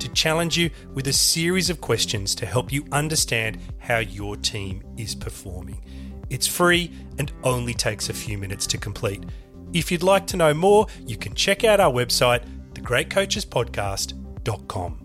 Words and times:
to 0.00 0.08
challenge 0.10 0.56
you 0.56 0.70
with 0.94 1.06
a 1.08 1.12
series 1.12 1.68
of 1.70 1.80
questions 1.80 2.34
to 2.36 2.46
help 2.46 2.72
you 2.72 2.84
understand 2.92 3.58
how 3.78 3.98
your 3.98 4.36
team 4.36 4.84
is 4.96 5.14
performing. 5.14 5.84
It's 6.30 6.46
free 6.46 6.92
and 7.18 7.30
only 7.42 7.74
takes 7.74 8.08
a 8.08 8.14
few 8.14 8.38
minutes 8.38 8.66
to 8.68 8.78
complete. 8.78 9.24
If 9.72 9.92
you'd 9.92 10.02
like 10.02 10.26
to 10.28 10.36
know 10.36 10.54
more, 10.54 10.86
you 11.06 11.16
can 11.16 11.34
check 11.34 11.64
out 11.64 11.80
our 11.80 11.92
website, 11.92 12.44
thegreatcoachespodcast.com. 12.74 15.00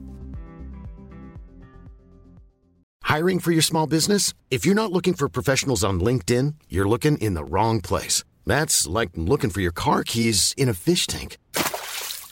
Hiring 3.04 3.40
for 3.40 3.52
your 3.52 3.64
small 3.64 3.88
business? 3.88 4.36
If 4.52 4.68
you're 4.68 4.76
not 4.76 4.92
looking 4.92 5.16
for 5.16 5.28
professionals 5.28 5.84
on 5.84 6.00
LinkedIn, 6.00 6.54
you're 6.70 6.88
looking 6.88 7.18
in 7.18 7.34
the 7.34 7.44
wrong 7.44 7.82
place. 7.82 8.24
That's 8.46 8.86
like 8.86 9.10
looking 9.16 9.50
for 9.50 9.62
your 9.62 9.72
car 9.72 10.04
keys 10.04 10.54
in 10.58 10.70
a 10.70 10.76
fish 10.76 11.08
tank. 11.08 11.40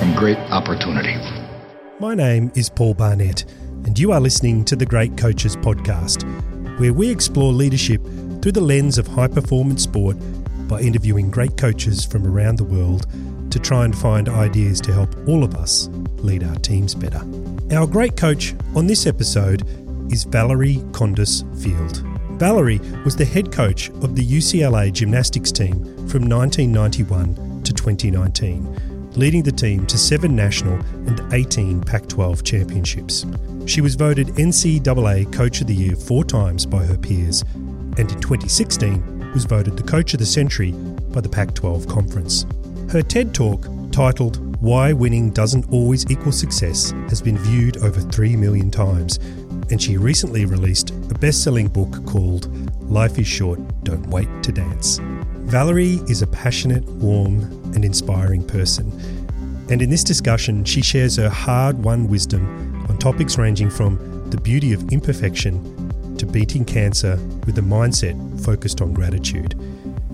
from 0.00 0.14
great 0.14 0.38
opportunity. 0.50 1.14
My 1.98 2.14
name 2.14 2.50
is 2.54 2.70
Paul 2.70 2.94
Barnett, 2.94 3.44
and 3.84 3.98
you 3.98 4.12
are 4.12 4.20
listening 4.20 4.64
to 4.64 4.74
the 4.74 4.86
Great 4.86 5.18
Coaches 5.18 5.56
Podcast, 5.56 6.22
where 6.80 6.94
we 6.94 7.10
explore 7.10 7.52
leadership 7.52 8.02
through 8.40 8.52
the 8.52 8.62
lens 8.62 8.96
of 8.96 9.06
high 9.06 9.28
performance 9.28 9.82
sport 9.82 10.16
by 10.68 10.80
interviewing 10.80 11.30
great 11.30 11.58
coaches 11.58 12.02
from 12.02 12.26
around 12.26 12.56
the 12.56 12.64
world 12.64 13.08
to 13.52 13.58
try 13.58 13.84
and 13.84 13.94
find 13.94 14.30
ideas 14.30 14.80
to 14.80 14.92
help 14.94 15.14
all 15.28 15.44
of 15.44 15.54
us 15.54 15.88
lead 16.22 16.44
our 16.44 16.56
teams 16.56 16.94
better. 16.94 17.20
Our 17.70 17.86
great 17.86 18.16
coach 18.16 18.54
on 18.74 18.86
this 18.86 19.06
episode 19.06 19.68
is 20.10 20.24
Valerie 20.24 20.76
Kondos 20.92 21.44
Field. 21.62 22.02
Valerie 22.40 22.80
was 23.04 23.16
the 23.16 23.26
head 23.26 23.52
coach 23.52 23.90
of 23.90 24.16
the 24.16 24.26
UCLA 24.26 24.90
gymnastics 24.94 25.52
team 25.52 25.74
from 26.08 26.26
1991 26.26 27.64
to 27.64 27.74
2019, 27.74 28.89
leading 29.16 29.42
the 29.42 29.52
team 29.52 29.86
to 29.86 29.98
seven 29.98 30.36
national 30.36 30.74
and 31.06 31.20
18 31.32 31.80
Pac 31.82 32.06
12 32.08 32.44
championships. 32.44 33.26
She 33.66 33.80
was 33.80 33.94
voted 33.94 34.28
NCAA 34.28 35.32
Coach 35.32 35.60
of 35.60 35.66
the 35.66 35.74
Year 35.74 35.96
four 35.96 36.24
times 36.24 36.66
by 36.66 36.84
her 36.84 36.96
peers, 36.96 37.42
and 37.52 37.98
in 38.00 38.20
2016 38.20 39.32
was 39.32 39.44
voted 39.44 39.76
the 39.76 39.82
Coach 39.82 40.14
of 40.14 40.20
the 40.20 40.26
Century 40.26 40.72
by 40.72 41.20
the 41.20 41.28
Pac 41.28 41.54
12 41.54 41.86
Conference. 41.88 42.46
Her 42.90 43.02
TED 43.02 43.34
Talk, 43.34 43.66
titled 43.92 44.56
Why 44.62 44.92
Winning 44.92 45.30
Doesn't 45.30 45.70
Always 45.70 46.10
Equal 46.10 46.32
Success, 46.32 46.92
has 47.08 47.20
been 47.20 47.38
viewed 47.38 47.78
over 47.78 48.00
3 48.00 48.36
million 48.36 48.70
times, 48.70 49.18
and 49.70 49.80
she 49.80 49.96
recently 49.96 50.44
released 50.44 50.90
a 50.90 51.14
best 51.14 51.42
selling 51.42 51.68
book 51.68 52.04
called 52.06 52.48
Life 52.90 53.18
is 53.18 53.26
Short, 53.26 53.60
Don't 53.84 54.06
Wait 54.08 54.28
to 54.42 54.52
Dance. 54.52 55.00
Valerie 55.50 55.98
is 56.06 56.22
a 56.22 56.28
passionate, 56.28 56.84
warm, 56.84 57.40
and 57.74 57.84
inspiring 57.84 58.46
person. 58.46 58.88
And 59.68 59.82
in 59.82 59.90
this 59.90 60.04
discussion, 60.04 60.64
she 60.64 60.80
shares 60.80 61.16
her 61.16 61.28
hard 61.28 61.82
won 61.82 62.06
wisdom 62.06 62.86
on 62.88 62.96
topics 62.98 63.36
ranging 63.36 63.68
from 63.68 64.30
the 64.30 64.40
beauty 64.40 64.72
of 64.72 64.92
imperfection 64.92 66.16
to 66.18 66.24
beating 66.24 66.64
cancer 66.64 67.16
with 67.46 67.58
a 67.58 67.62
mindset 67.62 68.44
focused 68.44 68.80
on 68.80 68.94
gratitude. 68.94 69.56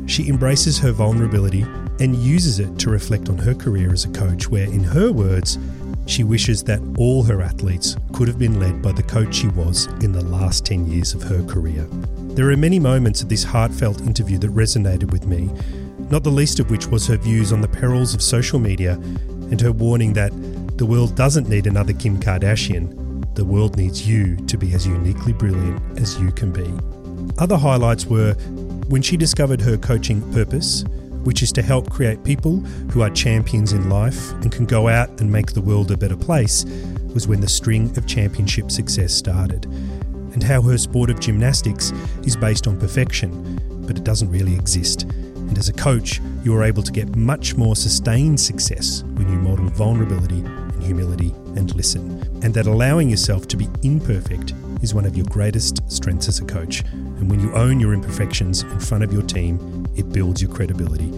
She 0.06 0.26
embraces 0.26 0.78
her 0.78 0.90
vulnerability 0.90 1.66
and 2.00 2.16
uses 2.16 2.58
it 2.58 2.78
to 2.78 2.88
reflect 2.88 3.28
on 3.28 3.36
her 3.36 3.54
career 3.54 3.92
as 3.92 4.06
a 4.06 4.10
coach, 4.12 4.48
where, 4.48 4.64
in 4.64 4.84
her 4.84 5.12
words, 5.12 5.58
she 6.06 6.24
wishes 6.24 6.62
that 6.64 6.80
all 6.96 7.22
her 7.22 7.42
athletes 7.42 7.96
could 8.12 8.28
have 8.28 8.38
been 8.38 8.58
led 8.58 8.80
by 8.80 8.92
the 8.92 9.02
coach 9.02 9.34
she 9.34 9.48
was 9.48 9.86
in 10.02 10.12
the 10.12 10.24
last 10.24 10.64
10 10.64 10.86
years 10.86 11.12
of 11.12 11.22
her 11.22 11.44
career. 11.44 11.86
There 12.34 12.50
are 12.50 12.56
many 12.56 12.78
moments 12.78 13.22
of 13.22 13.28
this 13.28 13.44
heartfelt 13.44 14.00
interview 14.00 14.38
that 14.38 14.54
resonated 14.54 15.10
with 15.10 15.26
me, 15.26 15.50
not 16.10 16.22
the 16.22 16.30
least 16.30 16.60
of 16.60 16.70
which 16.70 16.86
was 16.86 17.06
her 17.06 17.16
views 17.16 17.52
on 17.52 17.60
the 17.60 17.68
perils 17.68 18.14
of 18.14 18.22
social 18.22 18.58
media 18.58 18.92
and 18.92 19.60
her 19.60 19.72
warning 19.72 20.12
that 20.14 20.32
the 20.78 20.86
world 20.86 21.16
doesn't 21.16 21.48
need 21.48 21.66
another 21.66 21.92
Kim 21.92 22.20
Kardashian, 22.20 23.34
the 23.34 23.44
world 23.44 23.76
needs 23.76 24.08
you 24.08 24.36
to 24.46 24.56
be 24.56 24.72
as 24.72 24.86
uniquely 24.86 25.32
brilliant 25.32 26.00
as 26.00 26.18
you 26.18 26.30
can 26.32 26.52
be. 26.52 26.72
Other 27.38 27.56
highlights 27.56 28.06
were 28.06 28.34
when 28.88 29.02
she 29.02 29.16
discovered 29.16 29.60
her 29.60 29.76
coaching 29.76 30.20
purpose, 30.32 30.84
which 31.26 31.42
is 31.42 31.50
to 31.52 31.60
help 31.60 31.90
create 31.90 32.22
people 32.22 32.60
who 32.92 33.02
are 33.02 33.10
champions 33.10 33.72
in 33.72 33.90
life 33.90 34.30
and 34.34 34.52
can 34.52 34.64
go 34.64 34.86
out 34.86 35.08
and 35.20 35.30
make 35.30 35.52
the 35.52 35.60
world 35.60 35.90
a 35.90 35.96
better 35.96 36.16
place, 36.16 36.64
was 37.12 37.26
when 37.26 37.40
the 37.40 37.48
string 37.48 37.90
of 37.98 38.06
championship 38.06 38.70
success 38.70 39.12
started. 39.12 39.64
And 40.32 40.42
how 40.42 40.62
her 40.62 40.78
sport 40.78 41.10
of 41.10 41.18
gymnastics 41.18 41.90
is 42.24 42.36
based 42.36 42.68
on 42.68 42.78
perfection, 42.78 43.58
but 43.86 43.96
it 43.96 44.04
doesn't 44.04 44.30
really 44.30 44.54
exist. 44.54 45.02
And 45.02 45.58
as 45.58 45.68
a 45.68 45.72
coach, 45.72 46.20
you 46.44 46.54
are 46.54 46.62
able 46.62 46.84
to 46.84 46.92
get 46.92 47.16
much 47.16 47.56
more 47.56 47.74
sustained 47.74 48.38
success 48.38 49.02
when 49.14 49.28
you 49.28 49.36
model 49.36 49.66
vulnerability 49.70 50.40
and 50.40 50.82
humility 50.82 51.30
and 51.56 51.74
listen. 51.74 52.22
And 52.44 52.54
that 52.54 52.66
allowing 52.66 53.08
yourself 53.08 53.48
to 53.48 53.56
be 53.56 53.68
imperfect 53.82 54.52
is 54.82 54.94
one 54.94 55.06
of 55.06 55.16
your 55.16 55.26
greatest 55.26 55.80
strengths 55.90 56.28
as 56.28 56.38
a 56.38 56.44
coach. 56.44 56.82
And 56.92 57.30
when 57.30 57.40
you 57.40 57.52
own 57.54 57.80
your 57.80 57.94
imperfections 57.94 58.62
in 58.62 58.78
front 58.78 59.02
of 59.02 59.12
your 59.12 59.22
team, 59.22 59.75
it 59.96 60.12
builds 60.12 60.42
your 60.42 60.52
credibility. 60.52 61.10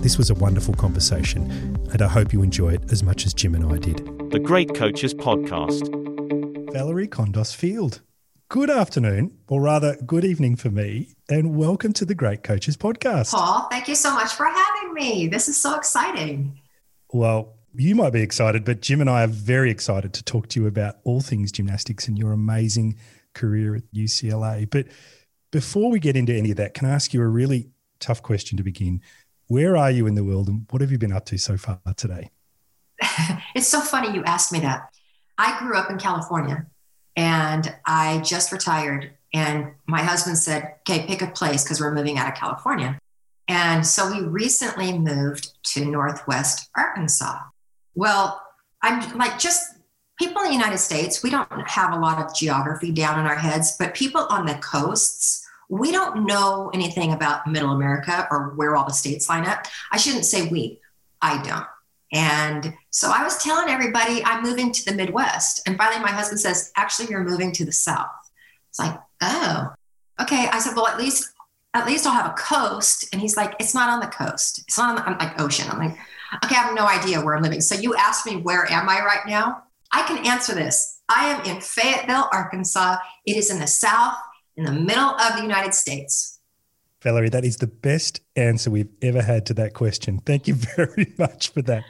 This 0.00 0.16
was 0.16 0.30
a 0.30 0.34
wonderful 0.34 0.74
conversation, 0.74 1.50
and 1.92 2.00
I 2.00 2.08
hope 2.08 2.32
you 2.32 2.42
enjoy 2.42 2.74
it 2.74 2.90
as 2.92 3.02
much 3.02 3.26
as 3.26 3.34
Jim 3.34 3.54
and 3.54 3.70
I 3.70 3.78
did. 3.78 3.98
The 4.30 4.38
Great 4.38 4.74
Coaches 4.74 5.12
Podcast. 5.12 5.92
Valerie 6.72 7.08
Kondos 7.08 7.54
Field. 7.54 8.00
Good 8.48 8.70
afternoon, 8.70 9.36
or 9.48 9.60
rather, 9.60 9.96
good 10.06 10.24
evening 10.24 10.56
for 10.56 10.70
me, 10.70 11.14
and 11.28 11.56
welcome 11.56 11.92
to 11.92 12.04
the 12.04 12.14
Great 12.14 12.42
Coaches 12.42 12.76
Podcast. 12.76 13.32
Paul, 13.32 13.68
thank 13.70 13.88
you 13.88 13.94
so 13.94 14.14
much 14.14 14.32
for 14.32 14.46
having 14.46 14.94
me. 14.94 15.26
This 15.28 15.48
is 15.48 15.60
so 15.60 15.76
exciting. 15.76 16.60
Well, 17.12 17.56
you 17.74 17.94
might 17.94 18.12
be 18.12 18.22
excited, 18.22 18.64
but 18.64 18.80
Jim 18.80 19.00
and 19.00 19.10
I 19.10 19.24
are 19.24 19.28
very 19.28 19.70
excited 19.70 20.12
to 20.14 20.24
talk 20.24 20.48
to 20.48 20.60
you 20.60 20.66
about 20.66 20.96
all 21.04 21.20
things 21.20 21.52
gymnastics 21.52 22.08
and 22.08 22.18
your 22.18 22.32
amazing 22.32 22.96
career 23.34 23.76
at 23.76 23.82
UCLA. 23.94 24.68
But 24.68 24.86
before 25.50 25.90
we 25.90 26.00
get 26.00 26.16
into 26.16 26.34
any 26.34 26.50
of 26.50 26.56
that, 26.56 26.74
can 26.74 26.88
I 26.88 26.90
ask 26.90 27.12
you 27.12 27.22
a 27.22 27.28
really 27.28 27.70
tough 28.00 28.22
question 28.22 28.56
to 28.56 28.62
begin. 28.62 29.00
Where 29.46 29.76
are 29.76 29.90
you 29.90 30.06
in 30.06 30.14
the 30.14 30.24
world 30.24 30.48
and 30.48 30.66
what 30.70 30.80
have 30.80 30.90
you 30.92 30.98
been 30.98 31.12
up 31.12 31.26
to 31.26 31.38
so 31.38 31.56
far 31.56 31.80
today? 31.96 32.30
it's 33.54 33.68
so 33.68 33.80
funny 33.80 34.14
you 34.14 34.24
asked 34.24 34.52
me 34.52 34.60
that. 34.60 34.90
I 35.38 35.58
grew 35.58 35.76
up 35.76 35.90
in 35.90 35.98
California 35.98 36.66
and 37.16 37.74
I 37.86 38.18
just 38.18 38.52
retired. 38.52 39.12
And 39.32 39.72
my 39.86 40.02
husband 40.02 40.38
said, 40.38 40.74
okay, 40.80 41.06
pick 41.06 41.22
a 41.22 41.28
place 41.28 41.64
because 41.64 41.80
we're 41.80 41.94
moving 41.94 42.18
out 42.18 42.28
of 42.28 42.34
California. 42.34 42.98
And 43.48 43.84
so 43.86 44.10
we 44.10 44.20
recently 44.26 44.96
moved 44.96 45.52
to 45.72 45.84
Northwest 45.84 46.68
Arkansas. 46.76 47.40
Well, 47.94 48.40
I'm 48.82 49.18
like 49.18 49.38
just 49.38 49.74
people 50.20 50.42
in 50.42 50.48
the 50.48 50.54
United 50.54 50.78
States, 50.78 51.22
we 51.22 51.30
don't 51.30 51.50
have 51.68 51.92
a 51.92 51.98
lot 51.98 52.24
of 52.24 52.34
geography 52.34 52.92
down 52.92 53.18
in 53.18 53.26
our 53.26 53.36
heads, 53.36 53.76
but 53.78 53.94
people 53.94 54.26
on 54.30 54.46
the 54.46 54.54
coasts, 54.56 55.46
we 55.70 55.92
don't 55.92 56.26
know 56.26 56.70
anything 56.74 57.12
about 57.12 57.46
middle 57.46 57.70
America 57.70 58.26
or 58.30 58.50
where 58.56 58.74
all 58.74 58.84
the 58.84 58.92
states 58.92 59.28
line 59.28 59.46
up. 59.46 59.66
I 59.92 59.96
shouldn't 59.96 60.24
say 60.24 60.48
we, 60.48 60.80
I 61.22 61.40
don't. 61.42 61.66
And 62.12 62.74
so 62.90 63.12
I 63.14 63.22
was 63.22 63.42
telling 63.42 63.68
everybody 63.68 64.22
I'm 64.24 64.42
moving 64.42 64.72
to 64.72 64.84
the 64.84 64.92
Midwest. 64.92 65.62
And 65.66 65.78
finally, 65.78 66.02
my 66.02 66.10
husband 66.10 66.40
says, 66.40 66.72
Actually, 66.76 67.08
you're 67.10 67.22
moving 67.22 67.52
to 67.52 67.64
the 67.64 67.72
South. 67.72 68.10
It's 68.68 68.80
like, 68.80 68.98
Oh, 69.22 69.68
okay. 70.20 70.48
I 70.52 70.58
said, 70.58 70.74
Well, 70.74 70.88
at 70.88 70.98
least. 70.98 71.32
At 71.72 71.86
least 71.86 72.04
I'll 72.04 72.12
have 72.12 72.26
a 72.26 72.34
coast. 72.34 73.06
And 73.12 73.22
he's 73.22 73.36
like, 73.36 73.54
It's 73.60 73.74
not 73.74 73.90
on 73.90 74.00
the 74.00 74.08
coast. 74.08 74.64
It's 74.66 74.76
not 74.76 74.88
on 74.90 74.96
the 74.96 75.08
I'm 75.08 75.18
like 75.18 75.40
ocean. 75.40 75.70
I'm 75.70 75.78
like, 75.78 75.96
Okay, 76.44 76.56
I 76.56 76.58
have 76.58 76.74
no 76.74 76.84
idea 76.84 77.20
where 77.24 77.36
I'm 77.36 77.44
living. 77.44 77.60
So 77.60 77.76
you 77.76 77.94
asked 77.94 78.26
me, 78.26 78.38
Where 78.38 78.68
am 78.72 78.88
I 78.88 78.98
right 79.04 79.24
now? 79.24 79.62
I 79.92 80.02
can 80.02 80.26
answer 80.26 80.52
this. 80.52 81.00
I 81.08 81.26
am 81.26 81.44
in 81.44 81.60
Fayetteville, 81.60 82.28
Arkansas. 82.32 82.96
It 83.24 83.36
is 83.36 83.52
in 83.52 83.60
the 83.60 83.68
South, 83.68 84.16
in 84.60 84.66
the 84.66 84.80
middle 84.80 85.14
of 85.18 85.36
the 85.36 85.42
United 85.42 85.74
States. 85.74 86.38
Valerie, 87.02 87.30
that 87.30 87.46
is 87.46 87.56
the 87.56 87.66
best 87.66 88.20
answer 88.36 88.70
we've 88.70 88.92
ever 89.00 89.22
had 89.22 89.46
to 89.46 89.54
that 89.54 89.72
question. 89.72 90.18
Thank 90.26 90.46
you 90.46 90.54
very 90.76 91.14
much 91.18 91.50
for 91.52 91.62
that. 91.62 91.82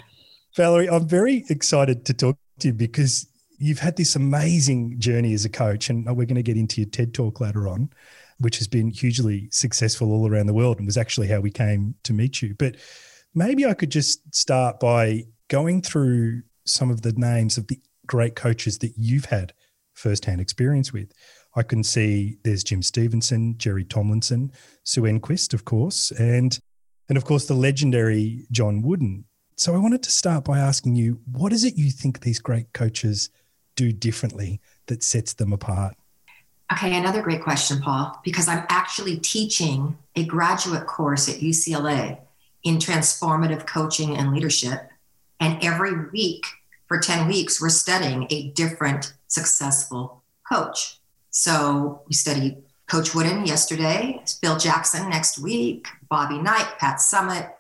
Valerie, 0.57 0.89
I'm 0.89 1.09
very 1.09 1.45
excited 1.49 2.05
to 2.07 2.15
talk 2.15 2.39
to 2.61 2.69
you 2.69 2.75
because 2.75 3.27
you've 3.59 3.81
had 3.81 3.97
this 3.97 4.15
amazing 4.15 5.01
journey 5.01 5.35
as 5.35 5.45
a 5.45 5.49
coach, 5.49 5.91
and 5.91 6.07
we're 6.07 6.27
going 6.27 6.37
to 6.37 6.43
get 6.43 6.57
into 6.57 6.81
your 6.81 6.91
TED 6.91 7.13
talk 7.13 7.41
later 7.41 7.67
on, 7.67 7.91
which 8.39 8.59
has 8.59 8.69
been 8.69 8.91
hugely 8.91 9.49
successful 9.51 10.13
all 10.13 10.29
around 10.29 10.47
the 10.47 10.55
world 10.55 10.79
and 10.79 10.87
was 10.87 10.97
actually 10.97 11.27
how 11.27 11.41
we 11.41 11.51
came 11.51 11.97
to 12.05 12.13
meet 12.13 12.41
you. 12.41 12.55
But 12.55 12.77
maybe 13.35 13.67
I 13.67 13.75
could 13.75 13.91
just 13.91 14.33
start 14.33 14.79
by 14.79 15.25
going 15.49 15.83
through 15.83 16.43
some 16.67 16.91
of 16.91 17.03
the 17.03 17.13
names 17.13 17.59
of 17.59 17.67
the 17.67 17.81
great 18.07 18.37
coaches 18.37 18.79
that 18.79 18.93
you've 18.97 19.25
had 19.25 19.55
firsthand 19.95 20.41
experience 20.41 20.93
with. 20.93 21.13
I 21.57 21.63
can 21.63 21.83
see 21.83 22.39
there's 22.45 22.63
Jim 22.63 22.83
Stevenson, 22.83 23.57
Jerry 23.59 23.85
Tomlinson, 23.85 24.53
Sue 24.85 25.03
Enquist, 25.03 25.53
of 25.53 25.65
course, 25.65 26.11
and 26.13 26.59
and 27.09 27.19
of 27.19 27.25
course 27.25 27.47
the 27.47 27.55
legendary 27.55 28.47
John 28.53 28.83
Wooden. 28.83 29.25
So 29.57 29.75
I 29.75 29.79
wanted 29.79 30.03
to 30.05 30.11
start 30.11 30.45
by 30.45 30.59
asking 30.59 30.95
you, 30.95 31.21
what 31.31 31.53
is 31.53 31.65
it 31.65 31.77
you 31.77 31.91
think 31.91 32.21
these 32.21 32.39
great 32.39 32.73
coaches 32.73 33.31
do 33.77 33.93
differently 33.93 34.61
that 34.87 35.03
sets 35.03 35.35
them 35.35 35.53
apart? 35.53 35.97
Okay, 36.73 36.97
another 36.97 37.21
great 37.21 37.43
question, 37.43 37.81
Paul, 37.81 38.19
because 38.25 38.47
I'm 38.47 38.65
actually 38.69 39.19
teaching 39.19 39.99
a 40.15 40.25
graduate 40.25 40.87
course 40.87 41.29
at 41.29 41.41
UCLA 41.41 42.21
in 42.63 42.77
transformative 42.77 43.67
coaching 43.67 44.17
and 44.17 44.33
leadership. 44.33 44.89
And 45.41 45.63
every 45.65 46.09
week 46.11 46.47
for 46.87 47.01
10 47.01 47.27
weeks, 47.27 47.61
we're 47.61 47.71
studying 47.71 48.29
a 48.31 48.51
different 48.51 49.15
successful 49.27 50.23
coach. 50.51 51.00
So 51.31 52.03
we 52.09 52.15
studied 52.15 52.63
Coach 52.89 53.15
Wooden 53.15 53.47
yesterday, 53.47 54.21
Phil 54.43 54.59
Jackson 54.59 55.09
next 55.09 55.39
week, 55.39 55.87
Bobby 56.09 56.39
Knight, 56.39 56.79
Pat 56.79 56.97
Summitt, 56.97 57.53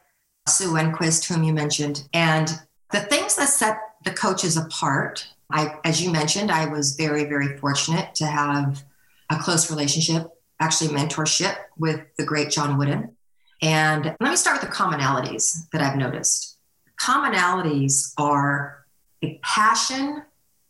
Sue 0.48 0.72
Enquist, 0.72 1.26
whom 1.26 1.44
you 1.44 1.52
mentioned. 1.52 2.08
And 2.12 2.48
the 2.90 3.00
things 3.00 3.36
that 3.36 3.48
set 3.48 3.78
the 4.04 4.10
coaches 4.10 4.56
apart, 4.56 5.28
I, 5.52 5.78
as 5.84 6.02
you 6.02 6.10
mentioned, 6.10 6.50
I 6.50 6.66
was 6.66 6.96
very, 6.96 7.24
very 7.24 7.56
fortunate 7.58 8.14
to 8.16 8.26
have 8.26 8.82
a 9.30 9.38
close 9.38 9.70
relationship, 9.70 10.28
actually 10.58 10.90
mentorship 10.90 11.54
with 11.78 12.00
the 12.18 12.24
great 12.24 12.50
John 12.50 12.76
Wooden. 12.76 13.16
And 13.62 14.16
let 14.20 14.30
me 14.30 14.36
start 14.36 14.60
with 14.60 14.68
the 14.68 14.76
commonalities 14.76 15.70
that 15.70 15.80
I've 15.80 15.96
noticed. 15.96 16.58
Commonalities 17.00 18.14
are 18.18 18.84
a 19.22 19.38
passion 19.42 20.24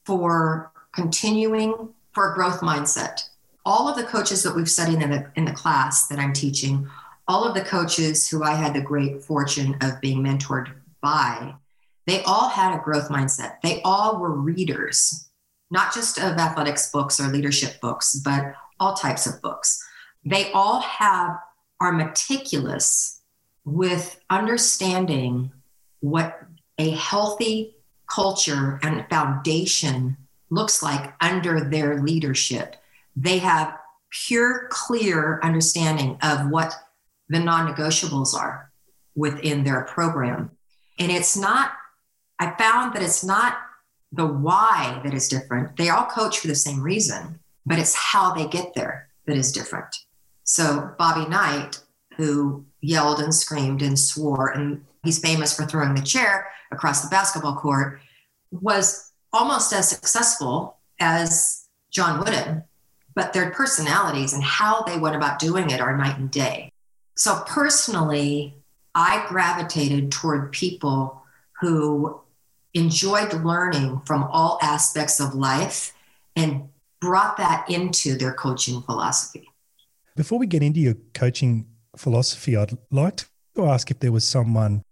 for 0.05 0.73
continuing 0.93 1.94
for 2.12 2.33
a 2.33 2.35
growth 2.35 2.61
mindset. 2.61 3.25
All 3.65 3.89
of 3.89 3.97
the 3.97 4.05
coaches 4.05 4.43
that 4.43 4.55
we've 4.55 4.71
studied 4.71 5.03
in 5.03 5.11
the, 5.11 5.31
in 5.37 5.45
the 5.45 5.53
class 5.53 6.09
that 6.09 6.19
I'm 6.19 6.33
teaching 6.33 6.89
all 7.31 7.45
of 7.45 7.55
the 7.55 7.61
coaches 7.61 8.29
who 8.29 8.43
I 8.43 8.55
had 8.55 8.75
the 8.75 8.81
great 8.81 9.23
fortune 9.23 9.77
of 9.83 10.01
being 10.01 10.21
mentored 10.21 10.73
by, 11.01 11.55
they 12.05 12.25
all 12.25 12.49
had 12.49 12.75
a 12.75 12.83
growth 12.83 13.09
mindset. 13.09 13.61
They 13.62 13.81
all 13.83 14.19
were 14.19 14.33
readers, 14.33 15.31
not 15.71 15.95
just 15.95 16.19
of 16.19 16.39
athletics 16.39 16.91
books 16.91 17.21
or 17.21 17.29
leadership 17.29 17.81
books, 17.81 18.17
but 18.25 18.55
all 18.81 18.95
types 18.95 19.29
of 19.29 19.41
books. 19.43 19.81
They 20.25 20.51
all 20.51 20.81
have 20.81 21.39
are 21.81 21.93
meticulous 21.93 23.21
with 23.65 24.21
understanding 24.29 25.53
what 26.01 26.37
a 26.79 26.91
healthy 26.91 27.77
culture 28.12 28.81
and 28.83 29.07
foundation 29.09 30.17
looks 30.50 30.82
like 30.82 31.14
under 31.20 31.61
their 31.61 32.02
leadership. 32.02 32.76
They 33.17 33.38
have 33.38 33.79
pure, 34.11 34.69
clear 34.70 35.41
understanding 35.43 36.19
of 36.23 36.50
what 36.50 36.75
the 37.29 37.38
non 37.38 37.73
negotiables 37.73 38.35
are 38.35 38.70
within 39.14 39.64
their 39.64 39.82
program. 39.85 40.50
And 40.99 41.11
it's 41.11 41.37
not, 41.37 41.73
I 42.38 42.55
found 42.58 42.94
that 42.94 43.02
it's 43.02 43.25
not 43.25 43.58
the 44.12 44.26
why 44.26 45.00
that 45.05 45.14
is 45.14 45.29
different. 45.29 45.76
They 45.76 45.88
all 45.88 46.06
coach 46.06 46.38
for 46.38 46.49
the 46.49 46.55
same 46.55 46.82
reason, 46.82 47.38
but 47.64 47.79
it's 47.79 47.94
how 47.94 48.35
they 48.35 48.47
get 48.47 48.75
there 48.75 49.08
that 49.26 49.37
is 49.37 49.52
different. 49.52 49.94
So, 50.44 50.94
Bobby 50.99 51.29
Knight, 51.29 51.81
who 52.17 52.64
yelled 52.81 53.20
and 53.20 53.32
screamed 53.35 53.82
and 53.82 53.99
swore, 53.99 54.49
and 54.49 54.85
he's 55.05 55.20
famous 55.20 55.55
for 55.55 55.64
throwing 55.64 55.94
the 55.94 56.02
chair 56.02 56.49
across 56.73 57.02
the 57.02 57.08
basketball 57.08 57.56
court, 57.56 58.00
was 58.50 59.10
almost 59.32 59.73
as 59.73 59.88
successful 59.88 60.79
as 60.99 61.67
John 61.91 62.19
Wooden, 62.19 62.65
but 63.15 63.32
their 63.32 63.50
personalities 63.50 64.32
and 64.32 64.43
how 64.43 64.82
they 64.82 64.99
went 64.99 65.17
about 65.17 65.38
doing 65.38 65.71
it 65.71 65.81
are 65.81 65.97
night 65.97 66.19
and 66.19 66.31
day. 66.31 66.73
So 67.17 67.43
personally, 67.47 68.55
I 68.94 69.25
gravitated 69.29 70.11
toward 70.11 70.52
people 70.52 71.23
who 71.61 72.21
enjoyed 72.75 73.33
learning 73.33 74.00
from 74.05 74.25
all 74.25 74.59
aspects 74.62 75.21
of 75.21 75.35
life 75.35 75.93
and 76.37 76.69
brought 77.00 77.37
that 77.37 77.69
into 77.69 78.16
their 78.16 78.33
coaching 78.33 78.83
philosophy. 78.83 79.49
Before 80.16 80.38
we 80.38 80.47
get 80.47 80.62
into 80.62 80.81
your 80.81 80.95
coaching 81.14 81.66
philosophy, 81.97 82.57
I'd 82.57 82.76
like 82.90 83.25
to 83.57 83.66
ask 83.66 83.90
if 83.90 84.00
there 84.00 84.12
was 84.12 84.26
someone 84.26 84.83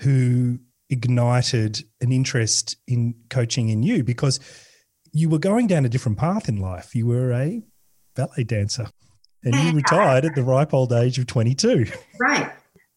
who 0.00 0.58
ignited 0.90 1.84
an 2.00 2.12
interest 2.12 2.76
in 2.86 3.14
coaching 3.30 3.68
in 3.68 3.82
you 3.82 4.02
because 4.02 4.40
you 5.12 5.28
were 5.28 5.38
going 5.38 5.66
down 5.66 5.84
a 5.84 5.88
different 5.88 6.18
path 6.18 6.48
in 6.48 6.56
life. 6.56 6.94
You 6.94 7.06
were 7.06 7.32
a 7.32 7.62
ballet 8.14 8.44
dancer 8.44 8.88
and 9.44 9.54
you 9.54 9.72
retired 9.72 10.24
at 10.24 10.34
the 10.34 10.42
ripe 10.42 10.74
old 10.74 10.92
age 10.92 11.18
of 11.18 11.26
22. 11.26 11.86
Right. 12.20 12.50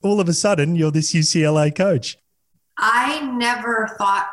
All 0.04 0.20
of 0.20 0.28
a 0.28 0.34
sudden, 0.34 0.76
you're 0.76 0.92
this 0.92 1.14
UCLA 1.14 1.76
coach. 1.76 2.18
I 2.78 3.22
never 3.38 3.96
thought 3.98 4.28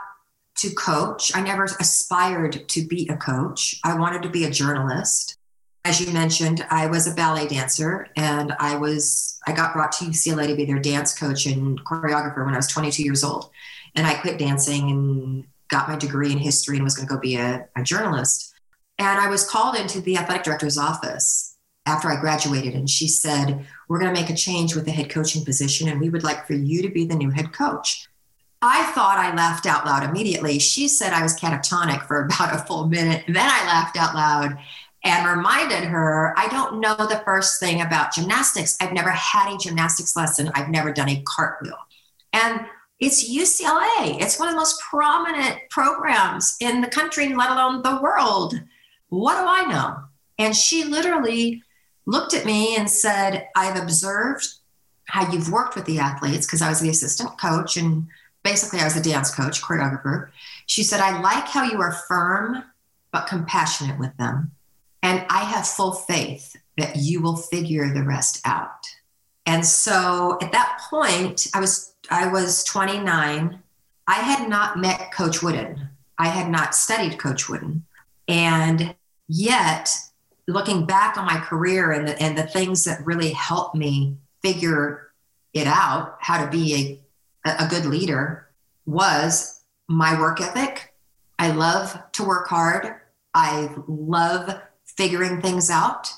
to 0.58 0.70
coach. 0.70 1.30
I 1.34 1.40
never 1.42 1.64
aspired 1.64 2.68
to 2.68 2.86
be 2.86 3.08
a 3.08 3.16
coach. 3.16 3.78
I 3.84 3.98
wanted 3.98 4.22
to 4.22 4.30
be 4.30 4.44
a 4.44 4.50
journalist. 4.50 5.36
As 5.88 6.02
you 6.02 6.12
mentioned, 6.12 6.66
I 6.68 6.86
was 6.86 7.06
a 7.06 7.14
ballet 7.14 7.48
dancer 7.48 8.08
and 8.14 8.52
I 8.60 8.76
was 8.76 9.40
I 9.46 9.52
got 9.52 9.72
brought 9.72 9.90
to 9.92 10.04
UCLA 10.04 10.46
to 10.48 10.54
be 10.54 10.66
their 10.66 10.78
dance 10.78 11.18
coach 11.18 11.46
and 11.46 11.82
choreographer 11.82 12.44
when 12.44 12.52
I 12.52 12.58
was 12.58 12.66
22 12.66 13.02
years 13.02 13.24
old. 13.24 13.48
And 13.94 14.06
I 14.06 14.12
quit 14.12 14.38
dancing 14.38 14.90
and 14.90 15.44
got 15.68 15.88
my 15.88 15.96
degree 15.96 16.30
in 16.30 16.36
history 16.36 16.76
and 16.76 16.84
was 16.84 16.94
going 16.94 17.08
to 17.08 17.14
go 17.14 17.18
be 17.18 17.36
a, 17.36 17.66
a 17.74 17.82
journalist. 17.82 18.54
And 18.98 19.18
I 19.18 19.28
was 19.28 19.48
called 19.48 19.76
into 19.76 20.02
the 20.02 20.18
athletic 20.18 20.42
director's 20.42 20.76
office 20.76 21.56
after 21.86 22.10
I 22.10 22.20
graduated, 22.20 22.74
and 22.74 22.90
she 22.90 23.08
said, 23.08 23.66
We're 23.88 23.98
going 23.98 24.14
to 24.14 24.20
make 24.20 24.28
a 24.28 24.36
change 24.36 24.74
with 24.74 24.84
the 24.84 24.90
head 24.90 25.08
coaching 25.08 25.42
position, 25.42 25.88
and 25.88 26.02
we 26.02 26.10
would 26.10 26.22
like 26.22 26.46
for 26.46 26.52
you 26.52 26.82
to 26.82 26.90
be 26.90 27.06
the 27.06 27.16
new 27.16 27.30
head 27.30 27.54
coach. 27.54 28.06
I 28.60 28.82
thought 28.92 29.16
I 29.16 29.34
laughed 29.34 29.64
out 29.64 29.86
loud 29.86 30.02
immediately. 30.02 30.58
She 30.58 30.86
said 30.86 31.14
I 31.14 31.22
was 31.22 31.38
catatonic 31.40 32.06
for 32.06 32.24
about 32.24 32.54
a 32.54 32.58
full 32.58 32.88
minute. 32.88 33.24
Then 33.26 33.38
I 33.38 33.64
laughed 33.64 33.96
out 33.96 34.14
loud 34.14 34.58
and 35.08 35.26
reminded 35.26 35.84
her 35.84 36.34
I 36.36 36.48
don't 36.48 36.80
know 36.80 36.94
the 36.96 37.22
first 37.24 37.60
thing 37.60 37.80
about 37.80 38.14
gymnastics. 38.14 38.76
I've 38.80 38.92
never 38.92 39.10
had 39.10 39.52
a 39.52 39.58
gymnastics 39.58 40.16
lesson, 40.16 40.50
I've 40.54 40.68
never 40.68 40.92
done 40.92 41.08
a 41.08 41.22
cartwheel. 41.26 41.78
And 42.32 42.66
it's 43.00 43.30
UCLA, 43.30 44.20
it's 44.20 44.38
one 44.38 44.48
of 44.48 44.54
the 44.54 44.60
most 44.60 44.80
prominent 44.80 45.58
programs 45.70 46.56
in 46.60 46.80
the 46.80 46.88
country, 46.88 47.34
let 47.34 47.50
alone 47.50 47.82
the 47.82 48.00
world. 48.02 48.60
What 49.08 49.40
do 49.40 49.46
I 49.46 49.72
know? 49.72 49.96
And 50.38 50.54
she 50.54 50.84
literally 50.84 51.62
looked 52.06 52.34
at 52.34 52.44
me 52.44 52.76
and 52.76 52.90
said, 52.90 53.48
I've 53.54 53.80
observed 53.80 54.46
how 55.04 55.30
you've 55.32 55.50
worked 55.50 55.74
with 55.74 55.86
the 55.86 55.98
athletes, 55.98 56.46
because 56.46 56.60
I 56.60 56.68
was 56.68 56.80
the 56.80 56.90
assistant 56.90 57.40
coach 57.40 57.76
and 57.76 58.06
basically 58.42 58.80
I 58.80 58.84
was 58.84 58.96
a 58.96 59.02
dance 59.02 59.34
coach, 59.34 59.62
choreographer. 59.62 60.28
She 60.66 60.82
said, 60.82 61.00
I 61.00 61.20
like 61.20 61.46
how 61.46 61.64
you 61.64 61.80
are 61.80 61.92
firm 61.92 62.64
but 63.10 63.26
compassionate 63.26 63.98
with 63.98 64.16
them. 64.16 64.50
And 65.02 65.24
I 65.28 65.44
have 65.44 65.66
full 65.66 65.92
faith 65.92 66.56
that 66.76 66.96
you 66.96 67.20
will 67.20 67.36
figure 67.36 67.92
the 67.92 68.02
rest 68.02 68.40
out. 68.44 68.86
And 69.46 69.64
so 69.64 70.38
at 70.42 70.52
that 70.52 70.80
point, 70.90 71.46
I 71.54 71.60
was 71.60 71.94
I 72.10 72.28
was 72.28 72.64
29. 72.64 73.62
I 74.06 74.14
had 74.14 74.48
not 74.48 74.78
met 74.78 75.12
Coach 75.12 75.42
Wooden. 75.42 75.88
I 76.18 76.28
had 76.28 76.50
not 76.50 76.74
studied 76.74 77.18
Coach 77.18 77.48
Wooden. 77.48 77.84
And 78.26 78.94
yet, 79.28 79.94
looking 80.46 80.86
back 80.86 81.16
on 81.16 81.26
my 81.26 81.38
career 81.38 81.92
and 81.92 82.08
the, 82.08 82.20
and 82.22 82.36
the 82.36 82.46
things 82.46 82.84
that 82.84 83.04
really 83.06 83.30
helped 83.30 83.74
me 83.74 84.16
figure 84.42 85.10
it 85.52 85.66
out, 85.66 86.16
how 86.20 86.44
to 86.44 86.50
be 86.50 87.00
a, 87.46 87.64
a 87.64 87.68
good 87.68 87.86
leader, 87.86 88.48
was 88.86 89.62
my 89.88 90.18
work 90.18 90.40
ethic. 90.40 90.94
I 91.38 91.52
love 91.52 91.98
to 92.12 92.24
work 92.24 92.48
hard. 92.48 92.94
I 93.34 93.70
love 93.86 94.60
figuring 94.98 95.40
things 95.40 95.70
out 95.70 96.12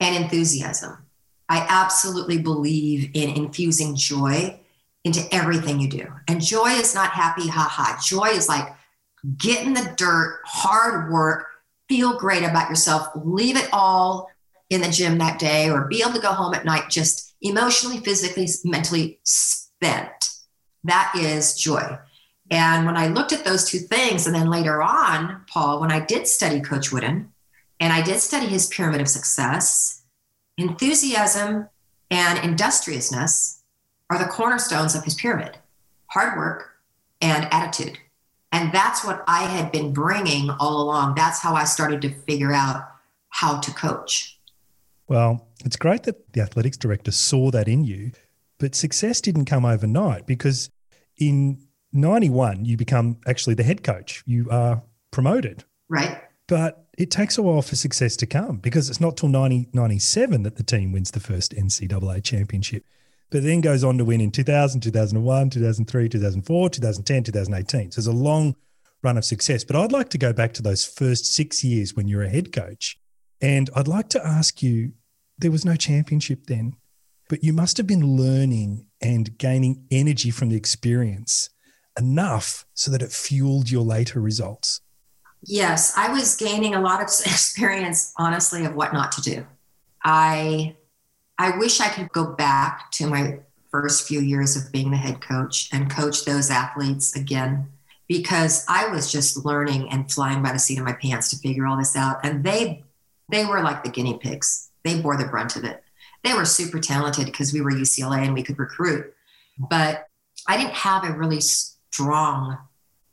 and 0.00 0.16
enthusiasm. 0.16 0.96
I 1.50 1.66
absolutely 1.68 2.38
believe 2.38 3.10
in 3.12 3.36
infusing 3.36 3.94
joy 3.94 4.58
into 5.04 5.22
everything 5.32 5.78
you 5.78 5.88
do. 5.88 6.06
And 6.26 6.40
joy 6.40 6.70
is 6.70 6.94
not 6.94 7.10
happy, 7.10 7.46
haha. 7.46 8.00
Joy 8.02 8.28
is 8.28 8.48
like 8.48 8.66
get 9.36 9.66
in 9.66 9.74
the 9.74 9.94
dirt, 9.96 10.40
hard 10.46 11.12
work, 11.12 11.46
feel 11.88 12.18
great 12.18 12.42
about 12.42 12.70
yourself, 12.70 13.08
leave 13.22 13.56
it 13.56 13.68
all 13.70 14.30
in 14.70 14.80
the 14.80 14.88
gym 14.88 15.18
that 15.18 15.38
day, 15.38 15.68
or 15.68 15.86
be 15.86 16.00
able 16.00 16.14
to 16.14 16.20
go 16.20 16.32
home 16.32 16.54
at 16.54 16.64
night 16.64 16.88
just 16.88 17.34
emotionally, 17.42 17.98
physically, 17.98 18.48
mentally 18.64 19.20
spent. 19.24 20.08
That 20.84 21.12
is 21.14 21.54
joy. 21.54 21.98
And 22.50 22.86
when 22.86 22.96
I 22.96 23.08
looked 23.08 23.32
at 23.32 23.44
those 23.44 23.68
two 23.68 23.78
things, 23.78 24.26
and 24.26 24.34
then 24.34 24.50
later 24.50 24.82
on, 24.82 25.44
Paul, 25.48 25.80
when 25.80 25.92
I 25.92 26.00
did 26.00 26.26
study 26.26 26.60
Coach 26.60 26.90
Wooden, 26.90 27.31
and 27.82 27.92
I 27.92 28.00
did 28.00 28.20
study 28.20 28.46
his 28.46 28.68
pyramid 28.68 29.00
of 29.00 29.08
success, 29.08 30.04
enthusiasm 30.56 31.68
and 32.12 32.38
industriousness 32.38 33.64
are 34.08 34.20
the 34.20 34.30
cornerstones 34.30 34.94
of 34.94 35.02
his 35.02 35.16
pyramid 35.16 35.58
hard 36.06 36.36
work 36.36 36.74
and 37.20 37.48
attitude. 37.50 37.98
And 38.52 38.70
that's 38.70 39.02
what 39.02 39.24
I 39.26 39.44
had 39.44 39.72
been 39.72 39.92
bringing 39.92 40.50
all 40.50 40.82
along. 40.82 41.14
That's 41.14 41.40
how 41.40 41.54
I 41.54 41.64
started 41.64 42.02
to 42.02 42.10
figure 42.10 42.52
out 42.52 42.86
how 43.30 43.58
to 43.58 43.72
coach. 43.72 44.38
Well, 45.08 45.48
it's 45.64 45.76
great 45.76 46.04
that 46.04 46.34
the 46.34 46.42
athletics 46.42 46.76
director 46.76 47.10
saw 47.10 47.50
that 47.50 47.66
in 47.66 47.82
you, 47.82 48.12
but 48.58 48.74
success 48.74 49.20
didn't 49.20 49.46
come 49.46 49.64
overnight 49.64 50.26
because 50.26 50.70
in 51.16 51.66
91, 51.92 52.64
you 52.64 52.76
become 52.76 53.16
actually 53.26 53.54
the 53.54 53.64
head 53.64 53.82
coach. 53.82 54.22
You 54.24 54.48
are 54.50 54.82
promoted. 55.10 55.64
Right. 55.88 56.20
But 56.46 56.81
it 56.98 57.10
takes 57.10 57.38
a 57.38 57.42
while 57.42 57.62
for 57.62 57.76
success 57.76 58.16
to 58.16 58.26
come 58.26 58.58
because 58.58 58.90
it's 58.90 59.00
not 59.00 59.16
till 59.16 59.30
1997 59.30 60.42
that 60.42 60.56
the 60.56 60.62
team 60.62 60.92
wins 60.92 61.10
the 61.10 61.20
first 61.20 61.52
NCAA 61.52 62.22
championship 62.22 62.84
but 63.32 63.42
then 63.42 63.62
goes 63.62 63.82
on 63.82 63.96
to 63.96 64.04
win 64.04 64.20
in 64.20 64.30
2000, 64.30 64.82
2001, 64.82 65.50
2003, 65.50 66.08
2004, 66.10 66.68
2010, 66.68 67.24
2018. 67.24 67.90
So 67.90 68.00
there's 68.00 68.06
a 68.06 68.12
long 68.12 68.54
run 69.02 69.16
of 69.16 69.24
success. 69.24 69.64
But 69.64 69.74
I'd 69.74 69.90
like 69.90 70.10
to 70.10 70.18
go 70.18 70.34
back 70.34 70.52
to 70.54 70.62
those 70.62 70.84
first 70.84 71.24
six 71.24 71.64
years 71.64 71.96
when 71.96 72.06
you're 72.06 72.22
a 72.22 72.28
head 72.28 72.52
coach. 72.52 73.00
And 73.40 73.70
I'd 73.74 73.88
like 73.88 74.10
to 74.10 74.24
ask 74.24 74.62
you 74.62 74.92
there 75.38 75.50
was 75.50 75.64
no 75.64 75.76
championship 75.76 76.46
then, 76.46 76.76
but 77.30 77.42
you 77.42 77.54
must 77.54 77.78
have 77.78 77.86
been 77.86 78.16
learning 78.16 78.86
and 79.00 79.36
gaining 79.38 79.86
energy 79.90 80.30
from 80.30 80.50
the 80.50 80.56
experience 80.56 81.48
enough 81.98 82.66
so 82.74 82.90
that 82.90 83.02
it 83.02 83.12
fueled 83.12 83.70
your 83.70 83.82
later 83.82 84.20
results. 84.20 84.81
Yes, 85.44 85.92
I 85.96 86.12
was 86.12 86.36
gaining 86.36 86.74
a 86.74 86.80
lot 86.80 87.00
of 87.00 87.06
experience, 87.26 88.12
honestly, 88.16 88.64
of 88.64 88.74
what 88.74 88.92
not 88.92 89.12
to 89.12 89.22
do. 89.22 89.46
I 90.04 90.76
I 91.38 91.56
wish 91.58 91.80
I 91.80 91.88
could 91.88 92.10
go 92.10 92.26
back 92.34 92.90
to 92.92 93.06
my 93.06 93.40
first 93.70 94.06
few 94.06 94.20
years 94.20 94.56
of 94.56 94.70
being 94.70 94.90
the 94.90 94.96
head 94.96 95.20
coach 95.20 95.70
and 95.72 95.90
coach 95.90 96.24
those 96.24 96.50
athletes 96.50 97.16
again 97.16 97.68
because 98.06 98.64
I 98.68 98.88
was 98.88 99.10
just 99.10 99.44
learning 99.44 99.90
and 99.90 100.10
flying 100.10 100.42
by 100.42 100.52
the 100.52 100.58
seat 100.58 100.78
of 100.78 100.84
my 100.84 100.92
pants 100.92 101.30
to 101.30 101.38
figure 101.38 101.66
all 101.66 101.78
this 101.78 101.96
out. 101.96 102.20
And 102.22 102.44
they 102.44 102.84
they 103.30 103.44
were 103.44 103.62
like 103.62 103.82
the 103.82 103.90
guinea 103.90 104.18
pigs. 104.18 104.70
They 104.84 105.00
bore 105.00 105.16
the 105.16 105.24
brunt 105.24 105.56
of 105.56 105.64
it. 105.64 105.82
They 106.22 106.34
were 106.34 106.44
super 106.44 106.78
talented 106.78 107.26
because 107.26 107.52
we 107.52 107.60
were 107.60 107.72
UCLA 107.72 108.24
and 108.24 108.34
we 108.34 108.42
could 108.42 108.58
recruit. 108.58 109.14
But 109.58 110.06
I 110.46 110.56
didn't 110.56 110.74
have 110.74 111.04
a 111.04 111.12
really 111.12 111.40
strong, 111.40 112.58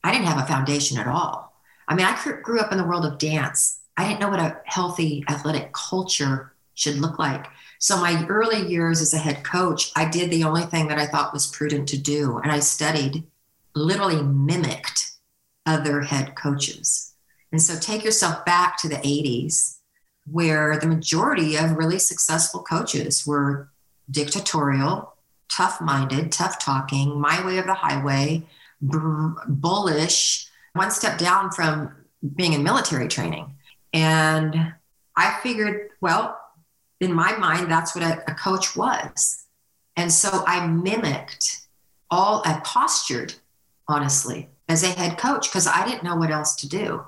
I 0.04 0.12
didn't 0.12 0.28
have 0.28 0.44
a 0.44 0.48
foundation 0.48 0.98
at 0.98 1.08
all. 1.08 1.49
I 1.90 1.96
mean, 1.96 2.06
I 2.06 2.18
grew 2.44 2.60
up 2.60 2.72
in 2.72 2.78
the 2.78 2.86
world 2.86 3.06
of 3.06 3.18
dance. 3.18 3.80
I 3.98 4.08
didn't 4.08 4.22
know 4.22 4.30
what 4.30 4.40
a 4.40 4.62
healthy 4.66 5.26
athletic 5.28 5.74
culture 5.74 6.54
should 6.76 6.98
look 6.98 7.18
like. 7.20 7.48
So, 7.80 7.98
my 7.98 8.26
early 8.28 8.68
years 8.68 9.02
as 9.02 9.14
a 9.14 9.18
head 9.18 9.44
coach, 9.44 9.92
I 9.96 10.08
did 10.08 10.30
the 10.30 10.44
only 10.44 10.62
thing 10.64 10.88
that 10.88 11.00
I 11.00 11.08
thought 11.08 11.34
was 11.34 11.48
prudent 11.48 11.90
to 11.90 11.98
do. 11.98 12.38
And 12.38 12.52
I 12.52 12.60
studied, 12.60 13.24
literally 13.74 14.22
mimicked 14.22 15.14
other 15.66 16.02
head 16.02 16.36
coaches. 16.36 17.14
And 17.52 17.62
so, 17.62 17.78
take 17.78 18.04
yourself 18.04 18.46
back 18.46 18.78
to 18.80 18.90
the 18.90 18.98
80s, 18.98 19.78
where 20.30 20.78
the 20.78 20.88
majority 20.88 21.56
of 21.56 21.78
really 21.78 22.00
successful 22.00 22.62
coaches 22.62 23.26
were 23.26 23.70
dictatorial, 24.12 25.16
tough 25.52 25.82
minded, 25.82 26.32
tough 26.32 26.60
talking, 26.60 27.20
my 27.20 27.44
way 27.46 27.58
of 27.58 27.66
the 27.66 27.74
highway, 27.74 28.46
bullish, 28.82 30.49
one 30.80 30.92
step 30.92 31.18
down 31.18 31.52
from 31.52 31.94
being 32.38 32.54
in 32.54 32.64
military 32.64 33.10
training. 33.10 33.54
And 33.94 34.74
I 35.18 35.38
figured, 35.44 35.90
well, 36.00 36.40
in 37.02 37.12
my 37.12 37.36
mind, 37.36 37.70
that's 37.70 37.94
what 37.94 38.04
a, 38.06 38.32
a 38.32 38.34
coach 38.34 38.78
was. 38.78 39.44
And 39.98 40.10
so 40.10 40.46
I 40.48 40.66
mimicked 40.66 41.68
all, 42.10 42.42
I 42.46 42.62
postured, 42.64 43.34
honestly, 43.90 44.48
as 44.70 44.82
a 44.84 44.88
head 44.88 45.18
coach 45.18 45.50
because 45.50 45.68
I 45.68 45.86
didn't 45.86 46.04
know 46.04 46.16
what 46.16 46.32
else 46.32 46.56
to 46.62 46.70
do. 46.70 47.04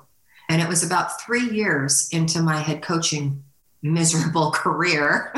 And 0.50 0.60
it 0.60 0.68
was 0.68 0.84
about 0.84 1.22
three 1.22 1.48
years 1.48 2.10
into 2.12 2.42
my 2.42 2.58
head 2.58 2.82
coaching 2.82 3.42
miserable 3.80 4.50
career 4.64 5.32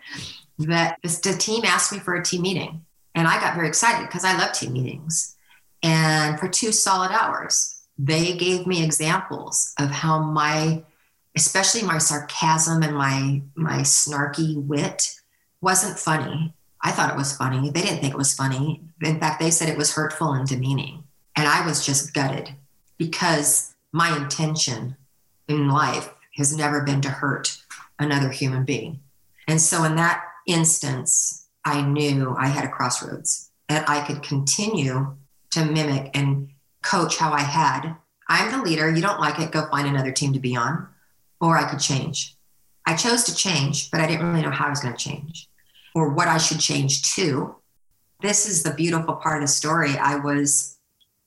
that 0.60 0.96
the 1.02 1.36
team 1.38 1.66
asked 1.66 1.92
me 1.92 1.98
for 1.98 2.14
a 2.14 2.24
team 2.24 2.40
meeting. 2.40 2.86
And 3.14 3.28
I 3.28 3.38
got 3.38 3.54
very 3.54 3.68
excited 3.68 4.06
because 4.06 4.24
I 4.24 4.38
love 4.38 4.52
team 4.52 4.72
meetings. 4.72 5.35
And 5.86 6.38
for 6.40 6.48
two 6.48 6.72
solid 6.72 7.12
hours, 7.12 7.80
they 7.96 8.36
gave 8.36 8.66
me 8.66 8.82
examples 8.82 9.72
of 9.78 9.90
how 9.90 10.20
my 10.20 10.82
especially 11.36 11.82
my 11.82 11.98
sarcasm 11.98 12.82
and 12.82 12.96
my 12.96 13.40
my 13.54 13.78
snarky 13.82 14.56
wit 14.56 15.14
wasn't 15.60 15.98
funny. 15.98 16.52
I 16.82 16.90
thought 16.90 17.10
it 17.10 17.16
was 17.16 17.36
funny. 17.36 17.70
They 17.70 17.82
didn't 17.82 18.00
think 18.00 18.14
it 18.14 18.18
was 18.18 18.34
funny. 18.34 18.82
In 19.00 19.20
fact, 19.20 19.40
they 19.40 19.50
said 19.50 19.68
it 19.68 19.78
was 19.78 19.94
hurtful 19.94 20.32
and 20.32 20.46
demeaning. 20.46 21.04
And 21.36 21.46
I 21.46 21.64
was 21.64 21.86
just 21.86 22.12
gutted 22.12 22.50
because 22.98 23.74
my 23.92 24.16
intention 24.16 24.96
in 25.46 25.68
life 25.68 26.12
has 26.34 26.56
never 26.56 26.82
been 26.82 27.00
to 27.02 27.10
hurt 27.10 27.58
another 27.98 28.30
human 28.30 28.64
being. 28.64 29.00
And 29.46 29.60
so 29.60 29.84
in 29.84 29.94
that 29.96 30.24
instance, 30.46 31.46
I 31.64 31.82
knew 31.82 32.34
I 32.36 32.48
had 32.48 32.64
a 32.64 32.68
crossroads 32.70 33.50
and 33.68 33.84
I 33.86 34.04
could 34.04 34.22
continue 34.22 35.16
to 35.56 35.64
mimic 35.64 36.10
and 36.14 36.50
coach 36.82 37.16
how 37.16 37.32
I 37.32 37.40
had. 37.40 37.96
I'm 38.28 38.52
the 38.52 38.62
leader. 38.62 38.90
You 38.90 39.02
don't 39.02 39.20
like 39.20 39.38
it, 39.40 39.52
go 39.52 39.68
find 39.70 39.88
another 39.88 40.12
team 40.12 40.32
to 40.32 40.38
be 40.38 40.56
on 40.56 40.88
or 41.40 41.56
I 41.56 41.68
could 41.68 41.80
change. 41.80 42.36
I 42.86 42.94
chose 42.94 43.24
to 43.24 43.34
change, 43.34 43.90
but 43.90 44.00
I 44.00 44.06
didn't 44.06 44.26
really 44.26 44.42
know 44.42 44.50
how 44.50 44.66
I 44.66 44.70
was 44.70 44.80
going 44.80 44.94
to 44.94 45.02
change 45.02 45.48
or 45.94 46.10
what 46.10 46.28
I 46.28 46.38
should 46.38 46.60
change 46.60 47.14
to. 47.14 47.56
This 48.20 48.46
is 48.48 48.62
the 48.62 48.74
beautiful 48.74 49.16
part 49.16 49.36
of 49.36 49.42
the 49.42 49.52
story. 49.52 49.96
I 49.98 50.16
was 50.16 50.78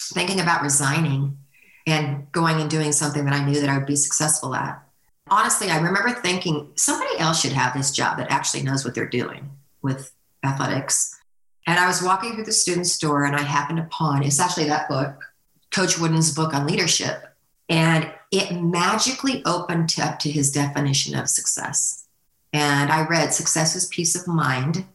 thinking 0.01 0.39
about 0.39 0.62
resigning 0.62 1.38
and 1.86 2.31
going 2.31 2.62
and 2.62 2.69
doing 2.69 2.91
something 2.91 3.25
that 3.25 3.33
I 3.33 3.43
knew 3.43 3.59
that 3.59 3.69
I 3.69 3.77
would 3.77 3.88
be 3.88 3.95
successful 3.95 4.55
at. 4.55 4.81
Honestly, 5.29 5.69
I 5.69 5.77
remember 5.77 6.12
thinking 6.12 6.71
somebody 6.75 7.17
else 7.17 7.41
should 7.41 7.51
have 7.51 7.74
this 7.74 7.91
job 7.91 8.17
that 8.17 8.31
actually 8.31 8.63
knows 8.63 8.86
what 8.86 8.95
they're 8.95 9.07
doing 9.07 9.50
with 9.81 10.12
athletics. 10.43 11.18
And 11.68 11.80
I 11.80 11.88
was 11.88 12.01
walking 12.01 12.34
through 12.34 12.46
the 12.46 12.51
student 12.51 12.88
store 12.88 13.25
and 13.25 13.36
I 13.36 13.42
happened 13.42 13.80
upon 13.80 14.24
it's 14.24 14.39
actually 14.39 14.66
that 14.66 14.89
book, 14.89 15.24
Coach 15.72 16.00
Wooden's 16.00 16.34
book 16.34 16.54
on 16.54 16.66
leadership. 16.66 17.24
And 17.68 18.12
it 18.32 18.60
magically 18.60 19.44
opened 19.46 19.96
up 20.01 20.20
to 20.20 20.32
his 20.32 20.51
definition 20.51 21.16
of 21.16 21.30
success. 21.30 22.08
And 22.54 22.92
I 22.92 23.06
read 23.06 23.34
success 23.34 23.75
is 23.75 23.86
peace 23.86 24.16
of 24.16 24.28
mind, 24.28 24.86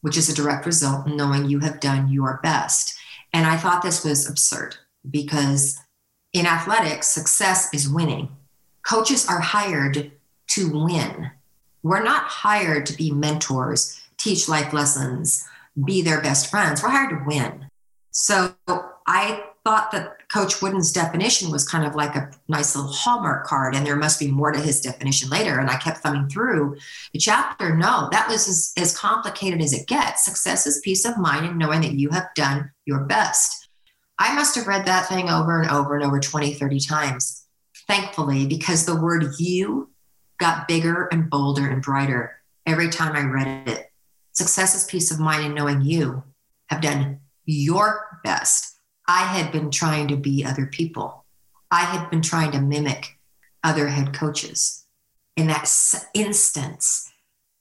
which 0.00 0.16
is 0.16 0.28
a 0.28 0.34
direct 0.34 0.66
result 0.66 1.06
in 1.06 1.16
knowing 1.16 1.46
you 1.46 1.60
have 1.60 1.80
done 1.80 2.08
your 2.08 2.40
best. 2.42 2.96
And 3.32 3.46
I 3.46 3.56
thought 3.56 3.82
this 3.82 4.04
was 4.04 4.28
absurd 4.28 4.76
because 5.08 5.78
in 6.32 6.46
athletics, 6.46 7.06
success 7.06 7.72
is 7.72 7.88
winning. 7.88 8.28
Coaches 8.82 9.28
are 9.28 9.40
hired 9.40 10.12
to 10.48 10.70
win. 10.70 11.30
We're 11.82 12.02
not 12.02 12.24
hired 12.24 12.86
to 12.86 12.96
be 12.96 13.10
mentors, 13.10 14.00
teach 14.18 14.48
life 14.48 14.72
lessons, 14.72 15.46
be 15.84 16.02
their 16.02 16.20
best 16.20 16.50
friends. 16.50 16.82
We're 16.82 16.90
hired 16.90 17.10
to 17.10 17.24
win. 17.26 17.68
So 18.10 18.54
I 19.06 19.44
thought 19.64 19.90
that 19.92 20.28
Coach 20.32 20.62
Wooden's 20.62 20.92
definition 20.92 21.50
was 21.50 21.68
kind 21.68 21.84
of 21.84 21.94
like 21.94 22.14
a 22.14 22.30
nice 22.48 22.74
little 22.74 22.90
Hallmark 22.90 23.46
card, 23.46 23.74
and 23.74 23.86
there 23.86 23.96
must 23.96 24.18
be 24.18 24.30
more 24.30 24.52
to 24.52 24.60
his 24.60 24.80
definition 24.80 25.28
later. 25.28 25.58
And 25.58 25.68
I 25.68 25.76
kept 25.76 25.98
thumbing 25.98 26.28
through 26.28 26.76
the 27.12 27.18
chapter. 27.18 27.76
No, 27.76 28.08
that 28.12 28.28
was 28.28 28.48
as, 28.48 28.72
as 28.76 28.96
complicated 28.96 29.60
as 29.60 29.72
it 29.72 29.86
gets. 29.86 30.24
Success 30.24 30.66
is 30.66 30.80
peace 30.84 31.04
of 31.04 31.18
mind 31.18 31.46
and 31.46 31.58
knowing 31.58 31.82
that 31.82 31.92
you 31.92 32.10
have 32.10 32.28
done 32.34 32.70
your 32.84 33.00
best. 33.00 33.68
I 34.18 34.34
must 34.34 34.54
have 34.54 34.66
read 34.66 34.86
that 34.86 35.08
thing 35.08 35.28
over 35.28 35.60
and 35.60 35.70
over 35.70 35.94
and 35.94 36.04
over 36.04 36.20
20, 36.20 36.54
30 36.54 36.80
times, 36.80 37.44
thankfully, 37.86 38.46
because 38.46 38.86
the 38.86 39.00
word 39.00 39.26
you 39.38 39.90
got 40.38 40.68
bigger 40.68 41.06
and 41.06 41.28
bolder 41.28 41.68
and 41.68 41.82
brighter 41.82 42.40
every 42.66 42.88
time 42.88 43.14
I 43.14 43.24
read 43.24 43.68
it. 43.68 43.92
Success 44.36 44.74
is 44.74 44.84
peace 44.84 45.10
of 45.10 45.18
mind 45.18 45.46
and 45.46 45.54
knowing 45.54 45.80
you 45.80 46.22
have 46.68 46.82
done 46.82 47.20
your 47.46 48.20
best. 48.22 48.76
I 49.08 49.22
had 49.22 49.50
been 49.50 49.70
trying 49.70 50.08
to 50.08 50.16
be 50.16 50.44
other 50.44 50.66
people. 50.66 51.24
I 51.70 51.84
had 51.84 52.10
been 52.10 52.20
trying 52.20 52.50
to 52.52 52.60
mimic 52.60 53.18
other 53.64 53.88
head 53.88 54.12
coaches. 54.12 54.84
In 55.36 55.46
that 55.46 55.70
instance, 56.12 57.10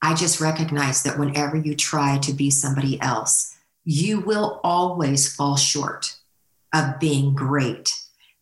I 0.01 0.15
just 0.15 0.41
recognized 0.41 1.05
that 1.05 1.17
whenever 1.17 1.55
you 1.55 1.75
try 1.75 2.17
to 2.17 2.33
be 2.33 2.49
somebody 2.49 2.99
else, 3.01 3.55
you 3.85 4.19
will 4.19 4.59
always 4.61 5.33
fall 5.33 5.55
short 5.55 6.17
of 6.73 6.99
being 6.99 7.35
great 7.35 7.93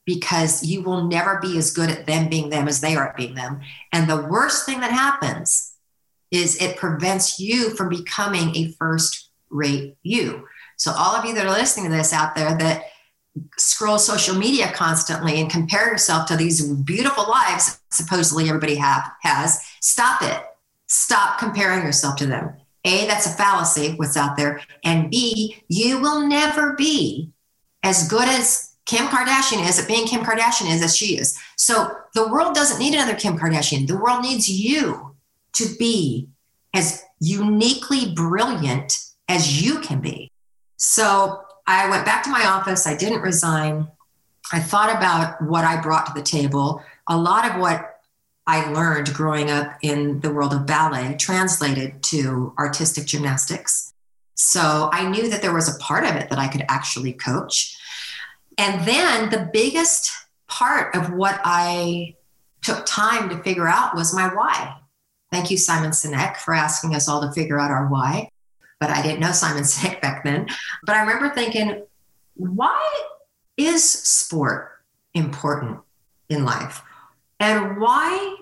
because 0.06 0.64
you 0.64 0.82
will 0.82 1.04
never 1.04 1.40
be 1.40 1.58
as 1.58 1.72
good 1.72 1.92
at 1.92 2.08
them 2.08 2.30
being 2.30 2.50
them 2.50 2.68
as 2.68 2.82
they 2.82 2.96
are 2.96 3.10
at 3.10 3.16
being 3.16 3.36
them. 3.36 3.62
And 3.92 4.10
the 4.10 4.26
worst 4.26 4.66
thing 4.66 4.80
that 4.80 4.92
happens 4.92 5.73
is 6.34 6.60
it 6.62 6.76
prevents 6.76 7.40
you 7.40 7.70
from 7.76 7.90
becoming 7.90 8.56
a 8.56 8.72
first 8.74 9.30
rate 9.50 9.96
you. 10.02 10.48
So, 10.78 10.92
all 10.92 11.16
of 11.16 11.24
you 11.24 11.36
that 11.36 11.46
are 11.46 11.52
listening 11.54 11.90
to 11.90 11.96
this 11.96 12.12
out 12.12 12.36
there 12.36 12.58
that 12.58 12.86
scroll 13.58 14.00
social 14.00 14.36
media 14.36 14.72
constantly 14.74 15.40
and 15.40 15.50
compare 15.50 15.88
yourself 15.88 16.28
to 16.28 16.36
these 16.36 16.68
beautiful 16.68 17.28
lives 17.28 17.80
supposedly 17.92 18.48
everybody 18.48 18.76
have 18.76 19.10
has 19.22 19.60
stop 19.80 20.22
it. 20.22 20.44
Stop 20.88 21.40
comparing 21.40 21.84
yourself 21.84 22.16
to 22.18 22.26
them. 22.26 22.54
A 22.86 23.08
that's 23.08 23.28
a 23.28 23.30
fallacy 23.30 23.94
what's 23.96 24.18
out 24.18 24.36
there. 24.36 24.60
And 24.84 25.10
b 25.10 25.64
you 25.68 26.00
will 26.00 26.28
never 26.28 26.74
be 26.74 27.32
as 27.84 28.08
good 28.08 28.28
as 28.28 28.72
kim 28.86 29.06
kardashian 29.08 29.68
is 29.68 29.80
at 29.80 29.88
being 29.88 30.06
kim 30.06 30.22
kardashian 30.22 30.74
is 30.74 30.82
as 30.82 30.96
she 30.96 31.18
is. 31.18 31.40
So 31.56 31.96
the 32.14 32.28
world 32.28 32.54
doesn't 32.54 32.80
need 32.80 32.94
another 32.94 33.16
kim 33.16 33.38
kardashian. 33.38 33.88
The 33.88 33.98
world 33.98 34.22
needs 34.22 34.50
you 34.50 35.13
to 35.54 35.66
be 35.78 36.28
as 36.74 37.04
uniquely 37.20 38.12
brilliant 38.14 38.98
as 39.30 39.62
you 39.62 39.80
can 39.80 40.02
be 40.02 40.32
so 40.86 41.42
I 41.66 41.90
went 41.90 42.06
back 42.06 42.24
to 42.24 42.30
my 42.30 42.46
office. 42.46 42.86
I 42.86 42.96
didn't 42.98 43.22
resign. 43.22 43.88
I 44.52 44.60
thought 44.60 44.94
about 44.94 45.42
what 45.42 45.64
I 45.64 45.82
brought 45.82 46.08
to 46.08 46.14
the 46.14 46.22
table. 46.22 46.84
A 47.08 47.18
lot 47.18 47.50
of 47.50 47.58
what 47.58 48.02
I 48.46 48.70
learned 48.70 49.14
growing 49.14 49.50
up 49.50 49.78
in 49.82 50.20
the 50.20 50.34
world 50.34 50.54
of 50.54 50.66
ballet 50.66 51.16
translated 51.18 52.04
to 52.04 52.54
artistic 52.60 53.06
gymnastics. 53.06 53.94
So 54.36 54.90
I 54.92 55.10
knew 55.10 55.30
that 55.30 55.42
there 55.42 55.54
was 55.54 55.74
a 55.74 55.80
part 55.80 56.04
of 56.04 56.18
it 56.18 56.30
that 56.30 56.38
I 56.38 56.50
could 56.50 56.66
actually 56.68 57.14
coach. 57.14 57.78
And 58.58 58.86
then 58.86 59.30
the 59.30 59.50
biggest 59.54 60.12
part 60.50 60.94
of 60.98 61.14
what 61.14 61.40
I 61.46 62.16
took 62.62 62.86
time 62.86 63.30
to 63.30 63.42
figure 63.42 63.70
out 63.70 63.96
was 63.96 64.14
my 64.14 64.28
why. 64.28 64.76
Thank 65.34 65.52
you, 65.52 65.58
Simon 65.58 65.92
Sinek, 65.92 66.38
for 66.38 66.54
asking 66.54 66.96
us 66.96 67.10
all 67.10 67.22
to 67.22 67.32
figure 67.34 67.60
out 67.60 67.72
our 67.72 67.88
why 67.88 68.30
but 68.84 68.92
I 68.92 69.02
didn't 69.02 69.22
know 69.22 69.32
Simon 69.32 69.64
Sinek 69.72 70.02
back 70.02 70.26
then. 70.26 70.48
But 70.86 70.98
I 70.98 71.02
remember 71.04 71.34
thinking, 71.34 71.84
why 72.36 73.04
is 73.56 73.90
sport 73.90 74.72
important 75.14 75.80
in 76.28 76.44
life? 76.44 76.82
And 77.40 77.80
why 77.80 78.36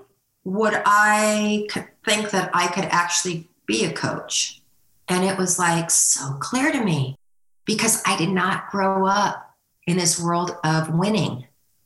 would 0.44 0.82
I 0.84 1.68
think 2.04 2.32
that 2.32 2.50
I 2.56 2.70
could 2.70 2.86
actually 2.86 3.50
be 3.68 3.86
a 3.86 3.94
coach? 3.94 4.64
And 5.08 5.24
it 5.24 5.38
was 5.38 5.60
like 5.60 5.92
so 5.92 6.34
clear 6.40 6.72
to 6.72 6.84
me 6.84 7.18
because 7.66 8.02
I 8.08 8.18
did 8.18 8.30
not 8.30 8.72
grow 8.72 9.06
up 9.06 9.56
in 9.86 9.96
this 9.96 10.20
world 10.20 10.58
of 10.64 10.90
winning. 10.90 11.46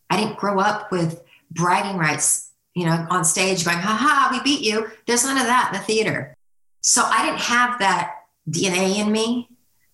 I 0.10 0.16
didn't 0.16 0.38
grow 0.38 0.60
up 0.60 0.94
with 0.94 1.22
bragging 1.52 1.98
rights, 1.98 2.45
you 2.76 2.86
know, 2.86 3.08
on 3.10 3.24
stage 3.24 3.66
going, 3.66 3.78
ha 3.78 3.96
ha, 3.96 4.30
we 4.32 4.44
beat 4.44 4.64
you. 4.64 4.92
There's 5.08 5.24
none 5.24 5.38
of 5.38 5.46
that 5.46 5.72
in 5.72 5.80
the 5.80 5.86
theater. 5.86 6.36
So 6.82 7.04
I 7.04 7.26
didn't 7.26 7.40
have 7.40 7.80
that 7.80 8.16
DNA 8.50 8.98
in 8.98 9.12
me, 9.12 9.50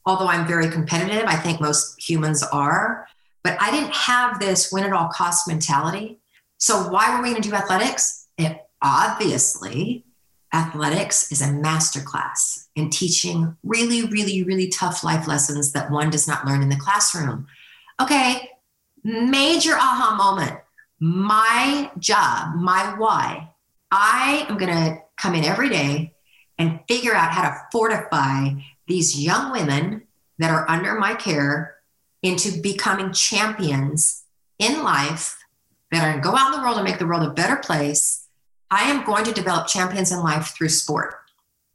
although 0.06 0.28
I'm 0.28 0.48
very 0.48 0.70
competitive. 0.70 1.24
I 1.26 1.36
think 1.36 1.62
most 1.62 2.02
humans 2.02 2.44
are. 2.44 3.08
But 3.44 3.58
I 3.62 3.72
didn't 3.72 3.94
have 3.94 4.40
this 4.40 4.72
win 4.72 4.84
at 4.84 4.94
all 4.94 5.10
cost 5.10 5.48
mentality. 5.48 6.20
So 6.58 6.90
why 6.90 7.16
were 7.16 7.24
we 7.24 7.30
going 7.30 7.42
to 7.42 7.50
do 7.50 7.56
athletics? 7.56 8.28
It, 8.38 8.66
obviously, 8.82 10.06
athletics 10.54 11.32
is 11.32 11.42
a 11.42 11.46
masterclass 11.46 12.68
in 12.76 12.90
teaching 12.90 13.56
really, 13.64 14.04
really, 14.04 14.44
really 14.44 14.68
tough 14.68 15.04
life 15.04 15.28
lessons 15.28 15.72
that 15.72 15.92
one 15.92 16.10
does 16.10 16.28
not 16.28 16.46
learn 16.46 16.62
in 16.62 16.70
the 16.70 16.76
classroom. 16.76 17.48
Okay, 18.02 18.50
major 19.04 19.74
aha 19.74 20.16
moment. 20.18 20.61
My 21.04 21.90
job, 21.98 22.56
my 22.56 22.94
why. 22.96 23.50
I 23.90 24.46
am 24.48 24.58
going 24.58 24.72
to 24.72 25.02
come 25.18 25.34
in 25.34 25.44
every 25.44 25.68
day 25.68 26.14
and 26.60 26.80
figure 26.88 27.16
out 27.16 27.32
how 27.32 27.42
to 27.42 27.58
fortify 27.72 28.50
these 28.88 29.20
young 29.20 29.52
women 29.52 30.04
that 30.38 30.52
are 30.52 30.70
under 30.70 30.94
my 31.00 31.16
care 31.16 31.78
into 32.22 32.62
becoming 32.62 33.14
champions 33.14 34.26
in 34.60 34.84
life 34.84 35.40
that 35.92 36.04
are 36.04 36.12
going 36.12 36.22
to 36.22 36.30
go 36.30 36.36
out 36.36 36.54
in 36.54 36.60
the 36.60 36.64
world 36.64 36.78
and 36.78 36.86
make 36.86 37.00
the 37.00 37.08
world 37.08 37.24
a 37.24 37.34
better 37.34 37.56
place. 37.56 38.28
I 38.70 38.84
am 38.84 39.04
going 39.04 39.24
to 39.26 39.34
develop 39.34 39.68
champions 39.68 40.12
in 40.12 40.20
life 40.20 40.54
through 40.56 40.70
sport. 40.70 41.16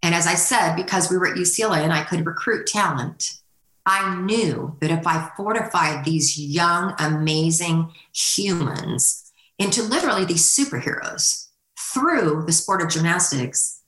And 0.02 0.14
as 0.14 0.28
I 0.28 0.34
said, 0.34 0.76
because 0.76 1.10
we 1.10 1.18
were 1.18 1.26
at 1.26 1.36
UCLA 1.36 1.78
and 1.78 1.92
I 1.92 2.04
could 2.04 2.24
recruit 2.24 2.68
talent, 2.68 3.40
I 3.86 4.20
knew 4.20 4.76
that 4.80 4.90
if 4.90 5.06
I 5.06 5.30
fortified 5.36 6.04
these 6.04 6.36
young, 6.36 6.94
amazing 6.98 7.92
humans 8.12 9.30
into 9.60 9.82
literally 9.84 10.24
these 10.24 10.44
superheroes 10.44 11.46
through 11.78 12.42
the 12.46 12.52
sport 12.52 12.82
of 12.82 12.90
gymnastics, 12.90 13.82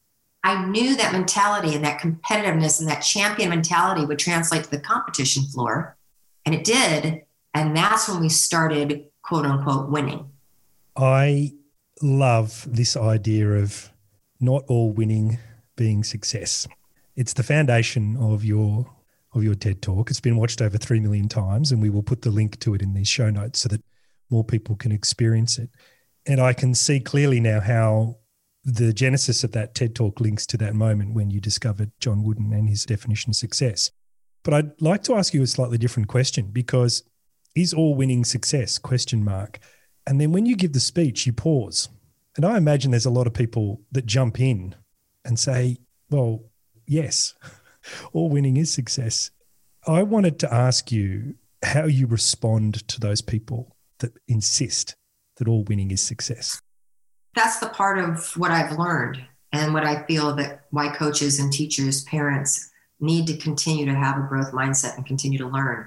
I 0.44 0.64
knew 0.66 0.96
that 0.96 1.12
mentality 1.12 1.74
and 1.74 1.84
that 1.84 2.00
competitiveness 2.00 2.78
and 2.78 2.88
that 2.88 3.00
champion 3.00 3.50
mentality 3.50 4.06
would 4.06 4.20
translate 4.20 4.64
to 4.64 4.70
the 4.70 4.78
competition 4.78 5.42
floor. 5.42 5.96
And 6.46 6.54
it 6.54 6.62
did. 6.62 7.22
And 7.52 7.76
that's 7.76 8.08
when 8.08 8.20
we 8.20 8.28
started, 8.28 9.06
quote 9.22 9.44
unquote, 9.44 9.90
winning. 9.90 10.30
I 10.96 11.54
love 12.00 12.66
this 12.70 12.96
idea 12.96 13.48
of 13.50 13.90
not 14.38 14.62
all 14.68 14.92
winning 14.92 15.38
being 15.74 16.04
success. 16.04 16.68
It's 17.16 17.32
the 17.32 17.42
foundation 17.42 18.16
of 18.16 18.44
your 18.44 18.86
of 19.34 19.44
your 19.44 19.54
TED 19.54 19.82
talk. 19.82 20.10
It's 20.10 20.20
been 20.20 20.36
watched 20.36 20.62
over 20.62 20.78
3 20.78 21.00
million 21.00 21.28
times 21.28 21.72
and 21.72 21.82
we 21.82 21.90
will 21.90 22.02
put 22.02 22.22
the 22.22 22.30
link 22.30 22.58
to 22.60 22.74
it 22.74 22.82
in 22.82 22.94
these 22.94 23.08
show 23.08 23.30
notes 23.30 23.60
so 23.60 23.68
that 23.68 23.82
more 24.30 24.44
people 24.44 24.76
can 24.76 24.92
experience 24.92 25.58
it. 25.58 25.70
And 26.26 26.40
I 26.40 26.52
can 26.52 26.74
see 26.74 27.00
clearly 27.00 27.40
now 27.40 27.60
how 27.60 28.16
the 28.64 28.92
genesis 28.92 29.44
of 29.44 29.52
that 29.52 29.74
TED 29.74 29.94
talk 29.94 30.20
links 30.20 30.46
to 30.46 30.56
that 30.58 30.74
moment 30.74 31.14
when 31.14 31.30
you 31.30 31.40
discovered 31.40 31.90
John 32.00 32.22
Wooden 32.22 32.52
and 32.52 32.68
his 32.68 32.84
definition 32.84 33.30
of 33.30 33.36
success. 33.36 33.90
But 34.44 34.54
I'd 34.54 34.82
like 34.82 35.02
to 35.04 35.14
ask 35.14 35.32
you 35.32 35.42
a 35.42 35.46
slightly 35.46 35.78
different 35.78 36.08
question 36.08 36.50
because 36.52 37.02
is 37.54 37.72
all 37.72 37.94
winning 37.94 38.24
success? 38.24 38.78
Question 38.78 39.24
mark. 39.24 39.58
And 40.06 40.20
then 40.20 40.32
when 40.32 40.46
you 40.46 40.56
give 40.56 40.72
the 40.72 40.80
speech, 40.80 41.26
you 41.26 41.32
pause. 41.32 41.88
And 42.36 42.44
I 42.44 42.56
imagine 42.56 42.90
there's 42.90 43.06
a 43.06 43.10
lot 43.10 43.26
of 43.26 43.34
people 43.34 43.80
that 43.92 44.06
jump 44.06 44.40
in 44.40 44.74
and 45.24 45.38
say, 45.38 45.78
well, 46.10 46.44
yes, 46.86 47.34
all 48.12 48.28
winning 48.28 48.56
is 48.56 48.72
success. 48.72 49.30
I 49.86 50.02
wanted 50.02 50.38
to 50.40 50.52
ask 50.52 50.92
you 50.92 51.34
how 51.62 51.84
you 51.84 52.06
respond 52.06 52.86
to 52.88 53.00
those 53.00 53.20
people 53.20 53.76
that 53.98 54.12
insist 54.28 54.96
that 55.36 55.48
all 55.48 55.64
winning 55.64 55.90
is 55.90 56.02
success 56.02 56.60
that's 57.38 57.60
the 57.60 57.68
part 57.68 57.98
of 57.98 58.36
what 58.36 58.50
I've 58.50 58.76
learned 58.78 59.24
and 59.52 59.72
what 59.72 59.84
I 59.84 60.02
feel 60.06 60.34
that 60.34 60.64
why 60.70 60.88
coaches 60.88 61.38
and 61.38 61.52
teachers, 61.52 62.02
parents 62.04 62.70
need 63.00 63.28
to 63.28 63.36
continue 63.36 63.86
to 63.86 63.94
have 63.94 64.18
a 64.18 64.26
growth 64.26 64.52
mindset 64.52 64.96
and 64.96 65.06
continue 65.06 65.38
to 65.38 65.46
learn. 65.46 65.86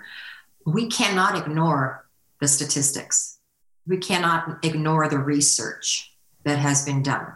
We 0.65 0.87
cannot 0.87 1.37
ignore 1.37 2.07
the 2.39 2.47
statistics. 2.47 3.37
We 3.85 3.97
cannot 3.97 4.63
ignore 4.63 5.09
the 5.09 5.19
research 5.19 6.15
that 6.45 6.57
has 6.57 6.85
been 6.85 7.03
done 7.03 7.33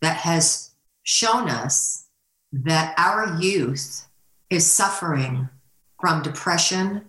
that 0.00 0.16
has 0.16 0.72
shown 1.04 1.48
us 1.48 2.08
that 2.52 2.94
our 2.98 3.40
youth 3.40 4.06
is 4.50 4.70
suffering 4.70 5.48
from 6.00 6.22
depression, 6.22 7.02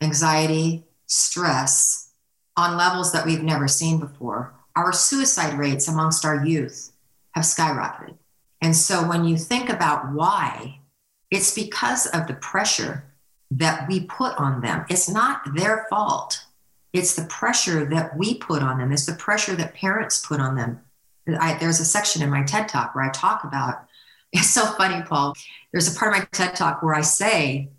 anxiety, 0.00 0.84
stress 1.06 2.12
on 2.56 2.76
levels 2.76 3.12
that 3.12 3.26
we've 3.26 3.42
never 3.42 3.66
seen 3.68 3.98
before 3.98 4.54
our 4.76 4.92
suicide 4.92 5.58
rates 5.58 5.88
amongst 5.88 6.24
our 6.24 6.44
youth 6.44 6.92
have 7.32 7.44
skyrocketed. 7.44 8.14
And 8.60 8.74
so 8.74 9.06
when 9.06 9.24
you 9.24 9.36
think 9.36 9.68
about 9.68 10.12
why 10.12 10.80
It's 11.34 11.52
because 11.52 12.06
of 12.06 12.28
the 12.28 12.34
pressure 12.34 13.04
that 13.50 13.88
we 13.88 14.04
put 14.04 14.36
on 14.36 14.60
them. 14.60 14.84
It's 14.88 15.08
not 15.08 15.42
their 15.56 15.86
fault. 15.90 16.44
It's 16.92 17.16
the 17.16 17.24
pressure 17.24 17.84
that 17.86 18.16
we 18.16 18.34
put 18.34 18.62
on 18.62 18.78
them. 18.78 18.92
It's 18.92 19.06
the 19.06 19.14
pressure 19.14 19.56
that 19.56 19.74
parents 19.74 20.24
put 20.24 20.38
on 20.38 20.54
them. 20.54 20.80
I, 21.40 21.54
there's 21.58 21.80
a 21.80 21.84
section 21.84 22.22
in 22.22 22.30
my 22.30 22.44
TED 22.44 22.68
talk 22.68 22.94
where 22.94 23.04
I 23.04 23.10
talk 23.10 23.42
about 23.42 23.86
it's 24.34 24.50
so 24.50 24.66
funny, 24.66 25.02
Paul. 25.02 25.34
There's 25.72 25.94
a 25.94 25.98
part 25.98 26.12
of 26.12 26.18
my 26.18 26.28
TED 26.32 26.56
talk 26.56 26.82
where 26.82 26.94
I 26.94 27.00
say, 27.00 27.70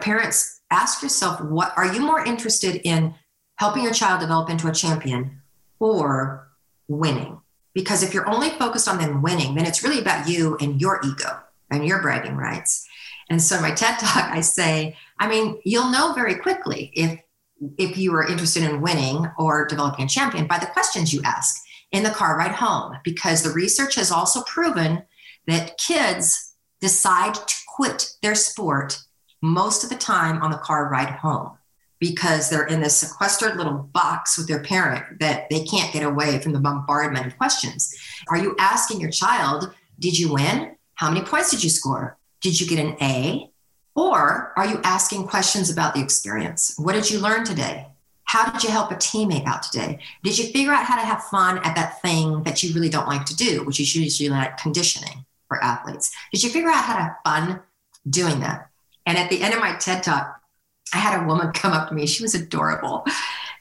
parents, 0.00 0.60
ask 0.70 1.02
yourself, 1.02 1.40
what 1.40 1.72
are 1.76 1.92
you 1.94 2.00
more 2.00 2.24
interested 2.24 2.80
in 2.84 3.14
helping 3.56 3.84
your 3.84 3.92
child 3.92 4.20
develop 4.20 4.50
into 4.50 4.68
a 4.68 4.72
champion 4.72 5.42
or 5.78 6.48
winning? 6.88 7.40
Because 7.74 8.02
if 8.02 8.12
you're 8.12 8.28
only 8.28 8.50
focused 8.50 8.88
on 8.88 8.98
them 8.98 9.22
winning, 9.22 9.54
then 9.54 9.66
it's 9.66 9.84
really 9.84 10.00
about 10.00 10.28
you 10.28 10.56
and 10.60 10.80
your 10.80 11.00
ego 11.04 11.40
and 11.70 11.86
your 11.86 12.02
bragging 12.02 12.36
rights. 12.36 12.86
And 13.30 13.40
so 13.40 13.56
in 13.56 13.62
my 13.62 13.72
TED 13.72 13.98
talk, 13.98 14.30
I 14.30 14.40
say, 14.40 14.96
I 15.18 15.28
mean, 15.28 15.60
you'll 15.64 15.90
know 15.90 16.12
very 16.12 16.36
quickly 16.36 16.90
if 16.94 17.20
if 17.76 17.98
you 17.98 18.14
are 18.14 18.26
interested 18.26 18.62
in 18.62 18.80
winning 18.80 19.28
or 19.36 19.66
developing 19.66 20.04
a 20.04 20.08
champion 20.08 20.46
by 20.46 20.58
the 20.58 20.66
questions 20.66 21.12
you 21.12 21.20
ask 21.24 21.60
in 21.90 22.04
the 22.04 22.10
car 22.10 22.38
ride 22.38 22.52
home, 22.52 22.96
because 23.02 23.42
the 23.42 23.50
research 23.50 23.96
has 23.96 24.12
also 24.12 24.42
proven 24.42 25.02
that 25.48 25.78
kids 25.78 26.54
decide 26.80 27.34
to 27.34 27.54
quit 27.74 28.12
their 28.22 28.34
sport 28.34 28.98
most 29.42 29.82
of 29.82 29.90
the 29.90 29.96
time 29.96 30.42
on 30.42 30.50
the 30.50 30.58
car 30.58 30.88
ride 30.90 31.10
home 31.10 31.56
because 32.00 32.48
they're 32.48 32.66
in 32.66 32.80
this 32.80 32.98
sequestered 32.98 33.56
little 33.56 33.88
box 33.92 34.36
with 34.36 34.46
their 34.46 34.62
parent 34.62 35.18
that 35.18 35.48
they 35.50 35.64
can't 35.64 35.92
get 35.92 36.04
away 36.04 36.38
from 36.38 36.52
the 36.52 36.60
bombardment 36.60 37.26
of 37.26 37.36
questions. 37.38 37.92
Are 38.28 38.38
you 38.38 38.54
asking 38.58 39.00
your 39.00 39.10
child, 39.10 39.72
did 39.98 40.16
you 40.16 40.32
win? 40.32 40.76
How 40.94 41.10
many 41.10 41.24
points 41.24 41.50
did 41.50 41.64
you 41.64 41.70
score? 41.70 42.16
Did 42.40 42.60
you 42.60 42.66
get 42.68 42.84
an 42.84 42.96
A? 43.00 43.50
Or 43.96 44.52
are 44.56 44.66
you 44.66 44.80
asking 44.84 45.26
questions 45.26 45.70
about 45.70 45.94
the 45.94 46.00
experience? 46.00 46.74
What 46.76 46.92
did 46.92 47.10
you 47.10 47.18
learn 47.18 47.44
today? 47.44 47.86
How 48.24 48.50
did 48.50 48.62
you 48.62 48.70
help 48.70 48.92
a 48.92 48.96
teammate 48.96 49.46
out 49.46 49.62
today? 49.62 49.98
Did 50.22 50.38
you 50.38 50.52
figure 50.52 50.72
out 50.72 50.84
how 50.84 51.00
to 51.00 51.06
have 51.06 51.24
fun 51.24 51.58
at 51.64 51.74
that 51.74 52.00
thing 52.02 52.42
that 52.42 52.62
you 52.62 52.74
really 52.74 52.90
don't 52.90 53.08
like 53.08 53.24
to 53.24 53.34
do, 53.34 53.64
which 53.64 53.80
is 53.80 53.96
usually 53.96 54.28
like 54.28 54.58
conditioning 54.58 55.24
for 55.48 55.62
athletes? 55.62 56.14
Did 56.32 56.44
you 56.44 56.50
figure 56.50 56.70
out 56.70 56.84
how 56.84 56.96
to 56.96 57.02
have 57.02 57.16
fun 57.24 57.60
doing 58.08 58.40
that? 58.40 58.70
And 59.06 59.18
at 59.18 59.30
the 59.30 59.42
end 59.42 59.54
of 59.54 59.60
my 59.60 59.74
TED 59.76 60.02
talk, 60.02 60.40
I 60.94 60.98
had 60.98 61.20
a 61.20 61.26
woman 61.26 61.52
come 61.54 61.72
up 61.72 61.88
to 61.88 61.94
me. 61.94 62.06
She 62.06 62.22
was 62.22 62.34
adorable. 62.34 63.04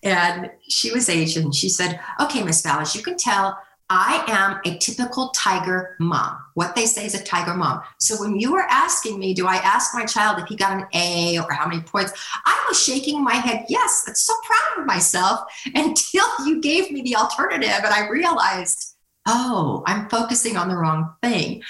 And 0.04 0.52
she 0.67 0.91
was 0.91 1.10
Asian. 1.10 1.52
She 1.52 1.69
said, 1.69 2.00
Okay, 2.21 2.43
Miss 2.43 2.62
Ballas, 2.62 2.95
you 2.95 3.02
can 3.02 3.17
tell 3.17 3.58
I 3.89 4.23
am 4.28 4.60
a 4.65 4.78
typical 4.80 5.30
tiger 5.30 5.95
mom. 6.00 6.38
What 6.56 6.76
they 6.76 6.86
say 6.86 7.06
is 7.06 7.15
a 7.15 7.23
tiger 7.23 7.54
mom. 7.54 7.82
So 8.00 8.15
when 8.19 8.38
you 8.38 8.52
were 8.52 8.65
asking 8.69 9.17
me, 9.17 9.34
do 9.34 9.47
I 9.47 9.56
ask 9.56 9.95
my 9.95 10.06
child 10.06 10.39
if 10.39 10.47
he 10.47 10.58
got 10.58 10.73
an 10.73 10.88
A 10.93 11.39
or 11.39 11.54
how 11.54 11.67
many 11.67 11.82
points? 11.82 12.12
I 12.45 12.65
was 12.67 12.84
shaking 12.84 13.23
my 13.23 13.36
head, 13.36 13.65
yes, 13.69 14.04
I'm 14.06 14.15
so 14.15 14.34
proud 14.43 14.82
of 14.82 14.88
myself 14.88 15.39
until 15.73 16.28
you 16.45 16.60
gave 16.60 16.91
me 16.91 17.02
the 17.02 17.15
alternative 17.15 17.69
and 17.69 17.93
I 17.93 18.10
realized, 18.10 18.96
oh, 19.28 19.84
I'm 19.86 20.10
focusing 20.10 20.58
on 20.58 20.70
the 20.70 20.78
wrong 20.78 21.13
thing. 21.22 21.62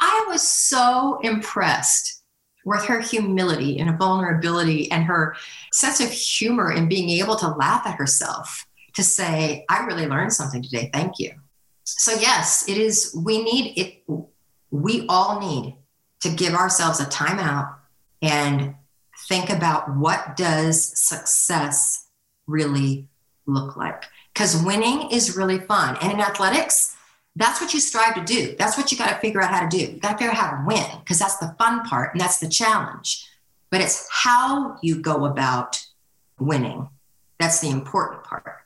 I 0.00 0.26
was 0.28 0.42
so 0.42 1.20
impressed 1.22 2.22
with 2.64 2.84
her 2.84 3.00
humility 3.00 3.78
and 3.78 3.98
vulnerability 3.98 4.90
and 4.90 5.04
her 5.04 5.36
sense 5.72 6.00
of 6.00 6.10
humor 6.10 6.70
and 6.70 6.88
being 6.88 7.10
able 7.10 7.36
to 7.36 7.48
laugh 7.48 7.86
at 7.86 7.94
herself 7.94 8.66
to 8.94 9.02
say, 9.02 9.64
I 9.68 9.84
really 9.84 10.06
learned 10.06 10.32
something 10.32 10.62
today. 10.62 10.90
Thank 10.92 11.18
you 11.18 11.32
so 11.84 12.12
yes 12.18 12.68
it 12.68 12.78
is 12.78 13.16
we 13.24 13.42
need 13.42 13.78
it 13.78 14.02
we 14.70 15.06
all 15.08 15.38
need 15.38 15.76
to 16.20 16.30
give 16.30 16.54
ourselves 16.54 16.98
a 16.98 17.04
timeout 17.04 17.74
and 18.22 18.74
think 19.28 19.50
about 19.50 19.94
what 19.96 20.36
does 20.36 20.82
success 20.98 22.08
really 22.46 23.06
look 23.46 23.76
like 23.76 24.04
because 24.32 24.62
winning 24.64 25.10
is 25.10 25.36
really 25.36 25.58
fun 25.58 25.96
and 26.00 26.12
in 26.12 26.20
athletics 26.20 26.96
that's 27.36 27.60
what 27.60 27.74
you 27.74 27.80
strive 27.80 28.14
to 28.14 28.24
do. 28.24 28.54
That's 28.58 28.76
what 28.76 28.92
you 28.92 28.98
got 28.98 29.08
to 29.08 29.16
figure 29.16 29.42
out 29.42 29.52
how 29.52 29.66
to 29.66 29.68
do. 29.68 29.92
You 29.92 30.00
got 30.00 30.12
to 30.12 30.18
figure 30.18 30.30
out 30.30 30.36
how 30.36 30.50
to 30.56 30.64
win 30.66 31.00
because 31.00 31.18
that's 31.18 31.38
the 31.38 31.54
fun 31.58 31.84
part 31.84 32.12
and 32.12 32.20
that's 32.20 32.38
the 32.38 32.48
challenge. 32.48 33.26
But 33.70 33.80
it's 33.80 34.08
how 34.10 34.78
you 34.82 35.00
go 35.00 35.24
about 35.24 35.84
winning 36.38 36.88
that's 37.38 37.60
the 37.60 37.70
important 37.70 38.24
part. 38.24 38.60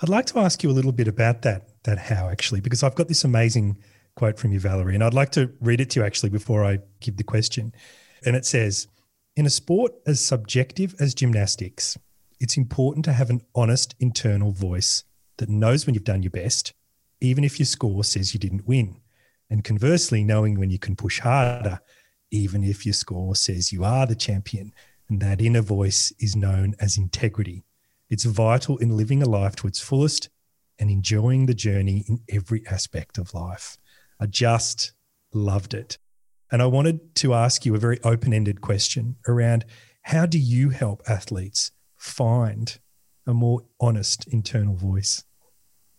I'd 0.00 0.08
like 0.08 0.26
to 0.26 0.38
ask 0.38 0.62
you 0.62 0.70
a 0.70 0.72
little 0.72 0.92
bit 0.92 1.08
about 1.08 1.42
that 1.42 1.82
that 1.84 1.98
how 1.98 2.28
actually, 2.28 2.60
because 2.60 2.82
I've 2.82 2.94
got 2.94 3.08
this 3.08 3.24
amazing 3.24 3.78
quote 4.16 4.38
from 4.38 4.52
you, 4.52 4.60
Valerie, 4.60 4.94
and 4.94 5.02
I'd 5.02 5.14
like 5.14 5.32
to 5.32 5.52
read 5.60 5.80
it 5.80 5.90
to 5.90 6.00
you 6.00 6.06
actually 6.06 6.30
before 6.30 6.64
I 6.64 6.78
give 7.00 7.16
the 7.16 7.24
question. 7.24 7.74
And 8.24 8.36
it 8.36 8.46
says, 8.46 8.86
in 9.36 9.46
a 9.46 9.50
sport 9.50 9.92
as 10.06 10.24
subjective 10.24 10.94
as 11.00 11.14
gymnastics, 11.14 11.98
it's 12.40 12.56
important 12.56 13.04
to 13.06 13.12
have 13.12 13.30
an 13.30 13.40
honest 13.54 13.94
internal 13.98 14.52
voice 14.52 15.04
that 15.38 15.48
knows 15.48 15.86
when 15.86 15.94
you've 15.94 16.04
done 16.04 16.22
your 16.22 16.30
best, 16.30 16.72
even 17.24 17.44
if 17.44 17.58
your 17.58 17.66
score 17.66 18.04
says 18.04 18.34
you 18.34 18.40
didn't 18.40 18.66
win. 18.66 19.00
And 19.50 19.64
conversely, 19.64 20.24
knowing 20.24 20.58
when 20.58 20.70
you 20.70 20.78
can 20.78 20.96
push 20.96 21.20
harder, 21.20 21.80
even 22.30 22.64
if 22.64 22.84
your 22.84 22.92
score 22.92 23.36
says 23.36 23.72
you 23.72 23.84
are 23.84 24.06
the 24.06 24.14
champion. 24.14 24.72
And 25.08 25.20
that 25.20 25.40
inner 25.40 25.60
voice 25.60 26.12
is 26.18 26.34
known 26.34 26.74
as 26.80 26.96
integrity. 26.96 27.64
It's 28.10 28.24
vital 28.24 28.78
in 28.78 28.96
living 28.96 29.22
a 29.22 29.28
life 29.28 29.56
to 29.56 29.66
its 29.66 29.80
fullest 29.80 30.28
and 30.78 30.90
enjoying 30.90 31.46
the 31.46 31.54
journey 31.54 32.04
in 32.08 32.20
every 32.28 32.66
aspect 32.66 33.18
of 33.18 33.34
life. 33.34 33.78
I 34.20 34.26
just 34.26 34.92
loved 35.32 35.74
it. 35.74 35.98
And 36.50 36.62
I 36.62 36.66
wanted 36.66 37.14
to 37.16 37.34
ask 37.34 37.66
you 37.66 37.74
a 37.74 37.78
very 37.78 38.00
open 38.02 38.32
ended 38.32 38.60
question 38.60 39.16
around 39.26 39.64
how 40.02 40.26
do 40.26 40.38
you 40.38 40.70
help 40.70 41.02
athletes 41.08 41.72
find 41.96 42.78
a 43.26 43.34
more 43.34 43.62
honest 43.80 44.26
internal 44.28 44.74
voice? 44.74 45.24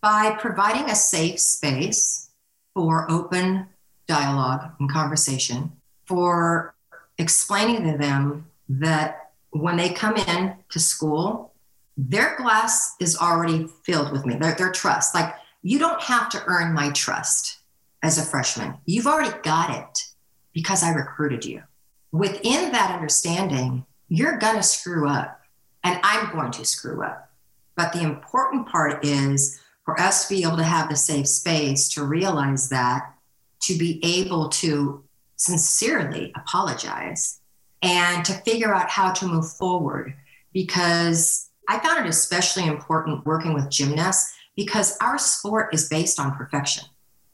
By 0.08 0.36
providing 0.38 0.88
a 0.88 0.94
safe 0.94 1.40
space 1.40 2.30
for 2.74 3.10
open 3.10 3.66
dialogue 4.06 4.70
and 4.78 4.88
conversation, 4.88 5.72
for 6.04 6.76
explaining 7.18 7.90
to 7.90 7.98
them 7.98 8.46
that 8.68 9.32
when 9.50 9.76
they 9.76 9.88
come 9.88 10.16
in 10.16 10.54
to 10.70 10.78
school, 10.78 11.54
their 11.96 12.36
glass 12.36 12.94
is 13.00 13.16
already 13.16 13.66
filled 13.82 14.12
with 14.12 14.24
me, 14.24 14.36
their, 14.36 14.54
their 14.54 14.70
trust. 14.70 15.12
Like, 15.12 15.34
you 15.62 15.80
don't 15.80 16.00
have 16.00 16.28
to 16.28 16.44
earn 16.46 16.72
my 16.72 16.90
trust 16.90 17.58
as 18.00 18.16
a 18.16 18.22
freshman. 18.22 18.74
You've 18.84 19.08
already 19.08 19.36
got 19.42 19.70
it 19.70 20.04
because 20.52 20.84
I 20.84 20.90
recruited 20.90 21.44
you. 21.44 21.64
Within 22.12 22.70
that 22.70 22.92
understanding, 22.92 23.84
you're 24.08 24.38
going 24.38 24.54
to 24.54 24.62
screw 24.62 25.08
up, 25.08 25.40
and 25.82 25.98
I'm 26.04 26.30
going 26.30 26.52
to 26.52 26.64
screw 26.64 27.02
up. 27.02 27.28
But 27.74 27.92
the 27.92 28.02
important 28.02 28.68
part 28.68 29.04
is 29.04 29.60
for 29.86 29.98
us 29.98 30.26
to 30.26 30.34
be 30.34 30.42
able 30.42 30.58
to 30.58 30.64
have 30.64 30.90
the 30.90 30.96
safe 30.96 31.28
space 31.28 31.88
to 31.90 32.04
realize 32.04 32.68
that, 32.68 33.14
to 33.62 33.78
be 33.78 34.00
able 34.04 34.48
to 34.50 35.02
sincerely 35.36 36.32
apologize, 36.36 37.40
and 37.82 38.24
to 38.24 38.32
figure 38.34 38.74
out 38.74 38.90
how 38.90 39.12
to 39.12 39.26
move 39.26 39.50
forward. 39.52 40.12
Because 40.52 41.50
I 41.68 41.78
found 41.78 42.04
it 42.04 42.08
especially 42.08 42.66
important 42.66 43.24
working 43.24 43.54
with 43.54 43.70
gymnasts 43.70 44.34
because 44.56 44.98
our 44.98 45.18
sport 45.18 45.72
is 45.72 45.88
based 45.88 46.18
on 46.18 46.34
perfection 46.34 46.84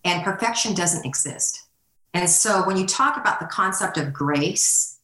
and 0.04 0.24
perfection 0.24 0.74
doesn't 0.74 1.06
exist. 1.06 1.66
And 2.12 2.28
so 2.28 2.66
when 2.66 2.76
you 2.76 2.86
talk 2.86 3.16
about 3.16 3.40
the 3.40 3.46
concept 3.46 3.96
of 3.96 4.12
grace 4.12 4.98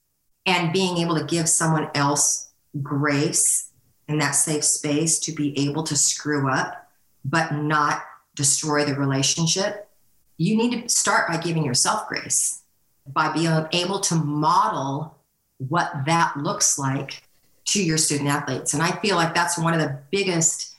and 0.44 0.72
being 0.72 0.98
able 0.98 1.16
to 1.16 1.24
give 1.24 1.48
someone 1.48 1.88
else 1.94 2.50
grace 2.82 3.70
in 4.08 4.18
that 4.18 4.32
safe 4.32 4.64
space 4.64 5.18
to 5.20 5.32
be 5.32 5.58
able 5.58 5.84
to 5.84 5.96
screw 5.96 6.50
up 6.50 6.87
but 7.24 7.52
not 7.52 8.02
destroy 8.34 8.84
the 8.84 8.94
relationship, 8.94 9.88
you 10.36 10.56
need 10.56 10.82
to 10.82 10.88
start 10.88 11.28
by 11.28 11.36
giving 11.36 11.64
yourself 11.64 12.08
grace, 12.08 12.62
by 13.06 13.32
being 13.32 13.66
able 13.72 14.00
to 14.00 14.14
model 14.14 15.18
what 15.58 15.92
that 16.06 16.36
looks 16.36 16.78
like 16.78 17.22
to 17.66 17.82
your 17.82 17.98
student 17.98 18.28
athletes. 18.28 18.72
And 18.72 18.82
I 18.82 18.92
feel 19.00 19.16
like 19.16 19.34
that's 19.34 19.58
one 19.58 19.74
of 19.74 19.80
the 19.80 19.98
biggest 20.10 20.76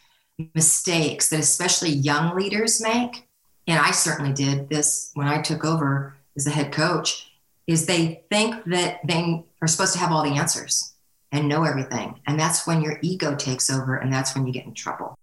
mistakes 0.56 1.30
that 1.30 1.40
especially 1.40 1.90
young 1.90 2.36
leaders 2.36 2.82
make. 2.82 3.28
And 3.68 3.78
I 3.80 3.92
certainly 3.92 4.34
did 4.34 4.70
this 4.70 5.12
when 5.14 5.28
I 5.28 5.42
took 5.42 5.66
over 5.66 6.16
as 6.36 6.46
the 6.46 6.52
head 6.52 6.72
coach, 6.72 7.32
is 7.68 7.86
they 7.86 8.24
think 8.32 8.64
that 8.66 9.00
they 9.06 9.44
are 9.62 9.68
supposed 9.68 9.94
to 9.94 10.00
have 10.00 10.12
all 10.12 10.24
the 10.24 10.38
answers 10.38 10.94
and 11.32 11.48
know 11.48 11.64
everything. 11.64 12.20
And 12.26 12.40
that's 12.40 12.66
when 12.66 12.82
your 12.82 12.98
ego 13.02 13.36
takes 13.36 13.70
over 13.70 13.98
and 13.98 14.12
that's 14.12 14.34
when 14.34 14.48
you 14.48 14.54
get 14.54 14.66
in 14.66 14.74
trouble. 14.74 15.19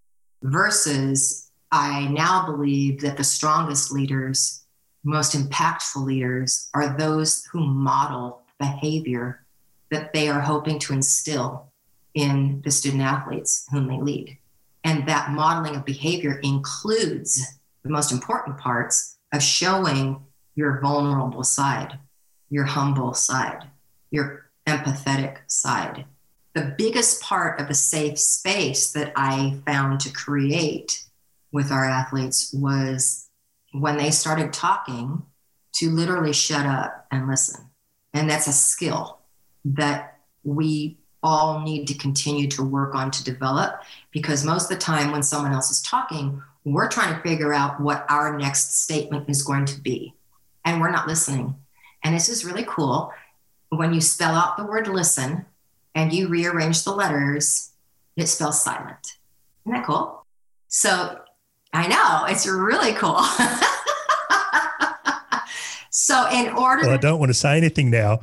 Versus, 0.48 1.50
I 1.72 2.06
now 2.06 2.46
believe 2.46 3.00
that 3.00 3.16
the 3.16 3.24
strongest 3.24 3.90
leaders, 3.90 4.64
most 5.02 5.34
impactful 5.34 6.04
leaders, 6.04 6.68
are 6.72 6.96
those 6.96 7.44
who 7.46 7.66
model 7.66 8.42
behavior 8.60 9.44
that 9.90 10.12
they 10.12 10.28
are 10.28 10.40
hoping 10.40 10.78
to 10.78 10.92
instill 10.92 11.72
in 12.14 12.62
the 12.64 12.70
student 12.70 13.02
athletes 13.02 13.66
whom 13.72 13.88
they 13.88 14.00
lead. 14.00 14.38
And 14.84 15.06
that 15.08 15.30
modeling 15.32 15.76
of 15.76 15.84
behavior 15.84 16.38
includes 16.42 17.58
the 17.82 17.90
most 17.90 18.12
important 18.12 18.56
parts 18.58 19.18
of 19.32 19.42
showing 19.42 20.24
your 20.54 20.80
vulnerable 20.80 21.42
side. 21.44 21.98
your 22.48 22.64
humble 22.64 23.12
side, 23.14 23.64
your 24.10 24.50
empathetic 24.66 25.38
side. 25.48 26.04
The 26.56 26.74
biggest 26.78 27.20
part 27.20 27.60
of 27.60 27.68
a 27.68 27.74
safe 27.74 28.18
space 28.18 28.90
that 28.92 29.12
I 29.14 29.58
found 29.66 30.00
to 30.00 30.10
create 30.10 31.04
with 31.52 31.70
our 31.70 31.84
athletes 31.84 32.50
was 32.50 33.28
when 33.72 33.98
they 33.98 34.10
started 34.10 34.54
talking 34.54 35.22
to 35.74 35.90
literally 35.90 36.32
shut 36.32 36.64
up 36.64 37.08
and 37.10 37.28
listen. 37.28 37.68
And 38.14 38.30
that's 38.30 38.46
a 38.46 38.54
skill 38.54 39.18
that 39.66 40.18
we 40.44 40.96
all 41.22 41.60
need 41.60 41.88
to 41.88 41.94
continue 41.98 42.48
to 42.48 42.64
work 42.64 42.94
on 42.94 43.10
to 43.10 43.22
develop 43.22 43.82
because 44.10 44.42
most 44.42 44.70
of 44.72 44.78
the 44.78 44.82
time 44.82 45.12
when 45.12 45.22
someone 45.22 45.52
else 45.52 45.70
is 45.70 45.82
talking, 45.82 46.42
we're 46.64 46.88
trying 46.88 47.14
to 47.14 47.20
figure 47.20 47.52
out 47.52 47.82
what 47.82 48.06
our 48.08 48.38
next 48.38 48.82
statement 48.82 49.28
is 49.28 49.42
going 49.42 49.66
to 49.66 49.78
be. 49.82 50.14
And 50.64 50.80
we're 50.80 50.90
not 50.90 51.06
listening. 51.06 51.54
And 52.02 52.14
this 52.14 52.30
is 52.30 52.46
really 52.46 52.64
cool. 52.66 53.12
When 53.68 53.92
you 53.92 54.00
spell 54.00 54.34
out 54.34 54.56
the 54.56 54.64
word 54.64 54.88
listen 54.88 55.44
and 55.96 56.12
you 56.12 56.28
rearrange 56.28 56.84
the 56.84 56.92
letters, 56.92 57.72
it 58.16 58.28
spells 58.28 58.62
silent. 58.62 59.14
Isn't 59.64 59.78
that 59.78 59.86
cool? 59.86 60.24
So 60.68 61.18
I 61.72 61.88
know, 61.88 62.26
it's 62.28 62.46
really 62.46 62.92
cool. 62.92 63.22
so 65.90 66.28
in 66.30 66.50
order 66.50 66.82
Well, 66.82 66.94
I 66.94 66.98
don't 66.98 67.18
want 67.18 67.30
to 67.30 67.34
say 67.34 67.56
anything 67.56 67.90
now. 67.90 68.20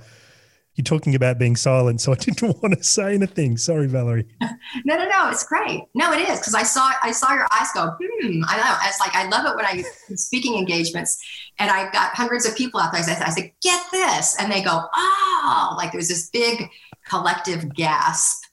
You're 0.76 0.84
talking 0.84 1.14
about 1.14 1.38
being 1.38 1.56
silent, 1.56 2.02
so 2.02 2.14
I 2.14 2.16
didn't 2.16 2.42
want 2.64 2.76
to 2.76 2.84
say 2.84 3.14
anything. 3.14 3.58
Sorry, 3.58 3.88
Valerie. 3.88 4.28
no, 4.42 4.98
no, 4.98 5.08
no. 5.08 5.30
It's 5.30 5.44
great. 5.44 5.84
No, 5.94 6.12
it 6.14 6.28
is 6.28 6.40
because 6.40 6.56
I 6.56 6.64
saw 6.64 6.92
I 7.04 7.12
saw 7.12 7.34
your 7.34 7.48
eyes 7.52 7.68
go. 7.74 7.96
Hmm. 8.02 8.42
I 8.48 8.58
know. 8.58 8.78
It's 8.88 9.00
like 9.00 9.16
I 9.16 9.28
love 9.28 9.46
it 9.46 9.56
when 9.56 9.66
I 9.66 9.84
speaking 10.16 10.56
engagements 10.58 11.24
and 11.60 11.70
I've 11.70 11.94
got 11.94 12.16
hundreds 12.16 12.48
of 12.48 12.56
people 12.56 12.80
out 12.80 12.92
there. 12.92 13.02
I 13.02 13.04
said, 13.04 13.22
I 13.22 13.30
said, 13.30 13.52
"Get 13.62 13.84
this," 13.92 14.36
and 14.40 14.52
they 14.52 14.64
go, 14.64 14.82
"Oh!" 14.96 15.76
Like 15.78 15.92
there's 15.92 16.08
this 16.08 16.30
big 16.32 16.68
collective 17.08 17.74
gasp. 17.76 18.44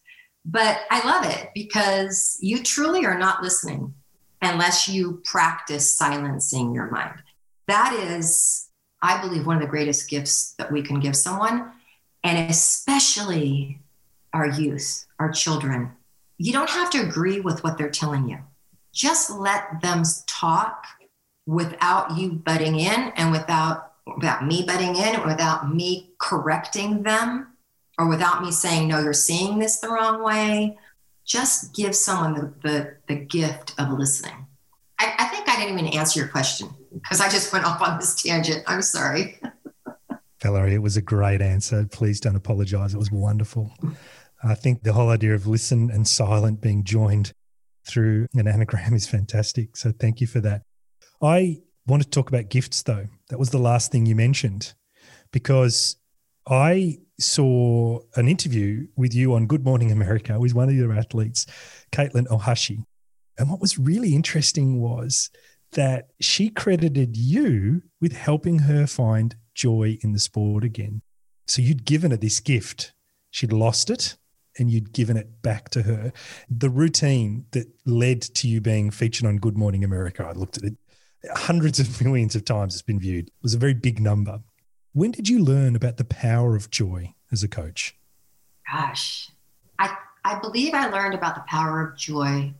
But 0.44 0.80
I 0.90 1.06
love 1.06 1.24
it 1.26 1.50
because 1.54 2.38
you 2.40 2.62
truly 2.62 3.04
are 3.04 3.18
not 3.18 3.42
listening 3.42 3.94
unless 4.42 4.88
you 4.88 5.22
practice 5.24 5.90
silencing 5.90 6.74
your 6.74 6.90
mind. 6.90 7.22
That 7.66 7.92
is, 7.92 8.68
I 9.02 9.20
believe, 9.20 9.46
one 9.46 9.56
of 9.56 9.62
the 9.62 9.68
greatest 9.68 10.08
gifts 10.08 10.54
that 10.58 10.72
we 10.72 10.82
can 10.82 10.98
give 10.98 11.14
someone 11.14 11.70
and 12.22 12.50
especially 12.50 13.80
our 14.32 14.48
youth, 14.48 15.06
our 15.18 15.30
children. 15.30 15.92
You 16.38 16.52
don't 16.52 16.70
have 16.70 16.90
to 16.90 17.02
agree 17.02 17.40
with 17.40 17.62
what 17.62 17.76
they're 17.76 17.90
telling 17.90 18.28
you. 18.28 18.38
Just 18.92 19.30
let 19.30 19.80
them 19.82 20.02
talk 20.26 20.84
without 21.46 22.16
you 22.16 22.32
butting 22.32 22.78
in 22.78 23.12
and 23.16 23.30
without 23.30 23.92
without 24.16 24.46
me 24.46 24.64
butting 24.66 24.96
in, 24.96 25.24
without 25.26 25.72
me 25.72 26.10
correcting 26.18 27.02
them, 27.02 27.48
or 27.98 28.08
without 28.08 28.42
me 28.42 28.50
saying, 28.50 28.88
no, 28.88 29.00
you're 29.00 29.12
seeing 29.12 29.58
this 29.58 29.78
the 29.78 29.88
wrong 29.88 30.22
way. 30.22 30.78
Just 31.24 31.74
give 31.74 31.94
someone 31.94 32.34
the, 32.34 32.68
the, 32.68 32.96
the 33.06 33.14
gift 33.14 33.74
of 33.78 33.90
listening. 33.90 34.46
I, 34.98 35.14
I 35.18 35.26
think 35.26 35.48
I 35.48 35.56
didn't 35.56 35.78
even 35.78 35.92
answer 35.98 36.18
your 36.18 36.28
question 36.28 36.70
because 36.92 37.20
I 37.20 37.28
just 37.28 37.52
went 37.52 37.64
off 37.66 37.80
on 37.82 37.98
this 37.98 38.20
tangent. 38.20 38.64
I'm 38.66 38.82
sorry. 38.82 39.38
Valerie, 40.42 40.74
it 40.74 40.82
was 40.82 40.96
a 40.96 41.02
great 41.02 41.42
answer. 41.42 41.86
Please 41.90 42.20
don't 42.20 42.36
apologize. 42.36 42.94
It 42.94 42.98
was 42.98 43.10
wonderful. 43.10 43.72
I 44.42 44.54
think 44.54 44.82
the 44.82 44.94
whole 44.94 45.10
idea 45.10 45.34
of 45.34 45.46
listen 45.46 45.90
and 45.90 46.08
silent 46.08 46.60
being 46.60 46.82
joined 46.84 47.32
through 47.86 48.26
an 48.34 48.48
anagram 48.48 48.94
is 48.94 49.06
fantastic. 49.06 49.76
So 49.76 49.92
thank 49.92 50.20
you 50.20 50.26
for 50.26 50.40
that. 50.40 50.62
I 51.20 51.58
want 51.86 52.02
to 52.02 52.08
talk 52.08 52.28
about 52.28 52.48
gifts, 52.48 52.82
though. 52.82 53.06
That 53.28 53.38
was 53.38 53.50
the 53.50 53.58
last 53.58 53.92
thing 53.92 54.06
you 54.06 54.14
mentioned, 54.14 54.74
because 55.32 55.96
I 56.48 56.98
saw 57.18 58.00
an 58.16 58.28
interview 58.28 58.86
with 58.96 59.14
you 59.14 59.34
on 59.34 59.46
Good 59.46 59.64
Morning 59.64 59.92
America 59.92 60.38
with 60.38 60.54
one 60.54 60.70
of 60.70 60.74
your 60.74 60.94
athletes, 60.94 61.46
Katelyn 61.92 62.26
Ohashi. 62.28 62.84
And 63.38 63.50
what 63.50 63.60
was 63.60 63.78
really 63.78 64.14
interesting 64.14 64.80
was 64.80 65.30
that 65.72 66.08
she 66.20 66.48
credited 66.48 67.16
you 67.16 67.82
with 68.00 68.12
helping 68.12 68.60
her 68.60 68.86
find 68.86 69.36
joy 69.54 69.98
in 70.02 70.12
the 70.12 70.18
sport 70.18 70.64
again. 70.64 71.02
So 71.46 71.62
you'd 71.62 71.84
given 71.84 72.10
her 72.10 72.16
this 72.16 72.40
gift, 72.40 72.92
she'd 73.30 73.52
lost 73.52 73.90
it, 73.90 74.16
and 74.58 74.70
you'd 74.70 74.92
given 74.92 75.16
it 75.16 75.42
back 75.42 75.68
to 75.70 75.82
her. 75.82 76.12
The 76.48 76.70
routine 76.70 77.46
that 77.52 77.68
led 77.86 78.22
to 78.22 78.48
you 78.48 78.60
being 78.60 78.90
featured 78.90 79.26
on 79.26 79.36
Good 79.36 79.56
Morning 79.56 79.84
America, 79.84 80.26
I 80.26 80.32
looked 80.32 80.58
at 80.58 80.64
it 80.64 80.76
hundreds 81.34 81.78
of 81.78 82.00
millions 82.02 82.34
of 82.34 82.44
times 82.44 82.74
it's 82.74 82.82
been 82.82 83.00
viewed, 83.00 83.28
it 83.28 83.34
was 83.42 83.54
a 83.54 83.58
very 83.58 83.74
big 83.74 84.00
number. 84.00 84.40
When 84.92 85.10
did 85.10 85.28
you 85.28 85.38
learn 85.38 85.76
about 85.76 85.96
the 85.98 86.04
power 86.04 86.56
of 86.56 86.70
joy 86.70 87.14
as 87.30 87.42
a 87.42 87.48
coach? 87.48 87.96
Gosh, 88.70 89.30
I, 89.78 89.96
I 90.24 90.38
believe 90.40 90.74
I 90.74 90.88
learned 90.88 91.14
about 91.14 91.34
the 91.34 91.44
power 91.46 91.86
of 91.86 91.96
joy 91.96 92.52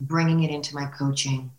bringing 0.00 0.42
it 0.42 0.50
into 0.50 0.74
my 0.74 0.86
coaching. 0.86 1.50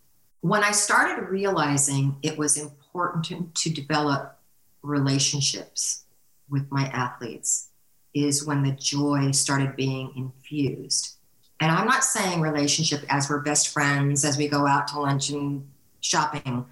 When 0.46 0.62
I 0.62 0.70
started 0.70 1.22
realizing 1.22 2.18
it 2.22 2.38
was 2.38 2.56
important 2.56 3.24
to, 3.24 3.50
to 3.52 3.68
develop 3.68 4.38
relationships 4.80 6.04
with 6.48 6.70
my 6.70 6.84
athletes 6.84 7.70
is 8.14 8.46
when 8.46 8.62
the 8.62 8.70
joy 8.70 9.32
started 9.32 9.74
being 9.74 10.12
infused. 10.14 11.16
And 11.58 11.72
I'm 11.72 11.88
not 11.88 12.04
saying 12.04 12.40
relationship 12.40 13.00
as 13.08 13.28
we're 13.28 13.40
best 13.40 13.70
friends, 13.70 14.24
as 14.24 14.38
we 14.38 14.46
go 14.46 14.68
out 14.68 14.86
to 14.88 15.00
lunch 15.00 15.30
and 15.30 15.68
shopping. 16.00 16.64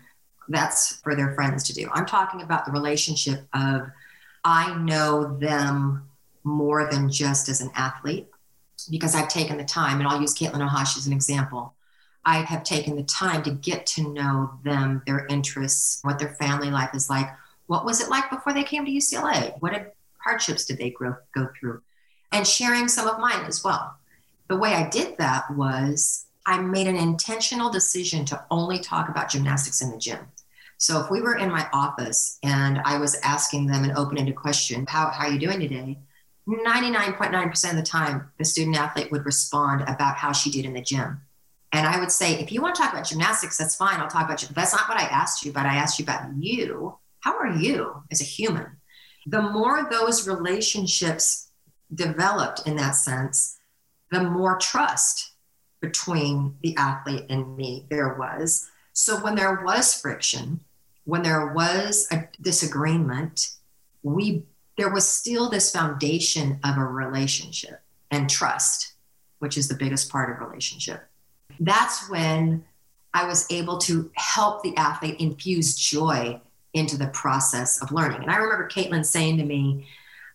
That's 0.48 0.98
for 0.98 1.16
their 1.16 1.34
friends 1.34 1.64
to 1.64 1.72
do. 1.72 1.90
I'm 1.92 2.06
talking 2.06 2.42
about 2.42 2.66
the 2.66 2.70
relationship 2.70 3.40
of 3.54 3.90
I 4.44 4.72
know 4.76 5.36
them 5.38 6.08
more 6.44 6.88
than 6.88 7.10
just 7.10 7.48
as 7.48 7.60
an 7.60 7.72
athlete 7.74 8.28
because 8.88 9.16
I've 9.16 9.28
taken 9.28 9.56
the 9.56 9.64
time, 9.64 9.98
and 9.98 10.06
I'll 10.06 10.20
use 10.20 10.32
Katelyn 10.32 10.64
Ohashi 10.64 10.98
as 10.98 11.08
an 11.08 11.12
example. 11.12 11.74
I 12.26 12.38
have 12.38 12.64
taken 12.64 12.96
the 12.96 13.02
time 13.02 13.42
to 13.42 13.50
get 13.50 13.86
to 13.86 14.12
know 14.12 14.52
them, 14.64 15.02
their 15.06 15.26
interests, 15.26 16.00
what 16.02 16.18
their 16.18 16.34
family 16.34 16.70
life 16.70 16.94
is 16.94 17.10
like, 17.10 17.28
what 17.66 17.84
was 17.84 18.00
it 18.00 18.10
like 18.10 18.30
before 18.30 18.52
they 18.52 18.64
came 18.64 18.84
to 18.84 18.90
UCLA? 18.90 19.54
What 19.60 19.94
hardships 20.18 20.64
did 20.64 20.78
they 20.78 20.90
grow, 20.90 21.16
go 21.34 21.48
through? 21.58 21.82
And 22.32 22.46
sharing 22.46 22.88
some 22.88 23.06
of 23.06 23.18
mine 23.18 23.44
as 23.46 23.62
well. 23.62 23.96
The 24.48 24.56
way 24.56 24.74
I 24.74 24.88
did 24.88 25.16
that 25.18 25.50
was 25.54 26.26
I 26.46 26.60
made 26.60 26.86
an 26.86 26.96
intentional 26.96 27.70
decision 27.70 28.24
to 28.26 28.44
only 28.50 28.78
talk 28.78 29.08
about 29.08 29.30
gymnastics 29.30 29.80
in 29.80 29.90
the 29.90 29.98
gym. 29.98 30.18
So 30.76 31.00
if 31.00 31.10
we 31.10 31.22
were 31.22 31.36
in 31.36 31.50
my 31.50 31.66
office 31.72 32.38
and 32.42 32.80
I 32.84 32.98
was 32.98 33.14
asking 33.22 33.66
them 33.66 33.84
an 33.84 33.96
open-ended 33.96 34.36
question, 34.36 34.84
how, 34.86 35.08
how 35.08 35.26
are 35.26 35.32
you 35.32 35.38
doing 35.38 35.60
today? 35.60 35.98
99.9% 36.46 37.70
of 37.70 37.76
the 37.76 37.82
time, 37.82 38.30
the 38.38 38.44
student 38.44 38.76
athlete 38.76 39.10
would 39.10 39.24
respond 39.24 39.82
about 39.82 40.16
how 40.16 40.32
she 40.32 40.50
did 40.50 40.66
in 40.66 40.74
the 40.74 40.82
gym. 40.82 41.22
And 41.74 41.88
I 41.88 41.98
would 41.98 42.12
say, 42.12 42.34
if 42.38 42.52
you 42.52 42.62
want 42.62 42.76
to 42.76 42.82
talk 42.82 42.92
about 42.92 43.08
gymnastics, 43.08 43.58
that's 43.58 43.74
fine. 43.74 43.98
I'll 43.98 44.06
talk 44.06 44.26
about 44.26 44.40
you. 44.42 44.48
That's 44.52 44.72
not 44.72 44.88
what 44.88 45.00
I 45.00 45.06
asked 45.06 45.44
you, 45.44 45.52
but 45.52 45.66
I 45.66 45.74
asked 45.74 45.98
you 45.98 46.04
about 46.04 46.30
you 46.38 46.96
how 47.18 47.36
are 47.36 47.56
you 47.56 48.02
as 48.12 48.20
a 48.20 48.24
human? 48.24 48.76
The 49.26 49.42
more 49.42 49.88
those 49.90 50.28
relationships 50.28 51.48
developed 51.92 52.66
in 52.66 52.76
that 52.76 52.92
sense, 52.92 53.58
the 54.12 54.22
more 54.22 54.56
trust 54.58 55.32
between 55.80 56.54
the 56.62 56.76
athlete 56.76 57.24
and 57.28 57.56
me 57.56 57.86
there 57.90 58.14
was. 58.14 58.70
So 58.92 59.16
when 59.16 59.34
there 59.34 59.62
was 59.64 60.00
friction, 60.00 60.60
when 61.04 61.22
there 61.22 61.48
was 61.54 62.06
a 62.12 62.28
disagreement, 62.40 63.48
we 64.02 64.44
there 64.76 64.92
was 64.92 65.08
still 65.08 65.48
this 65.48 65.72
foundation 65.72 66.60
of 66.62 66.76
a 66.76 66.84
relationship 66.84 67.80
and 68.10 68.30
trust, 68.30 68.94
which 69.40 69.56
is 69.56 69.66
the 69.66 69.74
biggest 69.74 70.10
part 70.10 70.30
of 70.30 70.46
relationship. 70.46 71.08
That's 71.60 72.08
when 72.10 72.64
I 73.12 73.26
was 73.26 73.46
able 73.50 73.78
to 73.78 74.10
help 74.14 74.62
the 74.62 74.76
athlete 74.76 75.20
infuse 75.20 75.76
joy 75.76 76.40
into 76.72 76.96
the 76.96 77.06
process 77.08 77.80
of 77.80 77.92
learning. 77.92 78.22
And 78.22 78.30
I 78.30 78.36
remember 78.36 78.68
Katelyn 78.68 79.06
saying 79.06 79.38
to 79.38 79.44
me, 79.44 79.86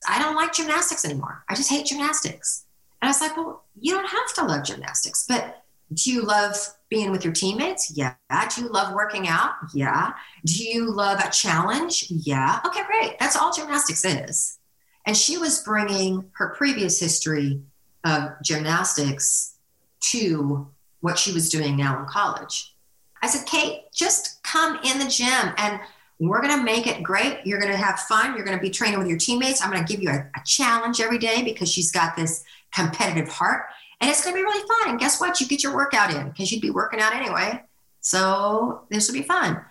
I 0.07 0.19
don't 0.19 0.35
like 0.35 0.53
gymnastics 0.53 1.03
anymore. 1.03 1.43
I 1.49 1.55
just 1.55 1.69
hate 1.69 1.85
gymnastics. 1.85 2.65
And 3.01 3.09
I 3.09 3.11
was 3.11 3.21
like, 3.21 3.35
well, 3.35 3.65
you 3.79 3.93
don't 3.93 4.09
have 4.09 4.33
to 4.35 4.45
love 4.45 4.63
gymnastics, 4.63 5.25
but 5.27 5.63
do 5.93 6.11
you 6.11 6.21
love 6.21 6.55
being 6.89 7.11
with 7.11 7.23
your 7.23 7.33
teammates? 7.33 7.91
Yeah. 7.91 8.13
Do 8.55 8.61
you 8.61 8.69
love 8.69 8.93
working 8.93 9.27
out? 9.27 9.53
Yeah. 9.73 10.13
Do 10.45 10.63
you 10.63 10.91
love 10.91 11.19
a 11.19 11.29
challenge? 11.31 12.05
Yeah. 12.09 12.59
Okay, 12.65 12.83
great. 12.85 13.19
That's 13.19 13.35
all 13.35 13.51
gymnastics 13.51 14.05
is. 14.05 14.59
And 15.05 15.17
she 15.17 15.37
was 15.37 15.63
bringing 15.63 16.29
her 16.33 16.49
previous 16.55 16.99
history 16.99 17.61
of 18.05 18.31
gymnastics 18.43 19.55
to 20.01 20.69
what 21.01 21.17
she 21.17 21.31
was 21.31 21.49
doing 21.49 21.75
now 21.75 21.99
in 21.99 22.05
college. 22.05 22.73
I 23.21 23.27
said, 23.27 23.45
Kate, 23.45 23.83
just 23.93 24.41
come 24.43 24.79
in 24.83 24.99
the 24.99 25.07
gym 25.07 25.53
and 25.57 25.79
we're 26.19 26.41
going 26.41 26.57
to 26.57 26.63
make 26.63 26.85
it 26.85 27.01
great. 27.01 27.39
You're 27.45 27.59
going 27.59 27.71
to 27.71 27.77
have 27.77 27.99
fun. 28.01 28.35
You're 28.35 28.45
going 28.45 28.57
to 28.57 28.61
be 28.61 28.69
training 28.69 28.99
with 28.99 29.07
your 29.07 29.17
teammates. 29.17 29.61
I'm 29.61 29.71
going 29.71 29.85
to 29.85 29.91
give 29.91 30.03
you 30.03 30.09
a, 30.09 30.19
a 30.35 30.41
challenge 30.45 30.99
every 30.99 31.17
day 31.17 31.43
because 31.43 31.71
she's 31.71 31.91
got 31.91 32.15
this 32.15 32.43
competitive 32.73 33.29
heart. 33.29 33.65
And 34.01 34.09
it's 34.09 34.23
going 34.23 34.35
to 34.35 34.39
be 34.39 34.43
really 34.43 34.67
fun. 34.67 34.91
And 34.91 34.99
guess 34.99 35.19
what? 35.19 35.39
You 35.39 35.47
get 35.47 35.63
your 35.63 35.75
workout 35.75 36.13
in 36.13 36.29
because 36.29 36.51
you'd 36.51 36.61
be 36.61 36.69
working 36.69 36.99
out 36.99 37.13
anyway. 37.13 37.63
So 38.01 38.81
this 38.89 39.07
will 39.07 39.15
be 39.15 39.23
fun. 39.23 39.61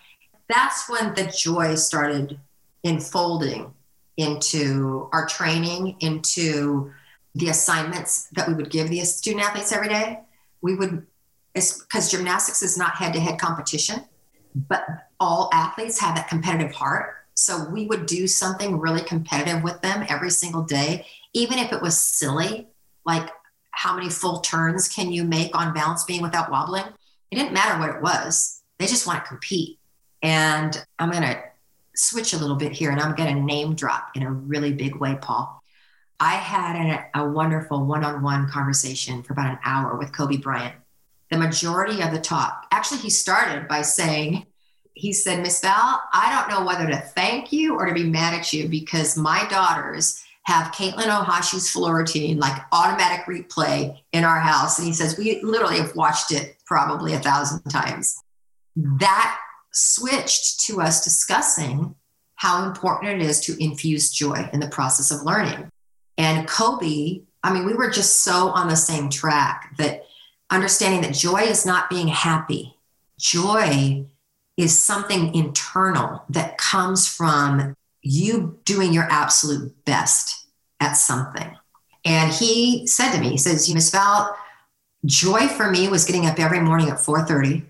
That's 0.48 0.88
when 0.88 1.14
the 1.14 1.24
joy 1.24 1.74
started 1.74 2.38
unfolding 2.84 3.72
into 4.16 5.08
our 5.12 5.26
training, 5.26 5.96
into 6.00 6.92
the 7.34 7.48
assignments 7.48 8.28
that 8.32 8.48
we 8.48 8.54
would 8.54 8.70
give 8.70 8.88
the 8.88 9.00
student 9.00 9.44
athletes 9.44 9.72
every 9.72 9.88
day. 9.88 10.20
We 10.60 10.74
would, 10.74 11.06
because 11.54 12.10
gymnastics 12.10 12.62
is 12.62 12.78
not 12.78 12.94
head 12.94 13.12
to 13.14 13.20
head 13.20 13.38
competition, 13.38 14.04
but 14.54 14.84
all 15.20 15.50
athletes 15.52 15.98
have 16.00 16.14
that 16.14 16.28
competitive 16.28 16.72
heart. 16.72 17.14
So 17.34 17.68
we 17.70 17.86
would 17.86 18.06
do 18.06 18.26
something 18.26 18.78
really 18.78 19.02
competitive 19.02 19.62
with 19.62 19.80
them 19.80 20.04
every 20.08 20.30
single 20.30 20.62
day, 20.62 21.06
even 21.32 21.58
if 21.58 21.72
it 21.72 21.80
was 21.80 21.96
silly, 21.96 22.68
like 23.04 23.30
how 23.70 23.94
many 23.94 24.10
full 24.10 24.40
turns 24.40 24.88
can 24.88 25.12
you 25.12 25.24
make 25.24 25.56
on 25.56 25.72
balance 25.72 26.04
beam 26.04 26.22
without 26.22 26.50
wobbling? 26.50 26.84
It 27.30 27.36
didn't 27.36 27.52
matter 27.52 27.78
what 27.78 27.94
it 27.94 28.02
was. 28.02 28.62
They 28.78 28.86
just 28.86 29.06
want 29.06 29.22
to 29.22 29.28
compete. 29.28 29.78
And 30.22 30.84
I'm 30.98 31.10
going 31.10 31.22
to 31.22 31.40
switch 31.94 32.32
a 32.32 32.38
little 32.38 32.56
bit 32.56 32.72
here 32.72 32.90
and 32.90 33.00
I'm 33.00 33.14
going 33.14 33.34
to 33.34 33.40
name 33.40 33.74
drop 33.74 34.10
in 34.16 34.22
a 34.22 34.32
really 34.32 34.72
big 34.72 34.96
way, 34.96 35.16
Paul. 35.20 35.62
I 36.20 36.34
had 36.34 36.76
a, 37.14 37.20
a 37.20 37.28
wonderful 37.28 37.84
one 37.84 38.04
on 38.04 38.22
one 38.22 38.50
conversation 38.50 39.22
for 39.22 39.32
about 39.32 39.52
an 39.52 39.58
hour 39.64 39.96
with 39.96 40.12
Kobe 40.12 40.36
Bryant. 40.36 40.74
The 41.30 41.38
majority 41.38 42.02
of 42.02 42.12
the 42.12 42.20
talk, 42.20 42.66
actually, 42.70 43.00
he 43.00 43.10
started 43.10 43.68
by 43.68 43.82
saying, 43.82 44.46
he 44.94 45.12
said, 45.12 45.42
Miss 45.42 45.60
Val, 45.60 46.02
I 46.12 46.34
don't 46.34 46.50
know 46.50 46.66
whether 46.66 46.88
to 46.88 46.96
thank 46.96 47.52
you 47.52 47.76
or 47.76 47.86
to 47.86 47.94
be 47.94 48.04
mad 48.08 48.34
at 48.34 48.52
you 48.52 48.68
because 48.68 49.16
my 49.16 49.46
daughters 49.48 50.22
have 50.44 50.72
Katelyn 50.72 51.04
Ohashi's 51.04 51.70
floor 51.70 51.98
routine, 51.98 52.38
like 52.38 52.60
automatic 52.72 53.26
replay 53.26 54.00
in 54.12 54.24
our 54.24 54.40
house. 54.40 54.78
And 54.78 54.88
he 54.88 54.94
says, 54.94 55.18
we 55.18 55.40
literally 55.42 55.76
have 55.76 55.94
watched 55.94 56.32
it 56.32 56.56
probably 56.64 57.12
a 57.12 57.20
thousand 57.20 57.62
times. 57.70 58.18
That 58.74 59.38
switched 59.72 60.60
to 60.60 60.80
us 60.80 61.04
discussing 61.04 61.94
how 62.36 62.66
important 62.66 63.20
it 63.20 63.24
is 63.24 63.40
to 63.40 63.62
infuse 63.62 64.10
joy 64.10 64.48
in 64.52 64.60
the 64.60 64.68
process 64.68 65.10
of 65.10 65.22
learning. 65.22 65.70
And 66.16 66.48
Kobe, 66.48 67.20
I 67.42 67.52
mean, 67.52 67.66
we 67.66 67.74
were 67.74 67.90
just 67.90 68.22
so 68.22 68.48
on 68.48 68.68
the 68.68 68.76
same 68.76 69.10
track 69.10 69.74
that 69.76 70.04
understanding 70.50 71.02
that 71.02 71.14
joy 71.14 71.42
is 71.42 71.66
not 71.66 71.90
being 71.90 72.08
happy, 72.08 72.76
joy 73.18 74.06
is 74.56 74.78
something 74.78 75.34
internal 75.34 76.24
that 76.30 76.58
comes 76.58 77.08
from 77.08 77.74
you 78.02 78.58
doing 78.64 78.92
your 78.92 79.06
absolute 79.10 79.72
best 79.84 80.46
at 80.80 80.92
something. 80.92 81.56
And 82.04 82.32
he 82.32 82.86
said 82.86 83.12
to 83.12 83.20
me, 83.20 83.30
he 83.30 83.38
says, 83.38 83.68
You 83.68 83.74
Miss 83.74 83.90
Val, 83.90 84.36
joy 85.04 85.48
for 85.48 85.70
me 85.70 85.88
was 85.88 86.04
getting 86.04 86.26
up 86.26 86.38
every 86.38 86.60
morning 86.60 86.88
at 86.88 86.98
4:30 86.98 87.64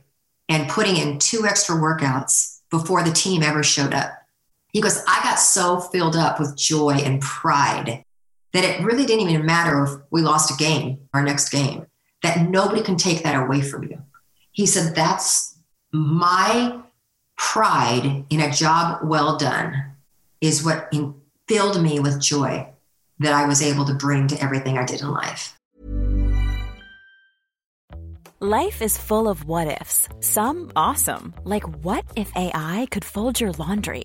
and 0.48 0.70
putting 0.70 0.96
in 0.96 1.18
two 1.18 1.46
extra 1.46 1.76
workouts 1.76 2.60
before 2.70 3.02
the 3.02 3.12
team 3.12 3.42
ever 3.42 3.62
showed 3.62 3.94
up. 3.94 4.12
He 4.72 4.80
goes, 4.80 5.02
I 5.06 5.22
got 5.22 5.36
so 5.36 5.80
filled 5.80 6.16
up 6.16 6.38
with 6.38 6.56
joy 6.56 6.92
and 6.92 7.20
pride 7.20 8.04
that 8.52 8.64
it 8.64 8.84
really 8.84 9.06
didn't 9.06 9.28
even 9.28 9.46
matter 9.46 9.84
if 9.84 9.90
we 10.10 10.22
lost 10.22 10.50
a 10.50 10.56
game, 10.56 11.00
our 11.12 11.22
next 11.22 11.50
game, 11.50 11.86
that 12.22 12.48
nobody 12.48 12.82
can 12.82 12.96
take 12.96 13.22
that 13.22 13.40
away 13.40 13.60
from 13.60 13.84
you. 13.84 14.02
He 14.52 14.66
said, 14.66 14.94
That's 14.94 15.56
my 15.92 16.80
pride 17.36 18.24
in 18.30 18.40
a 18.40 18.50
job 18.50 19.00
well 19.02 19.36
done, 19.36 19.92
is 20.40 20.64
what 20.64 20.92
filled 21.46 21.82
me 21.82 22.00
with 22.00 22.20
joy 22.20 22.66
that 23.20 23.32
I 23.32 23.46
was 23.46 23.62
able 23.62 23.84
to 23.86 23.94
bring 23.94 24.28
to 24.28 24.42
everything 24.42 24.78
I 24.78 24.84
did 24.84 25.00
in 25.00 25.10
life. 25.10 25.54
Life 28.40 28.82
is 28.82 28.96
full 28.96 29.28
of 29.28 29.46
what 29.46 29.80
ifs, 29.80 30.08
some 30.20 30.70
awesome, 30.76 31.34
like 31.42 31.64
what 31.84 32.04
if 32.14 32.30
AI 32.36 32.86
could 32.92 33.04
fold 33.04 33.40
your 33.40 33.50
laundry? 33.52 34.04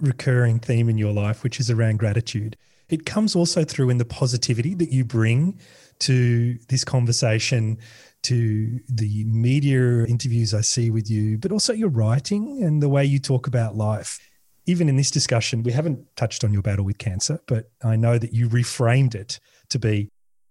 recurring 0.00 0.60
theme 0.60 0.88
in 0.88 0.98
your 0.98 1.12
life, 1.12 1.42
which 1.42 1.60
is 1.60 1.70
around 1.70 1.98
gratitude. 1.98 2.56
It 2.88 3.04
comes 3.04 3.36
also 3.36 3.64
through 3.64 3.90
in 3.90 3.98
the 3.98 4.04
positivity 4.04 4.74
that 4.74 4.90
you 4.90 5.04
bring 5.04 5.58
to 6.00 6.56
this 6.68 6.84
conversation 6.84 7.78
to 8.22 8.80
the 8.88 9.24
media 9.24 10.04
interviews 10.04 10.54
I 10.54 10.62
see 10.62 10.90
with 10.90 11.10
you, 11.10 11.38
but 11.38 11.52
also 11.52 11.72
your 11.72 11.88
writing 11.88 12.62
and 12.62 12.82
the 12.82 12.88
way 12.88 13.04
you 13.04 13.18
talk 13.18 13.46
about 13.46 13.76
life. 13.76 14.18
Even 14.66 14.88
in 14.88 14.96
this 14.96 15.10
discussion, 15.10 15.62
we 15.62 15.72
haven't 15.72 16.04
touched 16.16 16.44
on 16.44 16.52
your 16.52 16.62
battle 16.62 16.84
with 16.84 16.98
cancer, 16.98 17.40
but 17.46 17.70
I 17.82 17.96
know 17.96 18.18
that 18.18 18.32
you 18.32 18.48
reframed 18.48 19.14
it 19.14 19.40
to 19.70 19.78
be, 19.78 20.10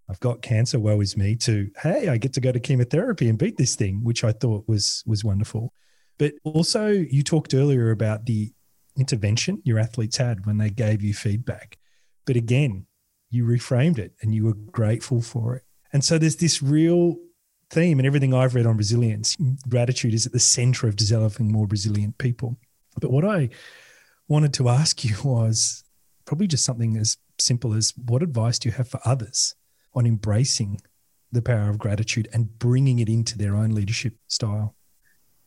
I've 0.09 0.19
got 0.19 0.41
cancer, 0.41 0.79
woe 0.79 1.01
is 1.01 1.17
me, 1.17 1.35
to, 1.37 1.69
hey, 1.83 2.07
I 2.07 2.17
get 2.17 2.33
to 2.33 2.41
go 2.41 2.51
to 2.51 2.59
chemotherapy 2.59 3.29
and 3.29 3.37
beat 3.37 3.57
this 3.57 3.75
thing, 3.75 4.03
which 4.03 4.23
I 4.23 4.31
thought 4.31 4.67
was 4.67 5.03
was 5.05 5.23
wonderful. 5.23 5.73
But 6.17 6.33
also 6.43 6.87
you 6.87 7.21
talked 7.21 7.53
earlier 7.53 7.91
about 7.91 8.25
the 8.25 8.51
intervention 8.97 9.61
your 9.63 9.79
athletes 9.79 10.17
had 10.17 10.45
when 10.45 10.57
they 10.57 10.69
gave 10.69 11.01
you 11.01 11.13
feedback. 11.13 11.77
But 12.25 12.35
again, 12.35 12.85
you 13.29 13.45
reframed 13.45 13.97
it 13.97 14.13
and 14.21 14.33
you 14.33 14.45
were 14.45 14.53
grateful 14.53 15.21
for 15.21 15.55
it. 15.55 15.63
And 15.93 16.03
so 16.03 16.17
there's 16.17 16.37
this 16.37 16.61
real 16.61 17.17
theme 17.69 17.99
and 17.99 18.05
everything 18.05 18.33
I've 18.33 18.55
read 18.55 18.65
on 18.65 18.77
resilience, 18.77 19.35
gratitude 19.67 20.13
is 20.13 20.25
at 20.25 20.31
the 20.31 20.39
center 20.39 20.87
of 20.87 20.95
developing 20.95 21.51
more 21.51 21.67
resilient 21.67 22.17
people. 22.17 22.57
But 22.99 23.11
what 23.11 23.25
I 23.25 23.49
wanted 24.27 24.53
to 24.55 24.69
ask 24.69 25.03
you 25.03 25.15
was 25.23 25.83
probably 26.25 26.47
just 26.47 26.65
something 26.65 26.97
as 26.97 27.17
simple 27.39 27.73
as 27.73 27.93
what 28.05 28.23
advice 28.23 28.59
do 28.59 28.69
you 28.69 28.75
have 28.75 28.87
for 28.87 28.99
others 29.05 29.55
on 29.93 30.05
embracing 30.05 30.81
the 31.31 31.41
power 31.41 31.69
of 31.69 31.77
gratitude 31.77 32.27
and 32.33 32.57
bringing 32.57 32.99
it 32.99 33.09
into 33.09 33.37
their 33.37 33.55
own 33.55 33.71
leadership 33.71 34.15
style? 34.27 34.75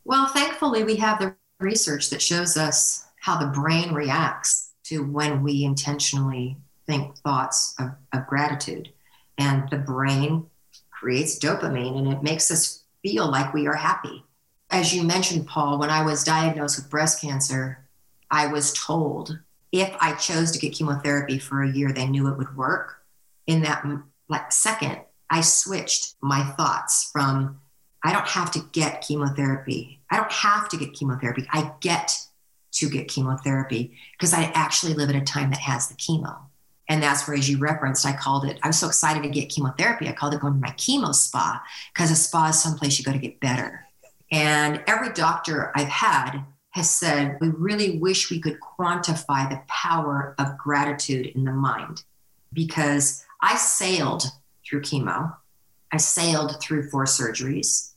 Well, 0.03 0.27
thankfully, 0.27 0.83
we 0.83 0.95
have 0.97 1.19
the 1.19 1.35
research 1.59 2.09
that 2.09 2.21
shows 2.21 2.57
us 2.57 3.05
how 3.21 3.37
the 3.37 3.47
brain 3.47 3.93
reacts 3.93 4.71
to 4.83 5.03
when 5.03 5.43
we 5.43 5.63
intentionally 5.63 6.57
think 6.87 7.15
thoughts 7.17 7.75
of, 7.79 7.91
of 8.13 8.27
gratitude. 8.27 8.89
And 9.37 9.69
the 9.69 9.77
brain 9.77 10.47
creates 10.89 11.37
dopamine 11.37 11.99
and 11.99 12.11
it 12.11 12.23
makes 12.23 12.49
us 12.49 12.83
feel 13.03 13.29
like 13.29 13.53
we 13.53 13.67
are 13.67 13.75
happy. 13.75 14.25
As 14.71 14.93
you 14.93 15.03
mentioned, 15.03 15.47
Paul, 15.47 15.77
when 15.77 15.91
I 15.91 16.03
was 16.03 16.23
diagnosed 16.23 16.77
with 16.77 16.89
breast 16.89 17.21
cancer, 17.21 17.85
I 18.31 18.47
was 18.47 18.73
told 18.73 19.37
if 19.71 19.95
I 19.99 20.13
chose 20.15 20.51
to 20.51 20.59
get 20.59 20.73
chemotherapy 20.73 21.37
for 21.37 21.61
a 21.61 21.71
year, 21.71 21.91
they 21.91 22.07
knew 22.07 22.27
it 22.27 22.37
would 22.39 22.57
work. 22.57 23.03
In 23.45 23.61
that 23.61 23.85
like 24.29 24.51
second, 24.51 24.97
I 25.29 25.41
switched 25.41 26.15
my 26.21 26.43
thoughts 26.43 27.09
from 27.11 27.59
I 28.03 28.13
don't 28.13 28.27
have 28.27 28.49
to 28.51 28.65
get 28.71 29.01
chemotherapy. 29.01 29.99
I 30.09 30.17
don't 30.17 30.31
have 30.31 30.69
to 30.69 30.77
get 30.77 30.93
chemotherapy. 30.93 31.47
I 31.51 31.71
get 31.81 32.17
to 32.71 32.89
get 32.89 33.07
chemotherapy 33.07 33.97
because 34.13 34.33
I 34.33 34.51
actually 34.53 34.93
live 34.93 35.09
at 35.09 35.15
a 35.15 35.21
time 35.21 35.49
that 35.49 35.59
has 35.59 35.87
the 35.87 35.95
chemo. 35.95 36.37
And 36.87 37.01
that's 37.01 37.27
where, 37.27 37.37
as 37.37 37.49
you 37.49 37.57
referenced, 37.57 38.05
I 38.05 38.13
called 38.13 38.45
it, 38.45 38.59
I 38.63 38.67
was 38.67 38.77
so 38.77 38.87
excited 38.87 39.23
to 39.23 39.29
get 39.29 39.49
chemotherapy. 39.49 40.09
I 40.09 40.11
called 40.11 40.33
it 40.33 40.41
going 40.41 40.55
to 40.55 40.59
my 40.59 40.71
chemo 40.71 41.13
spa 41.15 41.63
because 41.93 42.11
a 42.11 42.15
spa 42.15 42.49
is 42.49 42.61
someplace 42.61 42.99
you 42.99 43.05
go 43.05 43.13
to 43.13 43.17
get 43.17 43.39
better. 43.39 43.85
And 44.31 44.83
every 44.87 45.11
doctor 45.13 45.71
I've 45.75 45.87
had 45.87 46.43
has 46.71 46.89
said, 46.89 47.37
we 47.41 47.49
really 47.49 47.97
wish 47.99 48.29
we 48.29 48.39
could 48.39 48.57
quantify 48.59 49.49
the 49.49 49.61
power 49.67 50.35
of 50.37 50.57
gratitude 50.57 51.27
in 51.27 51.43
the 51.43 51.51
mind 51.51 52.03
because 52.53 53.25
I 53.41 53.57
sailed 53.57 54.23
through 54.65 54.81
chemo. 54.81 55.35
I 55.91 55.97
sailed 55.97 56.61
through 56.61 56.89
four 56.89 57.05
surgeries. 57.05 57.91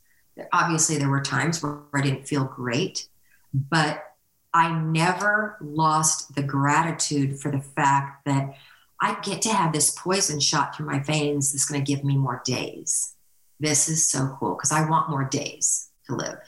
Obviously, 0.53 0.99
there 0.99 1.09
were 1.09 1.21
times 1.21 1.63
where 1.63 1.79
I 1.93 2.01
didn't 2.01 2.27
feel 2.27 2.45
great, 2.45 3.09
but 3.53 4.14
I 4.55 4.73
never 4.73 5.57
lost 5.61 6.37
the 6.37 6.43
gratitude 6.43 7.41
for 7.41 7.51
the 7.51 7.61
fact 7.61 8.25
that 8.25 8.55
I 9.01 9.19
get 9.21 9.43
to 9.43 9.53
have 9.53 9.73
this 9.73 9.91
poison 9.91 10.39
shot 10.39 10.75
through 10.77 10.87
my 10.87 11.01
veins 11.01 11.53
that's 11.53 11.65
going 11.65 11.85
to 11.85 11.93
give 11.93 12.05
me 12.05 12.17
more 12.17 12.41
days. 12.45 13.15
This 13.59 13.89
is 13.89 14.09
so 14.09 14.37
cool 14.39 14.55
because 14.55 14.71
I 14.71 14.89
want 14.89 15.11
more 15.11 15.25
days 15.25 15.91
to 16.07 16.15
live. 16.15 16.39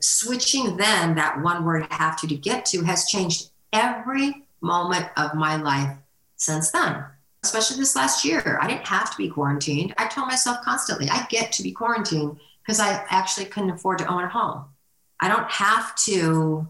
Switching 0.00 0.78
then 0.78 1.14
that 1.16 1.42
one 1.42 1.64
word 1.64 1.86
have 1.90 2.18
to 2.20 2.26
to 2.26 2.34
get 2.34 2.64
to 2.66 2.82
has 2.82 3.04
changed 3.04 3.50
every 3.74 4.46
moment 4.62 5.06
of 5.18 5.34
my 5.34 5.56
life 5.56 5.94
since 6.36 6.70
then, 6.70 7.04
especially 7.44 7.76
this 7.76 7.94
last 7.94 8.24
year. 8.24 8.58
I 8.62 8.66
didn't 8.66 8.86
have 8.86 9.10
to 9.10 9.16
be 9.18 9.28
quarantined. 9.28 9.94
I 9.98 10.08
told 10.08 10.28
myself 10.28 10.62
constantly, 10.64 11.10
I 11.10 11.26
get 11.28 11.52
to 11.52 11.62
be 11.62 11.72
quarantined 11.72 12.40
because 12.62 12.80
I 12.80 13.04
actually 13.10 13.46
couldn't 13.46 13.70
afford 13.70 13.98
to 13.98 14.06
own 14.06 14.24
a 14.24 14.28
home. 14.28 14.64
I 15.20 15.28
don't 15.28 15.50
have 15.50 15.94
to 15.96 16.66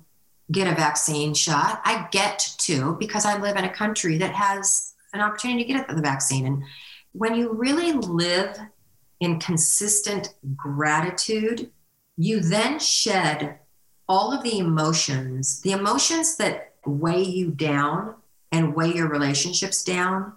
get 0.51 0.67
a 0.67 0.75
vaccine 0.75 1.35
shot. 1.35 1.81
I 1.85 2.09
get 2.11 2.55
to 2.59 2.97
because 2.99 3.25
I 3.25 3.39
live 3.39 3.57
in 3.57 3.65
a 3.65 3.73
country 3.73 4.19
that 4.19 4.35
has 4.35 4.95
an 5.13 5.21
opportunity 5.21 5.65
to 5.65 5.73
get 5.73 5.89
the 5.89 6.01
vaccine. 6.01 6.47
And 6.47 6.63
when 7.13 7.35
you 7.35 7.53
really 7.53 7.93
live 7.93 8.59
in 9.21 9.39
consistent 9.39 10.35
gratitude, 10.57 11.71
you 12.17 12.41
then 12.41 12.79
shed 12.79 13.59
all 14.09 14.33
of 14.33 14.43
the 14.43 14.59
emotions, 14.59 15.61
the 15.61 15.73
emotions 15.73 16.37
that 16.37 16.75
weigh 16.85 17.23
you 17.23 17.51
down 17.51 18.15
and 18.51 18.75
weigh 18.75 18.93
your 18.93 19.09
relationships 19.09 19.85
down. 19.85 20.33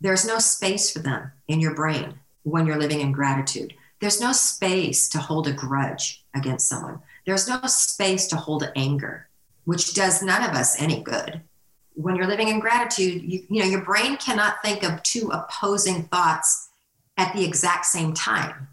There's 0.00 0.26
no 0.26 0.38
space 0.38 0.92
for 0.92 1.00
them 1.00 1.32
in 1.48 1.60
your 1.60 1.74
brain 1.74 2.14
when 2.42 2.66
you're 2.66 2.78
living 2.78 3.00
in 3.00 3.12
gratitude. 3.12 3.74
There's 4.00 4.20
no 4.20 4.32
space 4.32 5.08
to 5.10 5.18
hold 5.18 5.48
a 5.48 5.52
grudge 5.52 6.24
against 6.34 6.68
someone. 6.68 7.00
There's 7.24 7.48
no 7.48 7.60
space 7.66 8.26
to 8.28 8.36
hold 8.36 8.70
anger, 8.76 9.28
which 9.66 9.92
does 9.92 10.22
none 10.22 10.42
of 10.42 10.56
us 10.56 10.80
any 10.80 11.02
good. 11.02 11.42
When 11.94 12.16
you're 12.16 12.26
living 12.26 12.48
in 12.48 12.60
gratitude, 12.60 13.22
you, 13.22 13.44
you 13.50 13.60
know, 13.60 13.68
your 13.68 13.82
brain 13.82 14.16
cannot 14.16 14.62
think 14.64 14.82
of 14.82 15.02
two 15.02 15.30
opposing 15.30 16.04
thoughts 16.04 16.70
at 17.16 17.34
the 17.34 17.44
exact 17.44 17.84
same 17.84 18.14
time. 18.14 18.68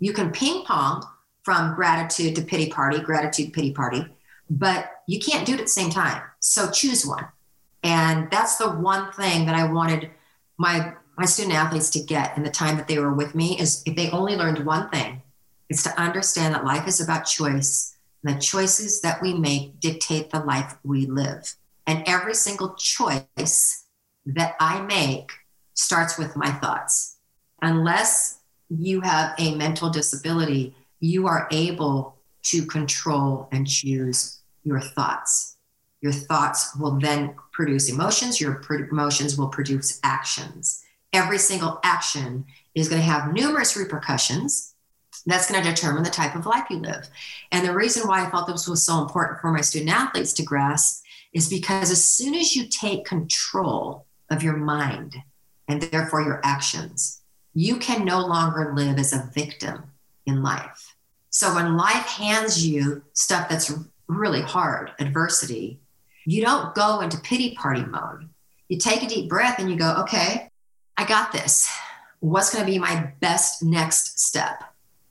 You 0.00 0.12
can 0.12 0.32
ping 0.32 0.64
pong 0.64 1.04
from 1.42 1.74
gratitude 1.74 2.36
to 2.36 2.42
pity 2.42 2.68
party, 2.70 3.00
gratitude, 3.00 3.52
pity 3.52 3.72
party, 3.72 4.06
but 4.48 5.02
you 5.06 5.20
can't 5.20 5.46
do 5.46 5.54
it 5.54 5.60
at 5.60 5.66
the 5.66 5.70
same 5.70 5.90
time. 5.90 6.22
So 6.40 6.70
choose 6.70 7.06
one. 7.06 7.26
And 7.82 8.30
that's 8.30 8.56
the 8.56 8.70
one 8.70 9.12
thing 9.12 9.46
that 9.46 9.54
I 9.54 9.70
wanted 9.70 10.10
my 10.58 10.94
my 11.16 11.26
student 11.26 11.54
athletes 11.54 11.90
to 11.90 12.00
get 12.00 12.34
in 12.38 12.44
the 12.44 12.50
time 12.50 12.78
that 12.78 12.88
they 12.88 12.98
were 12.98 13.12
with 13.12 13.34
me 13.34 13.58
is 13.58 13.82
if 13.84 13.94
they 13.94 14.10
only 14.10 14.36
learned 14.36 14.64
one 14.64 14.88
thing, 14.88 15.20
it's 15.68 15.82
to 15.82 16.00
understand 16.00 16.54
that 16.54 16.64
life 16.64 16.88
is 16.88 16.98
about 16.98 17.24
choice. 17.24 17.94
The 18.22 18.34
choices 18.34 19.00
that 19.00 19.22
we 19.22 19.34
make 19.34 19.80
dictate 19.80 20.30
the 20.30 20.40
life 20.40 20.76
we 20.84 21.06
live. 21.06 21.54
And 21.86 22.04
every 22.06 22.34
single 22.34 22.74
choice 22.74 23.86
that 24.26 24.54
I 24.60 24.82
make 24.82 25.30
starts 25.74 26.18
with 26.18 26.36
my 26.36 26.50
thoughts. 26.50 27.16
Unless 27.62 28.38
you 28.68 29.00
have 29.00 29.34
a 29.38 29.54
mental 29.54 29.90
disability, 29.90 30.76
you 31.00 31.26
are 31.26 31.48
able 31.50 32.16
to 32.42 32.64
control 32.66 33.48
and 33.52 33.66
choose 33.66 34.40
your 34.62 34.80
thoughts. 34.80 35.56
Your 36.00 36.12
thoughts 36.12 36.74
will 36.76 36.98
then 36.98 37.34
produce 37.52 37.90
emotions, 37.90 38.40
your 38.40 38.62
emotions 38.70 39.36
will 39.36 39.48
produce 39.48 40.00
actions. 40.02 40.82
Every 41.12 41.38
single 41.38 41.80
action 41.82 42.46
is 42.74 42.88
going 42.88 43.00
to 43.00 43.06
have 43.06 43.32
numerous 43.32 43.76
repercussions. 43.76 44.69
That's 45.26 45.50
going 45.50 45.62
to 45.62 45.68
determine 45.68 46.02
the 46.02 46.10
type 46.10 46.34
of 46.34 46.46
life 46.46 46.66
you 46.70 46.78
live. 46.78 47.08
And 47.52 47.66
the 47.66 47.74
reason 47.74 48.08
why 48.08 48.24
I 48.24 48.30
felt 48.30 48.46
this 48.46 48.68
was 48.68 48.84
so 48.84 49.00
important 49.00 49.40
for 49.40 49.52
my 49.52 49.60
student 49.60 49.90
athletes 49.90 50.32
to 50.34 50.42
grasp 50.42 51.04
is 51.32 51.48
because 51.48 51.90
as 51.90 52.04
soon 52.04 52.34
as 52.34 52.56
you 52.56 52.66
take 52.66 53.04
control 53.04 54.06
of 54.30 54.42
your 54.42 54.56
mind 54.56 55.16
and 55.68 55.82
therefore 55.82 56.22
your 56.22 56.40
actions, 56.42 57.20
you 57.54 57.76
can 57.76 58.04
no 58.04 58.24
longer 58.24 58.72
live 58.74 58.98
as 58.98 59.12
a 59.12 59.30
victim 59.34 59.82
in 60.26 60.42
life. 60.42 60.94
So 61.30 61.54
when 61.54 61.76
life 61.76 62.06
hands 62.06 62.66
you 62.66 63.02
stuff 63.12 63.48
that's 63.48 63.72
really 64.08 64.42
hard, 64.42 64.92
adversity, 64.98 65.78
you 66.26 66.42
don't 66.42 66.74
go 66.74 67.00
into 67.00 67.18
pity 67.18 67.54
party 67.54 67.84
mode. 67.84 68.28
You 68.68 68.78
take 68.78 69.02
a 69.02 69.08
deep 69.08 69.28
breath 69.28 69.58
and 69.58 69.70
you 69.70 69.76
go, 69.76 69.94
okay, 70.00 70.50
I 70.96 71.04
got 71.04 71.32
this. 71.32 71.68
What's 72.20 72.52
going 72.52 72.64
to 72.64 72.70
be 72.70 72.78
my 72.78 73.12
best 73.20 73.62
next 73.62 74.20
step? 74.20 74.64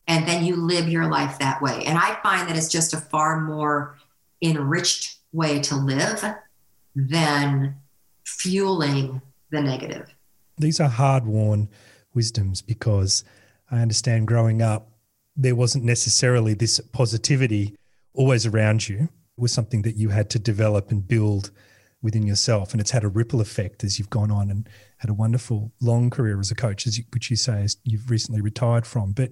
And 0.09 0.27
then 0.27 0.43
you 0.43 0.55
live 0.55 0.89
your 0.89 1.07
life 1.07 1.37
that 1.37 1.61
way. 1.61 1.83
And 1.85 1.97
I 1.97 2.17
find 2.23 2.49
that 2.49 2.57
it's 2.57 2.67
just 2.67 2.93
a 2.95 2.97
far 2.97 3.39
more 3.39 3.95
enriched 4.41 5.17
way 5.31 5.59
to 5.59 5.75
live 5.75 6.25
than 6.95 7.75
fueling 8.25 9.21
the 9.51 9.61
negative. 9.61 10.07
These 10.57 10.79
are 10.79 10.89
hard 10.89 11.27
won 11.27 11.69
wisdoms 12.15 12.63
because 12.63 13.23
I 13.69 13.81
understand 13.81 14.27
growing 14.27 14.63
up, 14.63 14.89
there 15.35 15.55
wasn't 15.55 15.85
necessarily 15.85 16.55
this 16.55 16.79
positivity 16.91 17.75
always 18.13 18.47
around 18.47 18.89
you. 18.89 19.09
It 19.37 19.41
was 19.41 19.53
something 19.53 19.83
that 19.83 19.95
you 19.95 20.09
had 20.09 20.31
to 20.31 20.39
develop 20.39 20.89
and 20.89 21.07
build 21.07 21.51
within 22.01 22.25
yourself. 22.25 22.71
And 22.71 22.81
it's 22.81 22.91
had 22.91 23.03
a 23.03 23.09
ripple 23.09 23.41
effect 23.41 23.83
as 23.83 23.99
you've 23.99 24.09
gone 24.09 24.31
on 24.31 24.49
and 24.49 24.67
had 24.97 25.11
a 25.11 25.13
wonderful 25.13 25.71
long 25.79 26.09
career 26.09 26.39
as 26.39 26.49
a 26.49 26.55
coach, 26.55 26.87
as 26.87 26.97
you, 26.97 27.03
which 27.13 27.29
you 27.29 27.35
say 27.35 27.63
is 27.63 27.77
you've 27.83 28.09
recently 28.09 28.41
retired 28.41 28.87
from. 28.87 29.11
But 29.11 29.31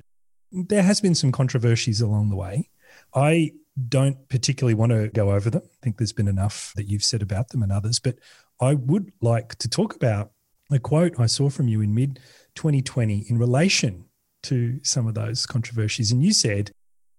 there 0.51 0.83
has 0.83 1.01
been 1.01 1.15
some 1.15 1.31
controversies 1.31 2.01
along 2.01 2.29
the 2.29 2.35
way. 2.35 2.69
I 3.13 3.51
don't 3.89 4.27
particularly 4.29 4.73
want 4.73 4.91
to 4.91 5.09
go 5.09 5.31
over 5.31 5.49
them. 5.49 5.61
I 5.65 5.77
think 5.83 5.97
there's 5.97 6.13
been 6.13 6.27
enough 6.27 6.73
that 6.75 6.87
you've 6.89 7.03
said 7.03 7.21
about 7.21 7.49
them 7.49 7.61
and 7.61 7.71
others. 7.71 7.99
But 7.99 8.17
I 8.59 8.73
would 8.73 9.11
like 9.21 9.55
to 9.55 9.69
talk 9.69 9.95
about 9.95 10.31
a 10.71 10.79
quote 10.79 11.19
I 11.19 11.27
saw 11.27 11.49
from 11.49 11.67
you 11.67 11.81
in 11.81 11.93
mid 11.93 12.19
2020 12.55 13.25
in 13.29 13.37
relation 13.37 14.05
to 14.43 14.79
some 14.83 15.07
of 15.07 15.13
those 15.13 15.45
controversies. 15.45 16.11
And 16.11 16.23
you 16.23 16.33
said, 16.33 16.71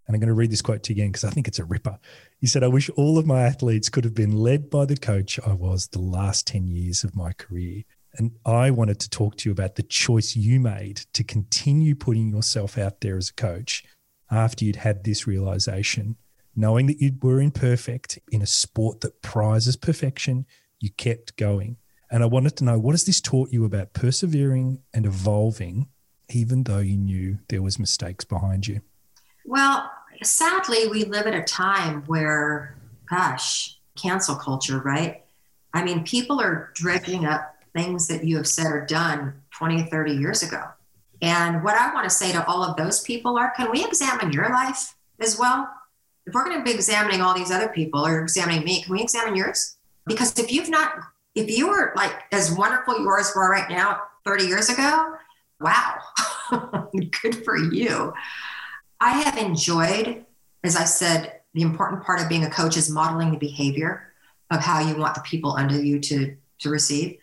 and 0.06 0.14
I'm 0.14 0.20
going 0.20 0.28
to 0.28 0.34
read 0.34 0.50
this 0.50 0.62
quote 0.62 0.82
to 0.84 0.94
you 0.94 1.02
again 1.02 1.12
because 1.12 1.24
I 1.24 1.30
think 1.30 1.46
it's 1.46 1.58
a 1.58 1.64
ripper. 1.64 1.98
You 2.40 2.48
said, 2.48 2.64
I 2.64 2.68
wish 2.68 2.88
all 2.90 3.18
of 3.18 3.26
my 3.26 3.42
athletes 3.42 3.88
could 3.88 4.04
have 4.04 4.14
been 4.14 4.32
led 4.32 4.70
by 4.70 4.86
the 4.86 4.96
coach 4.96 5.38
I 5.46 5.52
was 5.52 5.88
the 5.88 6.00
last 6.00 6.46
10 6.46 6.66
years 6.66 7.04
of 7.04 7.14
my 7.14 7.32
career. 7.32 7.82
And 8.14 8.32
I 8.44 8.70
wanted 8.70 9.00
to 9.00 9.10
talk 9.10 9.36
to 9.36 9.48
you 9.48 9.52
about 9.52 9.76
the 9.76 9.82
choice 9.82 10.34
you 10.34 10.60
made 10.60 11.02
to 11.12 11.22
continue 11.22 11.94
putting 11.94 12.30
yourself 12.30 12.78
out 12.78 13.00
there 13.00 13.16
as 13.16 13.30
a 13.30 13.34
coach 13.34 13.84
after 14.30 14.64
you'd 14.64 14.76
had 14.76 15.04
this 15.04 15.26
realization, 15.26 16.16
knowing 16.56 16.86
that 16.86 17.00
you 17.00 17.12
were 17.22 17.40
imperfect 17.40 18.18
in 18.30 18.42
a 18.42 18.46
sport 18.46 19.00
that 19.02 19.22
prizes 19.22 19.76
perfection, 19.76 20.46
you 20.80 20.90
kept 20.90 21.36
going. 21.36 21.76
And 22.10 22.22
I 22.22 22.26
wanted 22.26 22.56
to 22.56 22.64
know 22.64 22.78
what 22.78 22.92
has 22.92 23.04
this 23.04 23.20
taught 23.20 23.52
you 23.52 23.64
about 23.64 23.92
persevering 23.92 24.80
and 24.94 25.06
evolving, 25.06 25.88
even 26.30 26.64
though 26.64 26.78
you 26.78 26.96
knew 26.96 27.38
there 27.48 27.62
was 27.62 27.78
mistakes 27.78 28.24
behind 28.24 28.66
you? 28.66 28.80
Well, 29.44 29.90
sadly, 30.22 30.88
we 30.88 31.04
live 31.04 31.26
at 31.26 31.34
a 31.34 31.42
time 31.42 32.02
where, 32.06 32.76
gosh, 33.08 33.78
cancel 33.96 34.36
culture, 34.36 34.78
right? 34.78 35.24
I 35.74 35.84
mean, 35.84 36.04
people 36.04 36.40
are 36.40 36.70
dredging 36.74 37.26
up 37.26 37.54
things 37.72 38.06
that 38.08 38.24
you 38.24 38.36
have 38.36 38.46
said 38.46 38.66
or 38.66 38.84
done 38.84 39.34
20, 39.56 39.84
30 39.84 40.12
years 40.12 40.42
ago. 40.42 40.62
And 41.20 41.64
what 41.64 41.74
I 41.74 41.92
want 41.92 42.04
to 42.04 42.14
say 42.14 42.32
to 42.32 42.46
all 42.46 42.62
of 42.62 42.76
those 42.76 43.02
people 43.02 43.38
are 43.38 43.52
can 43.56 43.70
we 43.70 43.84
examine 43.84 44.32
your 44.32 44.50
life 44.50 44.94
as 45.20 45.38
well? 45.38 45.68
If 46.26 46.34
we're 46.34 46.44
going 46.44 46.58
to 46.58 46.64
be 46.64 46.72
examining 46.72 47.20
all 47.22 47.34
these 47.34 47.50
other 47.50 47.68
people 47.68 48.06
or 48.06 48.20
examining 48.20 48.64
me, 48.64 48.82
can 48.82 48.92
we 48.92 49.02
examine 49.02 49.34
yours? 49.34 49.76
Because 50.06 50.38
if 50.38 50.52
you've 50.52 50.68
not, 50.68 50.92
if 51.34 51.50
you 51.50 51.68
were 51.68 51.92
like 51.96 52.12
as 52.32 52.52
wonderful 52.52 53.00
yours 53.00 53.32
were 53.34 53.50
right 53.50 53.68
now 53.68 54.02
30 54.24 54.44
years 54.44 54.68
ago, 54.68 55.16
wow, 55.60 55.98
good 57.22 57.44
for 57.44 57.56
you. 57.56 58.12
I 59.00 59.20
have 59.22 59.38
enjoyed, 59.38 60.24
as 60.62 60.76
I 60.76 60.84
said, 60.84 61.40
the 61.54 61.62
important 61.62 62.04
part 62.04 62.20
of 62.20 62.28
being 62.28 62.44
a 62.44 62.50
coach 62.50 62.76
is 62.76 62.90
modeling 62.90 63.30
the 63.30 63.38
behavior 63.38 64.12
of 64.50 64.60
how 64.60 64.80
you 64.80 64.96
want 64.96 65.14
the 65.14 65.20
people 65.22 65.52
under 65.52 65.80
you 65.80 65.98
to, 66.00 66.36
to 66.60 66.70
receive 66.70 67.18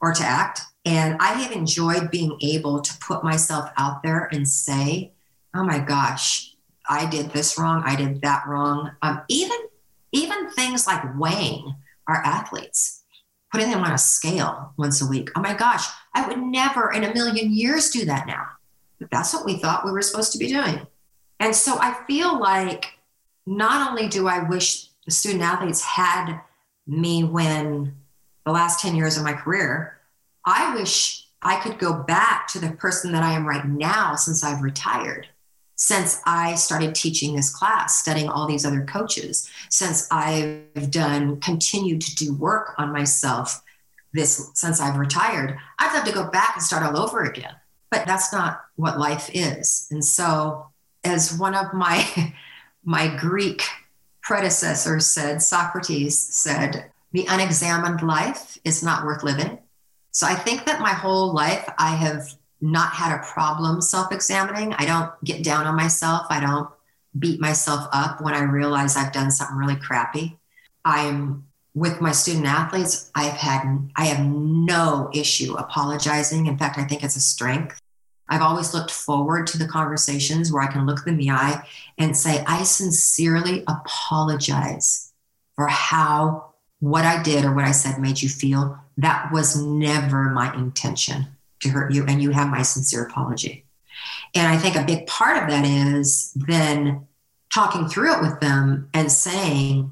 or 0.00 0.12
to 0.12 0.24
act. 0.24 0.60
And 0.84 1.16
I 1.20 1.34
have 1.34 1.52
enjoyed 1.52 2.10
being 2.10 2.38
able 2.40 2.80
to 2.80 2.98
put 2.98 3.22
myself 3.22 3.70
out 3.76 4.02
there 4.02 4.28
and 4.32 4.48
say, 4.48 5.12
oh 5.54 5.62
my 5.62 5.78
gosh, 5.78 6.54
I 6.88 7.08
did 7.08 7.30
this 7.30 7.58
wrong, 7.58 7.82
I 7.84 7.96
did 7.96 8.22
that 8.22 8.46
wrong. 8.46 8.90
Um, 9.02 9.22
even, 9.28 9.58
even 10.12 10.50
things 10.50 10.86
like 10.86 11.18
weighing 11.18 11.74
our 12.08 12.16
athletes, 12.16 13.02
putting 13.52 13.70
them 13.70 13.84
on 13.84 13.92
a 13.92 13.98
scale 13.98 14.72
once 14.76 15.02
a 15.02 15.06
week. 15.06 15.30
Oh 15.36 15.40
my 15.40 15.54
gosh, 15.54 15.86
I 16.14 16.26
would 16.26 16.38
never 16.38 16.92
in 16.92 17.04
a 17.04 17.14
million 17.14 17.52
years 17.52 17.90
do 17.90 18.04
that 18.06 18.26
now. 18.26 18.46
But 18.98 19.10
that's 19.10 19.32
what 19.34 19.44
we 19.44 19.58
thought 19.58 19.84
we 19.84 19.92
were 19.92 20.02
supposed 20.02 20.32
to 20.32 20.38
be 20.38 20.48
doing. 20.48 20.86
And 21.38 21.54
so 21.54 21.78
I 21.78 22.04
feel 22.06 22.38
like 22.38 22.98
not 23.46 23.90
only 23.90 24.08
do 24.08 24.28
I 24.28 24.48
wish 24.48 24.88
the 25.04 25.10
student 25.10 25.42
athletes 25.42 25.82
had 25.82 26.40
me 26.86 27.24
when 27.24 27.96
the 28.44 28.52
last 28.52 28.80
10 28.80 28.96
years 28.96 29.16
of 29.16 29.24
my 29.24 29.32
career, 29.32 29.98
I 30.44 30.74
wish 30.74 31.26
I 31.42 31.60
could 31.60 31.78
go 31.78 32.02
back 32.02 32.48
to 32.48 32.58
the 32.58 32.72
person 32.72 33.12
that 33.12 33.22
I 33.22 33.32
am 33.32 33.46
right 33.46 33.66
now 33.66 34.14
since 34.14 34.44
I've 34.44 34.62
retired, 34.62 35.28
since 35.76 36.20
I 36.26 36.54
started 36.54 36.94
teaching 36.94 37.34
this 37.34 37.54
class, 37.54 37.98
studying 37.98 38.28
all 38.28 38.46
these 38.46 38.66
other 38.66 38.84
coaches, 38.84 39.50
since 39.68 40.06
I've 40.10 40.90
done, 40.90 41.40
continued 41.40 42.00
to 42.02 42.14
do 42.16 42.34
work 42.34 42.74
on 42.78 42.92
myself 42.92 43.62
this 44.12 44.50
since 44.54 44.80
I've 44.80 44.98
retired. 44.98 45.56
I'd 45.78 45.94
love 45.94 46.04
to 46.04 46.12
go 46.12 46.30
back 46.30 46.56
and 46.56 46.62
start 46.62 46.82
all 46.82 46.98
over 46.98 47.22
again. 47.22 47.54
But 47.90 48.06
that's 48.06 48.32
not 48.32 48.60
what 48.76 48.98
life 48.98 49.30
is. 49.32 49.88
And 49.90 50.04
so, 50.04 50.66
as 51.04 51.36
one 51.36 51.54
of 51.54 51.72
my 51.72 52.34
my 52.84 53.14
Greek 53.16 53.62
predecessors 54.22 55.06
said, 55.06 55.42
Socrates 55.42 56.18
said, 56.18 56.90
the 57.12 57.26
unexamined 57.28 58.02
life 58.02 58.58
is 58.64 58.82
not 58.82 59.04
worth 59.04 59.22
living. 59.22 59.58
So 60.12 60.26
I 60.26 60.34
think 60.34 60.64
that 60.66 60.80
my 60.80 60.92
whole 60.92 61.32
life 61.32 61.68
I 61.78 61.94
have 61.94 62.34
not 62.60 62.92
had 62.92 63.14
a 63.14 63.24
problem 63.24 63.80
self 63.80 64.12
examining. 64.12 64.74
I 64.74 64.84
don't 64.84 65.12
get 65.24 65.42
down 65.42 65.66
on 65.66 65.76
myself. 65.76 66.26
I 66.30 66.40
don't 66.40 66.68
beat 67.18 67.40
myself 67.40 67.88
up 67.92 68.20
when 68.20 68.34
I 68.34 68.42
realize 68.42 68.96
I've 68.96 69.12
done 69.12 69.30
something 69.30 69.56
really 69.56 69.76
crappy. 69.76 70.38
I'm 70.84 71.46
with 71.74 72.00
my 72.00 72.12
student 72.12 72.46
athletes, 72.46 73.10
I've 73.14 73.34
had 73.34 73.90
I 73.96 74.06
have 74.06 74.26
no 74.26 75.08
issue 75.14 75.54
apologizing. 75.54 76.46
In 76.46 76.58
fact, 76.58 76.78
I 76.78 76.84
think 76.84 77.04
it's 77.04 77.16
a 77.16 77.20
strength. 77.20 77.80
I've 78.28 78.42
always 78.42 78.74
looked 78.74 78.90
forward 78.90 79.46
to 79.48 79.58
the 79.58 79.66
conversations 79.66 80.52
where 80.52 80.62
I 80.62 80.70
can 80.70 80.86
look 80.86 81.04
them 81.04 81.14
in 81.14 81.20
the 81.20 81.30
eye 81.30 81.66
and 81.98 82.16
say, 82.16 82.44
I 82.46 82.62
sincerely 82.62 83.64
apologize 83.66 85.12
for 85.56 85.66
how 85.66 86.49
what 86.80 87.04
I 87.04 87.22
did 87.22 87.44
or 87.44 87.54
what 87.54 87.64
I 87.64 87.72
said 87.72 88.00
made 88.00 88.20
you 88.20 88.28
feel. 88.28 88.78
That 88.96 89.30
was 89.32 89.56
never 89.56 90.30
my 90.30 90.54
intention 90.54 91.26
to 91.60 91.68
hurt 91.68 91.92
you, 91.92 92.04
and 92.06 92.22
you 92.22 92.30
have 92.30 92.48
my 92.48 92.62
sincere 92.62 93.04
apology. 93.04 93.64
And 94.34 94.46
I 94.46 94.58
think 94.58 94.76
a 94.76 94.84
big 94.84 95.06
part 95.06 95.42
of 95.42 95.48
that 95.48 95.64
is 95.64 96.32
then 96.34 97.06
talking 97.52 97.88
through 97.88 98.16
it 98.16 98.22
with 98.22 98.40
them 98.40 98.88
and 98.94 99.10
saying, 99.10 99.90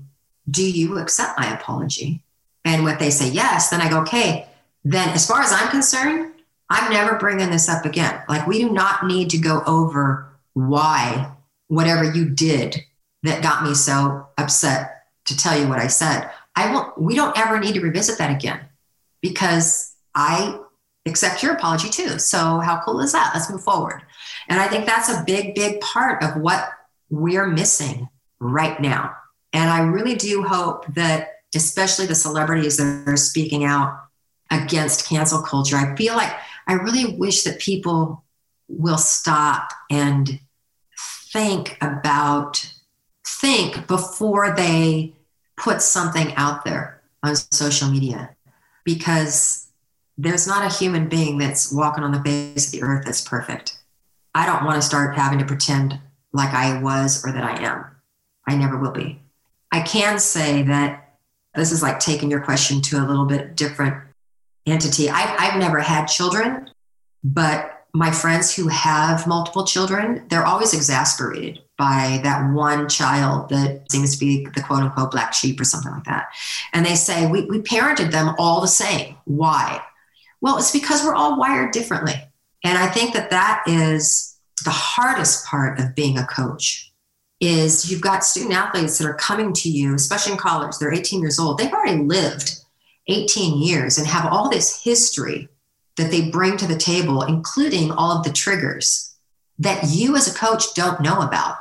Do 0.51 0.69
you 0.69 0.99
accept 0.99 1.39
my 1.39 1.53
apology? 1.55 2.23
And 2.65 2.85
when 2.85 2.99
they 2.99 3.11
say 3.11 3.29
yes, 3.31 3.71
then 3.71 3.81
I 3.81 3.89
go, 3.89 4.01
Okay, 4.03 4.47
then 4.85 5.09
as 5.11 5.27
far 5.27 5.43
as 5.43 5.53
I'm 5.53 5.71
concerned, 5.71 6.33
I'm 6.71 6.93
never 6.93 7.17
bringing 7.17 7.51
this 7.51 7.69
up 7.69 7.85
again. 7.85 8.23
Like, 8.29 8.47
we 8.47 8.59
do 8.59 8.71
not 8.71 9.07
need 9.07 9.31
to 9.31 9.39
go 9.39 9.63
over 9.67 10.29
why 10.53 11.33
whatever 11.69 12.05
you 12.05 12.29
did 12.29 12.77
that 13.23 13.43
got 13.43 13.63
me 13.63 13.75
so 13.75 14.29
upset 14.37 15.07
to 15.27 15.37
tell 15.37 15.59
you 15.59 15.69
what 15.69 15.79
I 15.79 15.87
said. 15.87 16.31
I 16.59 16.75
won't, 16.75 17.01
we 17.01 17.15
don't 17.15 17.39
ever 17.39 17.61
need 17.61 17.75
to 17.75 17.81
revisit 17.81 18.19
that 18.19 18.35
again 18.35 18.59
because 19.23 19.95
I 20.13 20.59
accept 21.07 21.41
your 21.41 21.55
apology 21.55 21.89
too. 21.89 22.19
So, 22.19 22.59
how 22.59 22.83
cool 22.85 23.01
is 23.01 23.13
that? 23.13 23.31
Let's 23.33 23.49
move 23.49 23.63
forward. 23.63 24.03
And 24.49 24.59
I 24.59 24.67
think 24.67 24.85
that's 24.85 25.09
a 25.09 25.23
big, 25.25 25.55
big 25.55 25.81
part 25.81 26.21
of 26.21 26.37
what 26.43 26.69
we're 27.11 27.47
missing 27.47 28.09
right 28.41 28.81
now. 28.81 29.15
And 29.53 29.71
I 29.71 29.83
really 29.83 30.17
do 30.17 30.43
hope 30.43 30.93
that, 30.95 31.29
especially 31.55 32.07
the 32.07 32.17
celebrities 32.17 32.77
that 32.79 33.05
are 33.07 33.17
speaking 33.17 33.65
out 33.65 33.97
against 34.51 35.09
cancel 35.09 35.43
culture, 35.43 35.77
I 35.77 35.95
feel 35.95 36.17
like 36.17 36.33
I 36.67 36.73
really 36.73 37.17
wish 37.17 37.45
that 37.45 37.61
people 37.61 38.25
will 38.67 38.99
stop 38.99 39.71
and 39.93 40.41
think 41.33 41.79
about, 41.81 42.69
think 43.25 43.87
before 43.87 44.57
they 44.57 45.15
put 45.59 45.83
something 45.83 46.35
out 46.37 46.65
there 46.65 47.03
on 47.23 47.35
social 47.37 47.89
media 47.91 48.31
because 48.85 49.69
there's 50.17 50.47
not 50.47 50.65
a 50.65 50.75
human 50.75 51.09
being 51.09 51.39
that's 51.39 51.73
walking 51.73 52.05
on 52.05 52.13
the 52.13 52.23
face 52.23 52.67
of 52.67 52.73
the 52.73 52.83
earth 52.83 53.05
that's 53.05 53.27
perfect. 53.27 53.79
I 54.35 54.47
don't 54.47 54.65
want 54.65 54.77
to 54.77 54.87
start 54.87 55.17
having 55.17 55.39
to 55.39 55.45
pretend 55.45 56.01
like 56.33 56.53
I 56.55 56.81
was 56.81 57.25
or 57.25 57.33
that 57.33 57.45
I 57.45 57.63
am. 57.63 57.85
I 58.47 58.57
never 58.57 58.79
will 58.79 58.93
be. 58.93 59.21
I 59.73 59.81
can 59.81 60.19
say 60.19 60.63
that 60.63 61.17
this 61.55 61.73
is 61.73 61.83
like 61.83 61.99
taking 62.01 62.31
your 62.31 62.41
question 62.41 62.81
to 62.83 62.99
a 62.99 63.07
little 63.07 63.27
bit 63.27 63.57
different 63.57 64.03
entity. 64.67 65.09
I, 65.11 65.37
I've 65.39 65.59
never 65.59 65.81
had 65.81 66.07
children, 66.07 66.71
but 67.25 67.78
my 67.95 68.11
friends 68.11 68.55
who 68.55 68.69
have 68.69 69.27
multiple 69.27 69.65
children, 69.65 70.27
they're 70.29 70.47
always 70.47 70.75
exasperated 70.75 71.61
by 71.79 72.21
that 72.23 72.53
one 72.53 72.89
child 72.89 73.49
that 73.49 73.91
seems 73.91 74.13
to 74.13 74.19
be 74.19 74.47
the 74.55 74.63
quote 74.63 74.81
unquote 74.81 75.11
black 75.11 75.33
sheep 75.33 75.61
or 75.61 75.65
something 75.65 75.93
like 75.93 76.05
that. 76.05 76.29
And 76.73 76.85
they 76.85 76.95
say, 76.95 77.27
we, 77.27 77.45
we 77.47 77.61
parented 77.61 78.11
them 78.11 78.35
all 78.39 78.61
the 78.61 78.69
same. 78.69 79.17
Why? 79.25 79.83
Well, 80.41 80.59
it's 80.59 80.73
because 80.73 81.05
we're 81.05 81.15
all 81.15 81.39
wired 81.39 81.73
differently. 81.73 82.15
And 82.65 82.77
I 82.77 82.89
think 82.89 83.15
that 83.15 83.31
that 83.31 83.63
is 83.67 84.37
the 84.65 84.71
hardest 84.71 85.47
part 85.47 85.79
of 85.79 85.95
being 85.95 86.19
a 86.19 86.27
coach 86.27 86.93
is 87.41 87.91
you've 87.91 88.01
got 88.01 88.25
student 88.25 88.55
athletes 88.55 88.99
that 88.99 89.07
are 89.07 89.15
coming 89.15 89.53
to 89.53 89.71
you, 89.71 89.95
especially 89.95 90.33
in 90.33 90.39
college, 90.39 90.73
they're 90.79 90.93
18 90.93 91.21
years 91.21 91.39
old. 91.39 91.59
They've 91.59 91.73
already 91.73 92.03
lived 92.03 92.57
18 93.07 93.63
years 93.63 93.97
and 93.97 94.07
have 94.07 94.31
all 94.33 94.51
this 94.51 94.83
history 94.83 95.49
that 95.99 96.11
they 96.11 96.31
bring 96.31 96.57
to 96.57 96.67
the 96.67 96.79
table, 96.79 97.23
including 97.23 97.91
all 97.91 98.17
of 98.17 98.25
the 98.25 98.33
triggers 98.33 99.15
that 99.59 99.85
you 99.89 100.17
as 100.17 100.33
a 100.33 100.39
coach 100.39 100.75
don't 100.75 101.01
know 101.01 101.21
about. 101.21 101.57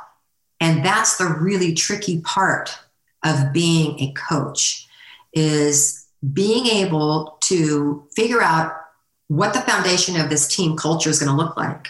And 0.60 0.84
that's 0.84 1.18
the 1.18 1.26
really 1.26 1.74
tricky 1.74 2.20
part 2.20 2.78
of 3.24 3.52
being 3.52 4.00
a 4.00 4.12
coach 4.12 4.88
is 5.32 6.06
being 6.32 6.66
able 6.66 7.36
to 7.42 8.04
figure 8.14 8.42
out 8.42 8.72
what 9.28 9.52
the 9.52 9.60
foundation 9.60 10.18
of 10.18 10.30
this 10.30 10.48
team 10.48 10.76
culture 10.76 11.10
is 11.10 11.18
going 11.18 11.30
to 11.30 11.36
look 11.36 11.56
like 11.56 11.88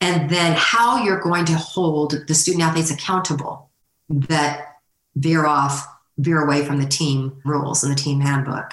and 0.00 0.28
then 0.28 0.54
how 0.56 1.02
you're 1.04 1.20
going 1.20 1.44
to 1.44 1.54
hold 1.54 2.26
the 2.26 2.34
student 2.34 2.64
athletes 2.64 2.90
accountable 2.90 3.70
that 4.08 4.76
veer 5.14 5.46
off 5.46 5.86
veer 6.18 6.44
away 6.44 6.64
from 6.64 6.80
the 6.80 6.86
team 6.86 7.40
rules 7.44 7.82
and 7.82 7.92
the 7.92 7.96
team 7.96 8.20
handbook 8.20 8.72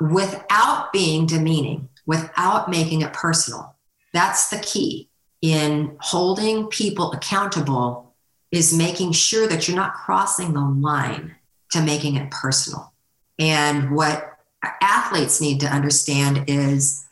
without 0.00 0.90
being 0.92 1.26
demeaning 1.26 1.88
without 2.06 2.70
making 2.70 3.02
it 3.02 3.12
personal 3.12 3.76
that's 4.12 4.48
the 4.48 4.58
key 4.58 5.08
in 5.42 5.96
holding 6.00 6.66
people 6.66 7.12
accountable 7.12 8.14
is 8.50 8.76
making 8.76 9.12
sure 9.12 9.46
that 9.46 9.66
you're 9.66 9.76
not 9.76 9.94
crossing 9.94 10.52
the 10.52 10.60
line 10.60 11.36
to 11.70 11.80
making 11.80 12.16
it 12.16 12.30
personal 12.30 12.92
and 13.38 13.94
what 13.94 14.38
athletes 14.82 15.40
need 15.40 15.60
to 15.60 15.66
understand 15.66 16.44
is 16.46 17.06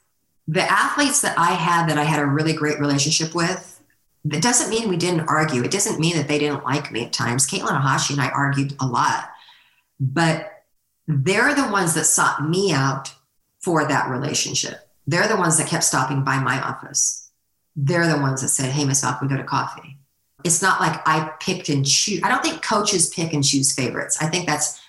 the 0.47 0.62
athletes 0.62 1.20
that 1.22 1.39
I 1.39 1.53
had 1.53 1.89
that 1.89 1.99
I 1.99 2.05
had 2.05 2.20
a 2.20 2.26
really 2.26 2.53
great 2.53 2.78
relationship 2.78 3.34
with, 3.34 3.80
it 4.30 4.43
doesn't 4.43 4.70
mean 4.70 4.89
we 4.89 4.97
didn't 4.97 5.28
argue. 5.28 5.62
It 5.62 5.70
doesn't 5.70 6.01
mean 6.01 6.16
that 6.16 6.28
they 6.28 6.39
didn't 6.39 6.64
like 6.64 6.93
me 6.93 7.05
at 7.05 7.12
times. 7.12 7.47
Katelyn 7.47 7.80
Ohashi 7.80 8.12
and 8.12 8.20
I 8.20 8.28
argued 8.28 8.74
a 8.80 8.86
lot, 8.86 9.30
but 10.01 10.64
they're 11.07 11.55
the 11.55 11.68
ones 11.68 11.95
that 11.95 12.05
sought 12.05 12.49
me 12.49 12.72
out 12.72 13.14
for 13.61 13.86
that 13.86 14.09
relationship. 14.09 14.88
They're 15.06 15.28
the 15.28 15.36
ones 15.36 15.59
that 15.59 15.68
kept 15.68 15.84
stopping 15.84 16.24
by 16.24 16.38
my 16.38 16.61
office. 16.61 17.30
They're 17.74 18.09
the 18.09 18.20
ones 18.20 18.42
that 18.42 18.48
said, 18.48 18.70
Hey, 18.70 18.84
Miss 18.84 19.00
Val, 19.00 19.18
go 19.26 19.36
to 19.36 19.44
coffee. 19.44 19.98
It's 20.44 20.62
not 20.62 20.80
like 20.80 21.00
I 21.06 21.32
picked 21.40 21.68
and 21.68 21.84
choose. 21.84 22.20
I 22.22 22.28
don't 22.28 22.42
think 22.42 22.62
coaches 22.62 23.09
pick 23.09 23.32
and 23.32 23.44
choose 23.44 23.74
favorites. 23.74 24.18
I 24.20 24.26
think 24.26 24.46
that's 24.46 24.80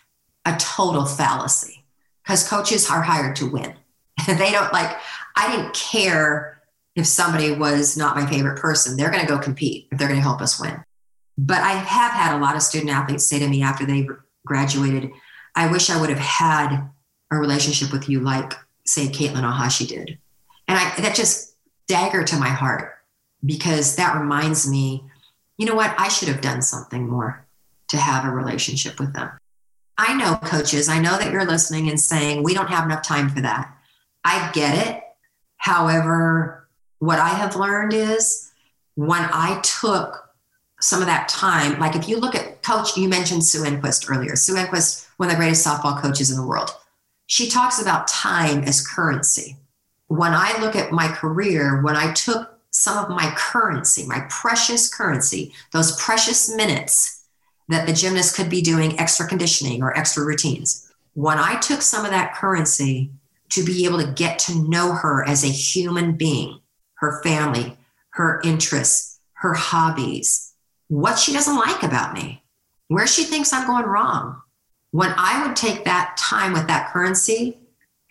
a 0.46 0.56
total 0.58 1.06
fallacy 1.06 1.84
because 2.24 2.48
coaches 2.48 2.90
are 2.90 3.02
hired 3.02 3.36
to 3.38 3.50
win. 3.50 3.74
they 4.28 4.52
don't 4.52 4.72
like, 4.74 4.96
I 5.36 5.56
didn't 5.56 5.74
care 5.74 6.62
if 6.96 7.08
somebody 7.08 7.52
was 7.52 7.98
not 7.98 8.16
my 8.16 8.26
favorite 8.26 8.60
person. 8.60 8.98
They're 8.98 9.10
going 9.10 9.26
to 9.26 9.32
go 9.32 9.40
compete 9.40 9.88
if 9.92 9.98
they're 9.98 10.08
going 10.08 10.20
to 10.20 10.24
help 10.24 10.42
us 10.42 10.60
win. 10.60 10.84
But 11.38 11.62
I 11.62 11.72
have 11.72 12.12
had 12.12 12.36
a 12.36 12.42
lot 12.42 12.56
of 12.56 12.62
student 12.62 12.92
athletes 12.92 13.26
say 13.26 13.40
to 13.40 13.48
me 13.48 13.64
after 13.64 13.86
they 13.86 14.08
graduated, 14.46 15.12
I 15.56 15.72
wish 15.72 15.90
I 15.90 16.00
would 16.00 16.10
have 16.10 16.20
had 16.20 16.90
a 17.32 17.38
relationship 17.38 17.92
with 17.92 18.10
you 18.10 18.20
like, 18.20 18.54
say, 18.86 19.08
Katelyn 19.08 19.44
Ohashi 19.44 19.88
did. 19.88 20.18
And 20.68 20.78
I, 20.78 20.94
that 21.02 21.16
just 21.16 21.56
dagger 21.88 22.24
to 22.24 22.38
my 22.38 22.50
heart 22.50 22.94
because 23.46 23.96
that 23.96 24.20
reminds 24.20 24.70
me, 24.70 25.04
you 25.58 25.66
know 25.66 25.76
what? 25.76 25.94
I 25.98 26.08
should 26.08 26.28
have 26.28 26.42
done 26.42 26.62
something 26.62 27.08
more 27.08 27.46
to 27.90 27.98
have 27.98 28.26
a 28.26 28.30
relationship 28.30 29.00
with 29.00 29.14
them. 29.14 29.32
I 29.98 30.16
know 30.16 30.36
coaches, 30.38 30.88
I 30.88 31.00
know 31.00 31.18
that 31.18 31.32
you're 31.32 31.46
listening 31.46 31.90
and 31.90 32.00
saying, 32.00 32.44
we 32.44 32.54
don't 32.54 32.70
have 32.70 32.86
enough 32.86 33.04
time 33.04 33.30
for 33.30 33.42
that. 33.42 33.76
I 34.24 34.50
get 34.54 34.88
it. 34.88 35.04
However, 35.58 36.70
what 37.00 37.20
I 37.20 37.30
have 37.30 37.56
learned 37.56 37.94
is 37.94 38.52
when 38.96 39.28
I 39.34 39.60
took 39.62 40.30
some 40.80 41.02
of 41.02 41.08
that 41.08 41.28
time, 41.28 41.80
like 41.80 41.96
if 41.96 42.08
you 42.08 42.18
look 42.18 42.36
at 42.36 42.64
coach, 42.64 42.96
you 42.96 43.10
mentioned 43.10 43.44
Sue 43.44 43.64
Enquist 43.64 44.10
earlier. 44.10 44.36
Sue 44.36 44.56
Enquist, 44.56 45.08
one 45.18 45.30
of 45.30 45.36
the 45.36 45.38
greatest 45.38 45.66
softball 45.66 46.02
coaches 46.02 46.30
in 46.30 46.38
the 46.38 46.46
world. 46.46 46.70
She 47.30 47.48
talks 47.48 47.80
about 47.80 48.08
time 48.08 48.64
as 48.64 48.86
currency. 48.86 49.56
When 50.08 50.34
I 50.34 50.60
look 50.60 50.76
at 50.76 50.92
my 50.92 51.08
career, 51.10 51.80
when 51.84 51.96
I 51.96 52.12
took 52.14 52.60
some 52.72 52.98
of 52.98 53.12
my 53.12 53.32
currency, 53.38 54.08
my 54.08 54.26
precious 54.32 54.92
currency, 54.92 55.54
those 55.72 55.96
precious 56.02 56.54
minutes 56.56 57.26
that 57.68 57.86
the 57.86 57.94
gymnast 57.94 58.36
could 58.36 58.50
be 58.50 58.64
doing 58.64 59.00
extra 59.00 59.28
conditioning 59.28 59.84
or 59.84 59.96
extra 59.96 60.26
routines, 60.26 60.92
when 61.14 61.38
I 61.38 61.60
took 61.60 61.84
some 61.84 62.04
of 62.04 62.10
that 62.10 62.34
currency 62.34 63.12
to 63.52 63.64
be 63.64 63.86
able 63.86 64.00
to 64.00 64.12
get 64.12 64.40
to 64.40 64.68
know 64.68 64.94
her 64.94 65.24
as 65.30 65.44
a 65.44 65.50
human 65.50 66.14
being, 66.14 66.60
her 66.96 67.22
family, 67.22 67.78
her 68.14 68.42
interests, 68.44 69.20
her 69.34 69.54
hobbies, 69.54 70.56
what 70.88 71.20
she 71.20 71.32
doesn't 71.32 71.58
like 71.58 71.84
about 71.84 72.16
me, 72.16 72.42
where 72.88 73.06
she 73.06 73.24
thinks 73.24 73.54
I'm 73.54 73.68
going 73.68 73.86
wrong. 73.86 74.42
When 74.92 75.14
I 75.16 75.46
would 75.46 75.56
take 75.56 75.86
that 75.86 76.18
time 76.18 76.54
with 76.54 76.68
that 76.68 76.92
currency, 76.92 77.60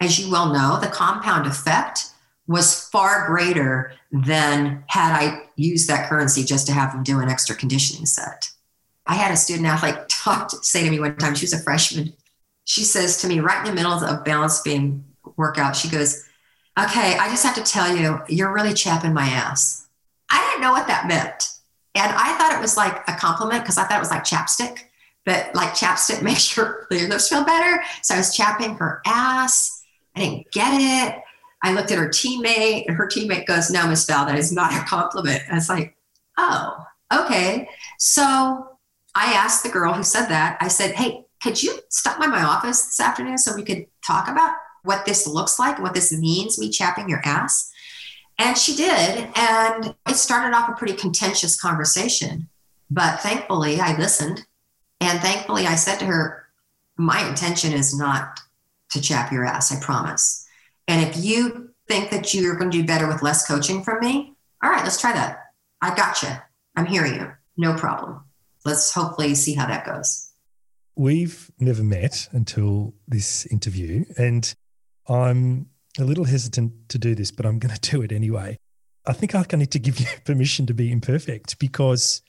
as 0.00 0.18
you 0.18 0.30
well 0.30 0.52
know, 0.52 0.78
the 0.80 0.88
compound 0.88 1.46
effect 1.46 2.06
was 2.46 2.88
far 2.88 3.26
greater 3.26 3.92
than 4.10 4.84
had 4.86 5.12
I 5.12 5.48
used 5.56 5.88
that 5.88 6.08
currency 6.08 6.44
just 6.44 6.66
to 6.66 6.72
have 6.72 6.92
them 6.92 7.02
do 7.02 7.20
an 7.20 7.28
extra 7.28 7.54
conditioning 7.54 8.06
set. 8.06 8.50
I 9.06 9.14
had 9.14 9.32
a 9.32 9.36
student 9.36 9.66
athlete 9.66 9.96
talk 10.08 10.48
to, 10.48 10.56
say 10.62 10.84
to 10.84 10.90
me 10.90 11.00
one 11.00 11.16
time, 11.16 11.34
she 11.34 11.44
was 11.44 11.52
a 11.52 11.58
freshman. 11.58 12.14
She 12.64 12.84
says 12.84 13.20
to 13.22 13.28
me, 13.28 13.40
right 13.40 13.58
in 13.58 13.66
the 13.66 13.74
middle 13.74 13.92
of 13.92 14.02
a 14.02 14.22
balance 14.22 14.60
beam 14.62 15.04
workout, 15.36 15.76
she 15.76 15.88
goes, 15.88 16.24
Okay, 16.78 17.16
I 17.18 17.28
just 17.28 17.44
have 17.44 17.56
to 17.56 17.62
tell 17.62 17.96
you, 17.96 18.20
you're 18.28 18.52
really 18.52 18.72
chapping 18.72 19.12
my 19.12 19.26
ass. 19.26 19.88
I 20.30 20.38
didn't 20.48 20.62
know 20.62 20.70
what 20.70 20.86
that 20.86 21.08
meant. 21.08 21.48
And 21.96 22.12
I 22.12 22.38
thought 22.38 22.54
it 22.54 22.60
was 22.60 22.76
like 22.76 23.02
a 23.08 23.16
compliment 23.16 23.64
because 23.64 23.78
I 23.78 23.84
thought 23.84 23.96
it 23.96 24.00
was 24.00 24.10
like 24.10 24.22
chapstick, 24.22 24.84
but 25.28 25.54
like 25.54 25.74
chapstick 25.74 26.22
makes 26.22 26.56
your 26.56 26.86
lips 26.90 27.28
feel 27.28 27.44
better. 27.44 27.82
So 28.02 28.14
I 28.14 28.18
was 28.18 28.34
chapping 28.34 28.74
her 28.76 29.02
ass. 29.06 29.82
I 30.16 30.20
didn't 30.20 30.50
get 30.52 30.72
it. 30.72 31.22
I 31.62 31.72
looked 31.72 31.90
at 31.90 31.98
her 31.98 32.08
teammate, 32.08 32.84
and 32.86 32.96
her 32.96 33.06
teammate 33.06 33.46
goes, 33.46 33.70
No, 33.70 33.86
Miss 33.86 34.06
Val, 34.06 34.26
that 34.26 34.38
is 34.38 34.52
not 34.52 34.72
a 34.72 34.84
compliment. 34.86 35.42
I 35.50 35.54
was 35.54 35.68
like, 35.68 35.96
Oh, 36.38 36.82
okay. 37.12 37.68
So 37.98 38.78
I 39.14 39.32
asked 39.32 39.64
the 39.64 39.68
girl 39.68 39.92
who 39.92 40.02
said 40.02 40.26
that, 40.28 40.56
I 40.60 40.68
said, 40.68 40.94
Hey, 40.94 41.24
could 41.42 41.62
you 41.62 41.78
stop 41.90 42.18
by 42.18 42.26
my 42.26 42.42
office 42.42 42.86
this 42.86 43.00
afternoon 43.00 43.38
so 43.38 43.54
we 43.54 43.64
could 43.64 43.86
talk 44.06 44.28
about 44.28 44.54
what 44.84 45.04
this 45.04 45.26
looks 45.26 45.58
like, 45.58 45.78
what 45.78 45.94
this 45.94 46.12
means, 46.12 46.58
me 46.58 46.70
chapping 46.70 47.08
your 47.08 47.20
ass? 47.24 47.70
And 48.38 48.56
she 48.56 48.74
did. 48.74 49.28
And 49.36 49.94
it 50.08 50.14
started 50.14 50.56
off 50.56 50.68
a 50.68 50.72
pretty 50.72 50.94
contentious 50.94 51.60
conversation. 51.60 52.48
But 52.90 53.20
thankfully, 53.20 53.80
I 53.80 53.96
listened. 53.98 54.46
And 55.00 55.20
thankfully, 55.20 55.66
I 55.66 55.76
said 55.76 55.98
to 55.98 56.06
her, 56.06 56.46
My 56.96 57.26
intention 57.28 57.72
is 57.72 57.96
not 57.96 58.40
to 58.90 59.00
chap 59.00 59.32
your 59.32 59.44
ass, 59.44 59.72
I 59.72 59.80
promise. 59.80 60.46
And 60.86 61.06
if 61.06 61.22
you 61.22 61.70
think 61.86 62.10
that 62.10 62.34
you're 62.34 62.56
going 62.56 62.70
to 62.70 62.78
do 62.78 62.86
better 62.86 63.06
with 63.06 63.22
less 63.22 63.46
coaching 63.46 63.82
from 63.82 64.00
me, 64.00 64.34
all 64.62 64.70
right, 64.70 64.82
let's 64.82 65.00
try 65.00 65.12
that. 65.12 65.38
I 65.80 65.94
got 65.94 66.22
you. 66.22 66.30
I'm 66.76 66.86
hearing 66.86 67.14
you. 67.14 67.30
No 67.56 67.74
problem. 67.74 68.24
Let's 68.64 68.92
hopefully 68.92 69.34
see 69.34 69.54
how 69.54 69.66
that 69.66 69.86
goes. 69.86 70.30
We've 70.96 71.50
never 71.60 71.84
met 71.84 72.28
until 72.32 72.94
this 73.06 73.46
interview, 73.46 74.04
and 74.16 74.52
I'm 75.08 75.68
a 75.98 76.04
little 76.04 76.24
hesitant 76.24 76.88
to 76.88 76.98
do 76.98 77.14
this, 77.14 77.30
but 77.30 77.46
I'm 77.46 77.58
going 77.58 77.74
to 77.78 77.90
do 77.90 78.02
it 78.02 78.12
anyway. 78.12 78.58
I 79.06 79.12
think 79.12 79.34
I 79.34 79.44
need 79.56 79.70
to 79.70 79.78
give 79.78 80.00
you 80.00 80.06
permission 80.24 80.66
to 80.66 80.74
be 80.74 80.90
imperfect 80.90 81.58
because 81.58 82.20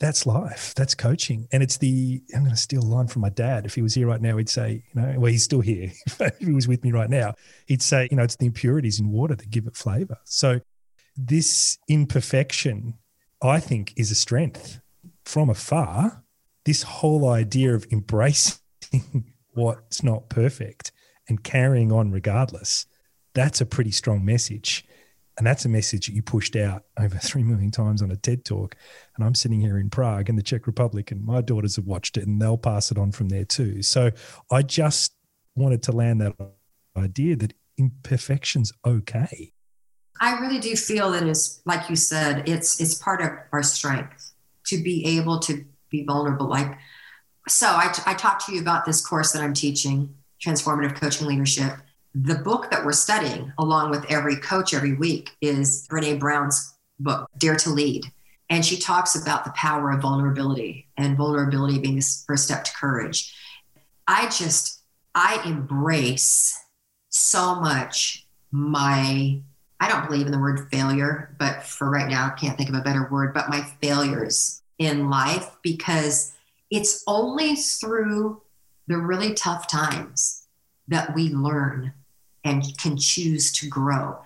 that's 0.00 0.26
life. 0.26 0.74
That's 0.76 0.94
coaching. 0.94 1.48
And 1.50 1.62
it's 1.62 1.76
the, 1.78 2.22
I'm 2.34 2.44
going 2.44 2.54
to 2.54 2.60
steal 2.60 2.82
a 2.82 2.84
line 2.84 3.08
from 3.08 3.22
my 3.22 3.30
dad. 3.30 3.66
If 3.66 3.74
he 3.74 3.82
was 3.82 3.94
here 3.94 4.06
right 4.06 4.20
now, 4.20 4.36
he'd 4.36 4.48
say, 4.48 4.84
you 4.94 5.00
know, 5.00 5.14
well, 5.18 5.30
he's 5.30 5.42
still 5.42 5.60
here. 5.60 5.90
if 6.06 6.38
he 6.38 6.52
was 6.52 6.68
with 6.68 6.84
me 6.84 6.92
right 6.92 7.10
now, 7.10 7.34
he'd 7.66 7.82
say, 7.82 8.06
you 8.10 8.16
know, 8.16 8.22
it's 8.22 8.36
the 8.36 8.46
impurities 8.46 9.00
in 9.00 9.10
water 9.10 9.34
that 9.34 9.50
give 9.50 9.66
it 9.66 9.76
flavor. 9.76 10.18
So 10.24 10.60
this 11.16 11.78
imperfection, 11.88 12.94
I 13.42 13.58
think, 13.58 13.92
is 13.96 14.10
a 14.12 14.14
strength 14.14 14.80
from 15.24 15.50
afar. 15.50 16.22
This 16.64 16.82
whole 16.82 17.28
idea 17.28 17.74
of 17.74 17.86
embracing 17.90 18.60
what's 19.54 20.04
not 20.04 20.28
perfect 20.28 20.92
and 21.28 21.42
carrying 21.42 21.90
on 21.90 22.12
regardless, 22.12 22.86
that's 23.34 23.60
a 23.60 23.66
pretty 23.66 23.90
strong 23.90 24.24
message. 24.24 24.84
And 25.38 25.46
that's 25.46 25.64
a 25.64 25.68
message 25.68 26.06
that 26.06 26.14
you 26.14 26.22
pushed 26.22 26.56
out 26.56 26.82
over 26.98 27.16
3 27.22 27.44
million 27.44 27.70
times 27.70 28.02
on 28.02 28.10
a 28.10 28.16
TED 28.16 28.44
talk. 28.44 28.76
And 29.16 29.24
I'm 29.24 29.34
sitting 29.34 29.60
here 29.60 29.78
in 29.78 29.88
Prague 29.88 30.28
in 30.28 30.36
the 30.36 30.42
Czech 30.42 30.66
Republic, 30.66 31.10
and 31.10 31.24
my 31.24 31.40
daughters 31.40 31.76
have 31.76 31.86
watched 31.86 32.16
it 32.16 32.26
and 32.26 32.42
they'll 32.42 32.58
pass 32.58 32.90
it 32.90 32.98
on 32.98 33.12
from 33.12 33.28
there 33.28 33.44
too. 33.44 33.82
So 33.82 34.10
I 34.50 34.62
just 34.62 35.14
wanted 35.54 35.82
to 35.84 35.92
land 35.92 36.20
that 36.20 36.34
idea 36.96 37.36
that 37.36 37.54
imperfection's 37.76 38.72
okay. 38.84 39.52
I 40.20 40.40
really 40.40 40.58
do 40.58 40.74
feel 40.74 41.12
that 41.12 41.22
it's 41.22 41.60
like 41.64 41.88
you 41.88 41.94
said, 41.94 42.48
it's 42.48 42.80
it's 42.80 42.94
part 42.94 43.22
of 43.22 43.30
our 43.52 43.62
strength 43.62 44.32
to 44.66 44.82
be 44.82 45.18
able 45.18 45.38
to 45.40 45.64
be 45.90 46.04
vulnerable. 46.04 46.48
Like 46.48 46.76
so 47.46 47.68
I, 47.68 47.94
I 48.04 48.14
talked 48.14 48.46
to 48.46 48.52
you 48.52 48.60
about 48.60 48.84
this 48.84 49.04
course 49.04 49.32
that 49.32 49.42
I'm 49.42 49.54
teaching, 49.54 50.14
transformative 50.44 50.96
coaching 50.96 51.28
leadership 51.28 51.74
the 52.14 52.36
book 52.36 52.70
that 52.70 52.84
we're 52.84 52.92
studying, 52.92 53.52
along 53.58 53.90
with 53.90 54.04
every 54.10 54.36
coach 54.36 54.74
every 54.74 54.94
week, 54.94 55.30
is 55.40 55.86
Brene 55.90 56.18
Brown's 56.18 56.74
book, 56.98 57.28
Dare 57.38 57.56
to 57.56 57.70
Lead. 57.70 58.04
And 58.50 58.64
she 58.64 58.78
talks 58.78 59.14
about 59.14 59.44
the 59.44 59.50
power 59.52 59.90
of 59.90 60.00
vulnerability 60.00 60.88
and 60.96 61.16
vulnerability 61.16 61.78
being 61.78 61.96
the 61.96 62.22
first 62.26 62.44
step 62.44 62.64
to 62.64 62.72
courage. 62.72 63.34
I 64.06 64.28
just, 64.30 64.82
I 65.14 65.42
embrace 65.44 66.58
so 67.10 67.56
much 67.56 68.26
my, 68.50 69.40
I 69.80 69.88
don't 69.88 70.06
believe 70.06 70.26
in 70.26 70.32
the 70.32 70.38
word 70.38 70.68
failure, 70.70 71.36
but 71.38 71.62
for 71.62 71.90
right 71.90 72.08
now, 72.08 72.26
I 72.26 72.38
can't 72.40 72.56
think 72.56 72.70
of 72.70 72.74
a 72.74 72.80
better 72.80 73.06
word, 73.10 73.34
but 73.34 73.50
my 73.50 73.62
failures 73.82 74.62
in 74.78 75.10
life 75.10 75.50
because 75.62 76.32
it's 76.70 77.04
only 77.06 77.54
through 77.54 78.40
the 78.86 78.96
really 78.96 79.34
tough 79.34 79.68
times 79.68 80.37
that 80.88 81.14
we 81.14 81.28
learn 81.30 81.92
and 82.44 82.76
can 82.78 82.96
choose 82.96 83.52
to 83.52 83.68
grow. 83.68 84.18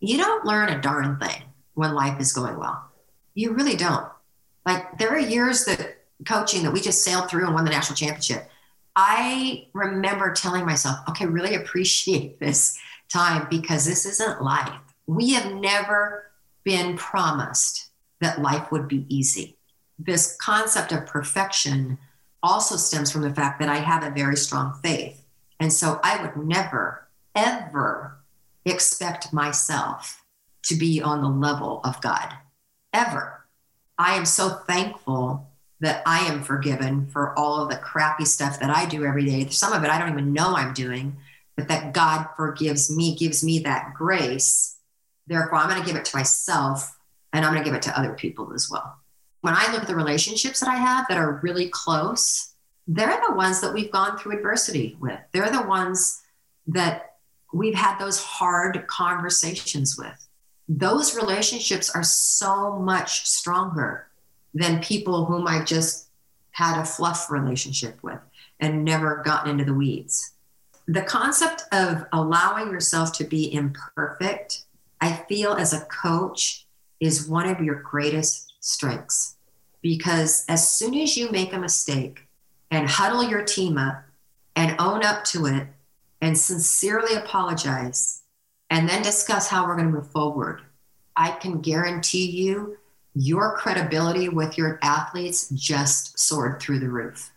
You 0.00 0.18
don't 0.18 0.44
learn 0.44 0.70
a 0.70 0.80
darn 0.80 1.18
thing 1.18 1.42
when 1.74 1.94
life 1.94 2.20
is 2.20 2.32
going 2.32 2.58
well. 2.58 2.90
You 3.34 3.52
really 3.52 3.76
don't. 3.76 4.08
Like 4.64 4.98
there 4.98 5.10
are 5.10 5.18
years 5.18 5.64
that 5.66 5.98
coaching 6.24 6.62
that 6.62 6.72
we 6.72 6.80
just 6.80 7.04
sailed 7.04 7.28
through 7.28 7.44
and 7.44 7.54
won 7.54 7.64
the 7.64 7.70
national 7.70 7.96
championship. 7.96 8.48
I 8.94 9.68
remember 9.74 10.32
telling 10.32 10.64
myself, 10.64 10.98
okay, 11.10 11.26
really 11.26 11.54
appreciate 11.54 12.40
this 12.40 12.78
time 13.12 13.46
because 13.50 13.84
this 13.84 14.06
isn't 14.06 14.42
life. 14.42 14.72
We 15.06 15.34
have 15.34 15.52
never 15.52 16.30
been 16.64 16.96
promised 16.96 17.90
that 18.20 18.40
life 18.40 18.72
would 18.72 18.88
be 18.88 19.06
easy. 19.08 19.56
This 19.98 20.36
concept 20.40 20.92
of 20.92 21.06
perfection 21.06 21.98
also 22.42 22.76
stems 22.76 23.10
from 23.10 23.22
the 23.22 23.34
fact 23.34 23.60
that 23.60 23.68
I 23.68 23.76
have 23.76 24.02
a 24.02 24.10
very 24.10 24.36
strong 24.36 24.74
faith. 24.82 25.22
And 25.58 25.72
so 25.72 26.00
I 26.02 26.22
would 26.22 26.36
never 26.36 27.06
ever 27.36 28.18
expect 28.64 29.32
myself 29.32 30.24
to 30.64 30.74
be 30.74 31.00
on 31.00 31.22
the 31.22 31.28
level 31.28 31.80
of 31.84 32.00
God. 32.00 32.32
Ever. 32.92 33.46
I 33.98 34.14
am 34.14 34.24
so 34.24 34.48
thankful 34.48 35.48
that 35.80 36.02
I 36.06 36.20
am 36.20 36.42
forgiven 36.42 37.06
for 37.06 37.38
all 37.38 37.62
of 37.62 37.68
the 37.68 37.76
crappy 37.76 38.24
stuff 38.24 38.58
that 38.60 38.70
I 38.70 38.86
do 38.86 39.04
every 39.04 39.26
day. 39.26 39.46
Some 39.48 39.72
of 39.72 39.84
it 39.84 39.90
I 39.90 39.98
don't 39.98 40.10
even 40.10 40.32
know 40.32 40.56
I'm 40.56 40.72
doing, 40.72 41.16
but 41.56 41.68
that 41.68 41.92
God 41.92 42.26
forgives 42.36 42.94
me, 42.94 43.14
gives 43.14 43.44
me 43.44 43.58
that 43.60 43.92
grace. 43.94 44.78
Therefore, 45.26 45.58
I'm 45.58 45.68
going 45.68 45.80
to 45.80 45.86
give 45.86 45.96
it 45.96 46.06
to 46.06 46.16
myself 46.16 46.96
and 47.32 47.44
I'm 47.44 47.52
going 47.52 47.62
to 47.62 47.68
give 47.68 47.76
it 47.76 47.82
to 47.82 47.98
other 47.98 48.14
people 48.14 48.52
as 48.54 48.70
well. 48.70 48.96
When 49.42 49.54
I 49.54 49.70
look 49.70 49.82
at 49.82 49.88
the 49.88 49.94
relationships 49.94 50.60
that 50.60 50.68
I 50.68 50.76
have 50.76 51.06
that 51.08 51.18
are 51.18 51.40
really 51.42 51.68
close, 51.68 52.54
they're 52.86 53.20
the 53.26 53.34
ones 53.34 53.60
that 53.60 53.74
we've 53.74 53.90
gone 53.90 54.16
through 54.16 54.36
adversity 54.36 54.96
with. 55.00 55.18
They're 55.32 55.50
the 55.50 55.66
ones 55.66 56.22
that 56.68 57.16
we've 57.52 57.74
had 57.74 57.98
those 57.98 58.22
hard 58.22 58.86
conversations 58.86 59.96
with. 59.98 60.28
Those 60.68 61.16
relationships 61.16 61.90
are 61.90 62.02
so 62.02 62.78
much 62.78 63.26
stronger 63.26 64.08
than 64.54 64.80
people 64.80 65.24
whom 65.24 65.46
I 65.46 65.64
just 65.64 66.08
had 66.52 66.80
a 66.80 66.84
fluff 66.84 67.30
relationship 67.30 68.02
with 68.02 68.18
and 68.58 68.84
never 68.84 69.22
gotten 69.24 69.50
into 69.50 69.64
the 69.64 69.74
weeds. 69.74 70.32
The 70.88 71.02
concept 71.02 71.64
of 71.72 72.06
allowing 72.12 72.70
yourself 72.70 73.12
to 73.14 73.24
be 73.24 73.52
imperfect, 73.52 74.64
I 75.00 75.24
feel 75.28 75.52
as 75.52 75.72
a 75.72 75.84
coach, 75.86 76.66
is 77.00 77.28
one 77.28 77.48
of 77.48 77.60
your 77.60 77.82
greatest 77.82 78.54
strengths. 78.60 79.36
Because 79.82 80.44
as 80.48 80.68
soon 80.68 80.94
as 80.94 81.16
you 81.16 81.30
make 81.30 81.52
a 81.52 81.58
mistake 81.58 82.25
and 82.70 82.88
huddle 82.88 83.22
your 83.22 83.42
team 83.42 83.78
up 83.78 84.02
and 84.54 84.76
own 84.78 85.04
up 85.04 85.24
to 85.24 85.46
it 85.46 85.68
and 86.20 86.36
sincerely 86.36 87.14
apologize 87.14 88.22
and 88.70 88.88
then 88.88 89.02
discuss 89.02 89.48
how 89.48 89.66
we're 89.66 89.76
going 89.76 89.86
to 89.86 89.92
move 89.92 90.10
forward, 90.10 90.62
I 91.16 91.30
can 91.30 91.60
guarantee 91.60 92.30
you 92.30 92.76
your 93.14 93.56
credibility 93.56 94.28
with 94.28 94.58
your 94.58 94.78
athletes 94.82 95.48
just 95.50 96.18
soared 96.18 96.60
through 96.60 96.80
the 96.80 96.88
roof. 96.88 97.32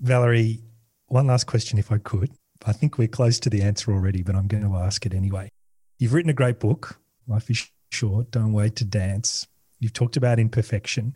Valerie, 0.00 0.62
one 1.08 1.26
last 1.26 1.44
question, 1.44 1.78
if 1.78 1.92
I 1.92 1.98
could. 1.98 2.30
I 2.64 2.72
think 2.72 2.96
we're 2.96 3.08
close 3.08 3.38
to 3.40 3.50
the 3.50 3.62
answer 3.62 3.92
already, 3.92 4.22
but 4.22 4.34
I'm 4.34 4.46
going 4.46 4.62
to 4.62 4.76
ask 4.76 5.04
it 5.04 5.12
anyway. 5.12 5.50
You've 5.98 6.14
written 6.14 6.30
a 6.30 6.34
great 6.34 6.60
book, 6.60 6.98
Life 7.26 7.50
is 7.50 7.68
Short, 7.90 8.30
Don't 8.30 8.52
Wait 8.52 8.76
to 8.76 8.84
Dance. 8.84 9.46
You've 9.80 9.92
talked 9.92 10.16
about 10.16 10.38
imperfection. 10.38 11.14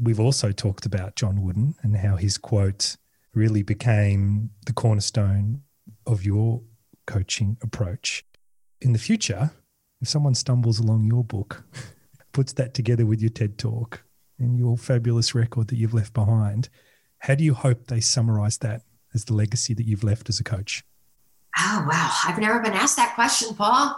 We've 0.00 0.20
also 0.20 0.50
talked 0.52 0.86
about 0.86 1.16
John 1.16 1.42
Wooden 1.42 1.76
and 1.82 1.96
how 1.96 2.16
his 2.16 2.38
quote 2.38 2.96
really 3.32 3.62
became 3.62 4.50
the 4.66 4.72
cornerstone 4.72 5.62
of 6.06 6.24
your 6.24 6.62
coaching 7.06 7.56
approach. 7.62 8.24
In 8.80 8.92
the 8.92 8.98
future, 8.98 9.52
if 10.00 10.08
someone 10.08 10.34
stumbles 10.34 10.78
along 10.78 11.04
your 11.04 11.24
book, 11.24 11.64
puts 12.32 12.52
that 12.54 12.74
together 12.74 13.06
with 13.06 13.20
your 13.20 13.30
TED 13.30 13.58
talk 13.58 14.02
and 14.38 14.58
your 14.58 14.76
fabulous 14.76 15.34
record 15.34 15.68
that 15.68 15.76
you've 15.76 15.94
left 15.94 16.12
behind, 16.12 16.68
how 17.18 17.34
do 17.34 17.44
you 17.44 17.54
hope 17.54 17.86
they 17.86 18.00
summarize 18.00 18.58
that 18.58 18.82
as 19.14 19.24
the 19.24 19.34
legacy 19.34 19.74
that 19.74 19.86
you've 19.86 20.04
left 20.04 20.28
as 20.28 20.40
a 20.40 20.44
coach? 20.44 20.84
Oh, 21.56 21.86
wow. 21.88 22.12
I've 22.26 22.38
never 22.38 22.58
been 22.60 22.72
asked 22.72 22.96
that 22.96 23.14
question, 23.14 23.54
Paul. 23.54 23.96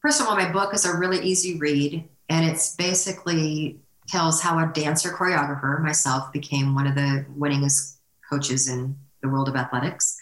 First 0.00 0.20
of 0.20 0.28
all, 0.28 0.36
my 0.36 0.50
book 0.50 0.72
is 0.74 0.84
a 0.84 0.96
really 0.96 1.20
easy 1.20 1.58
read, 1.58 2.08
and 2.28 2.46
it's 2.46 2.76
basically 2.76 3.80
tells 4.08 4.40
how 4.40 4.58
a 4.58 4.72
dancer 4.72 5.10
choreographer, 5.10 5.80
myself, 5.82 6.32
became 6.32 6.74
one 6.74 6.86
of 6.86 6.94
the 6.94 7.26
winningest 7.36 7.96
coaches 8.28 8.68
in 8.68 8.96
the 9.22 9.28
world 9.28 9.48
of 9.48 9.56
athletics. 9.56 10.18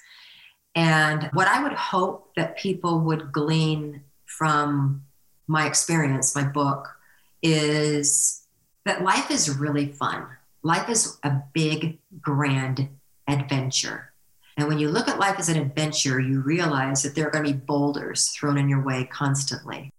And 0.75 1.31
what 1.33 1.49
I 1.49 1.63
would 1.63 1.73
hope 1.73 2.35
that 2.37 2.59
people 2.59 3.01
would 3.01 3.33
glean 3.33 4.03
from 4.27 5.03
my 5.47 5.67
experience, 5.67 6.35
my 6.35 6.45
book, 6.45 6.89
is 7.43 8.47
that 8.85 9.03
life 9.03 9.31
is 9.31 9.57
really 9.57 9.87
fun. 9.93 10.27
Life 10.63 10.89
is 10.89 11.19
a 11.23 11.41
big, 11.53 11.99
grand 12.21 12.89
adventure. 13.29 14.13
And 14.57 14.69
when 14.69 14.79
you 14.79 14.89
look 14.89 15.09
at 15.09 15.19
life 15.19 15.39
as 15.39 15.49
an 15.49 15.59
adventure, 15.59 16.19
you 16.19 16.41
realize 16.41 17.03
that 17.03 17.15
there 17.15 17.27
are 17.27 17.31
going 17.31 17.45
to 17.45 17.53
be 17.53 17.59
boulders 17.59 18.29
thrown 18.31 18.57
in 18.57 18.69
your 18.69 18.83
way 18.83 19.05
constantly. 19.05 19.93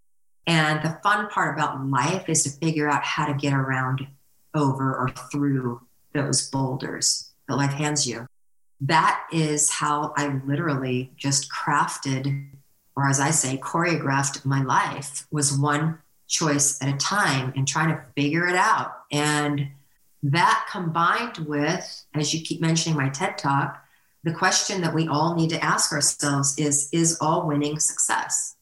And 0.48 0.82
the 0.82 0.98
fun 1.04 1.28
part 1.28 1.58
about 1.58 1.86
life 1.86 2.30
is 2.30 2.44
to 2.44 2.50
figure 2.50 2.90
out 2.90 3.04
how 3.04 3.26
to 3.26 3.34
get 3.34 3.54
around 3.54 4.08
over 4.56 4.96
or 4.96 5.10
through 5.30 5.82
those 6.14 6.50
boulders 6.50 7.32
that 7.48 7.56
life 7.56 7.74
hands 7.74 8.08
you. 8.08 8.26
That 8.82 9.28
is 9.32 9.70
how 9.70 10.14
I 10.16 10.40
literally 10.46 11.12
just 11.18 11.52
crafted, 11.52 12.48
or 12.96 13.10
as 13.10 13.20
I 13.20 13.32
say, 13.32 13.58
choreographed 13.58 14.46
my 14.46 14.64
life, 14.64 15.28
was 15.32 15.58
one 15.58 16.00
choice 16.28 16.82
at 16.82 16.94
a 16.94 16.98
time 16.98 17.54
and 17.56 17.68
trying 17.68 17.90
to 17.90 18.04
figure 18.16 18.48
it 18.48 18.56
out. 18.56 19.04
And 19.12 19.70
that 20.24 20.68
combined 20.72 21.38
with, 21.40 22.06
as 22.14 22.34
you 22.34 22.42
keep 22.42 22.62
mentioning 22.62 22.98
my 22.98 23.10
TED 23.10 23.38
talk, 23.38 23.84
the 24.24 24.34
question 24.34 24.82
that 24.82 24.94
we 24.94 25.08
all 25.08 25.36
need 25.36 25.50
to 25.52 25.64
ask 25.64 25.92
ourselves 25.92 26.58
is 26.58 26.90
Is 26.92 27.18
all 27.22 27.48
winning 27.48 27.80
success? 27.80 28.57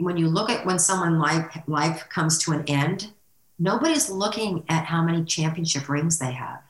When 0.00 0.16
you 0.16 0.28
look 0.28 0.48
at 0.48 0.64
when 0.64 0.78
someone 0.78 1.18
life, 1.18 1.58
life 1.66 2.08
comes 2.08 2.38
to 2.38 2.52
an 2.52 2.64
end, 2.66 3.12
nobody's 3.58 4.08
looking 4.08 4.64
at 4.68 4.86
how 4.86 5.02
many 5.02 5.24
championship 5.24 5.88
rings 5.88 6.18
they 6.18 6.32
have. 6.32 6.62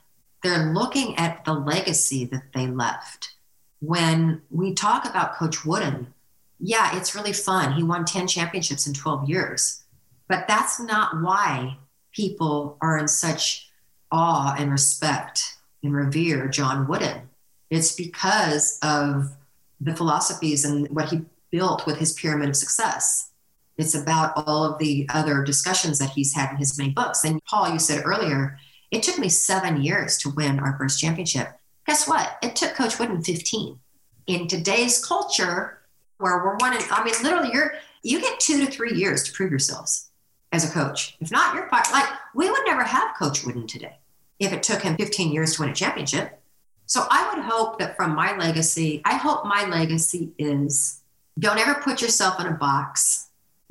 They're 0.42 0.72
looking 0.72 1.16
at 1.16 1.44
the 1.44 1.54
legacy 1.54 2.24
that 2.26 2.52
they 2.52 2.66
left. 2.66 3.34
When 3.80 4.42
we 4.50 4.74
talk 4.74 5.04
about 5.04 5.34
Coach 5.34 5.64
Wooden, 5.64 6.12
yeah, 6.58 6.96
it's 6.96 7.14
really 7.14 7.32
fun. 7.32 7.72
He 7.72 7.82
won 7.82 8.04
10 8.04 8.26
championships 8.26 8.86
in 8.86 8.94
12 8.94 9.28
years. 9.28 9.82
But 10.28 10.46
that's 10.48 10.80
not 10.80 11.20
why 11.20 11.76
people 12.12 12.76
are 12.80 12.98
in 12.98 13.08
such 13.08 13.68
awe 14.10 14.54
and 14.58 14.70
respect 14.70 15.56
and 15.82 15.94
revere 15.94 16.48
John 16.48 16.86
Wooden. 16.86 17.28
It's 17.70 17.92
because 17.92 18.78
of 18.82 19.32
the 19.80 19.94
philosophies 19.94 20.64
and 20.64 20.88
what 20.90 21.10
he 21.10 21.22
built 21.52 21.86
with 21.86 21.98
his 21.98 22.14
pyramid 22.14 22.48
of 22.48 22.56
success. 22.56 23.30
It's 23.76 23.94
about 23.94 24.32
all 24.36 24.64
of 24.64 24.78
the 24.78 25.06
other 25.10 25.44
discussions 25.44 25.98
that 26.00 26.10
he's 26.10 26.34
had 26.34 26.50
in 26.50 26.56
his 26.56 26.76
many 26.76 26.90
books. 26.90 27.24
And 27.24 27.42
Paul, 27.44 27.72
you 27.72 27.78
said 27.78 28.02
earlier, 28.04 28.58
it 28.90 29.02
took 29.02 29.18
me 29.18 29.28
seven 29.28 29.82
years 29.82 30.18
to 30.18 30.30
win 30.30 30.58
our 30.58 30.76
first 30.76 30.98
championship. 30.98 31.48
Guess 31.86 32.08
what? 32.08 32.38
It 32.42 32.56
took 32.56 32.74
Coach 32.74 32.98
Wooden 32.98 33.22
15. 33.22 33.78
In 34.26 34.48
today's 34.48 35.04
culture, 35.04 35.80
where 36.18 36.38
we're 36.38 36.56
one, 36.56 36.76
I 36.90 37.04
mean, 37.04 37.14
literally, 37.22 37.50
you're 37.52 37.74
you 38.02 38.20
get 38.20 38.40
two 38.40 38.64
to 38.64 38.70
three 38.70 38.94
years 38.94 39.22
to 39.24 39.32
prove 39.32 39.50
yourselves 39.50 40.10
as 40.50 40.68
a 40.68 40.72
coach. 40.72 41.16
If 41.20 41.30
not, 41.30 41.54
you're. 41.54 41.68
Like 41.72 42.08
we 42.34 42.50
would 42.50 42.62
never 42.66 42.84
have 42.84 43.16
Coach 43.16 43.44
Wooden 43.44 43.66
today 43.66 43.98
if 44.38 44.52
it 44.52 44.62
took 44.62 44.82
him 44.82 44.96
15 44.96 45.32
years 45.32 45.54
to 45.54 45.62
win 45.62 45.70
a 45.70 45.74
championship. 45.74 46.40
So 46.86 47.06
I 47.10 47.32
would 47.32 47.44
hope 47.44 47.78
that 47.78 47.96
from 47.96 48.14
my 48.14 48.36
legacy, 48.36 49.02
I 49.04 49.16
hope 49.16 49.44
my 49.44 49.64
legacy 49.66 50.32
is 50.38 51.01
don't 51.38 51.58
ever 51.58 51.80
put 51.80 52.02
yourself 52.02 52.40
in 52.40 52.46
a 52.46 52.52
box. 52.52 53.28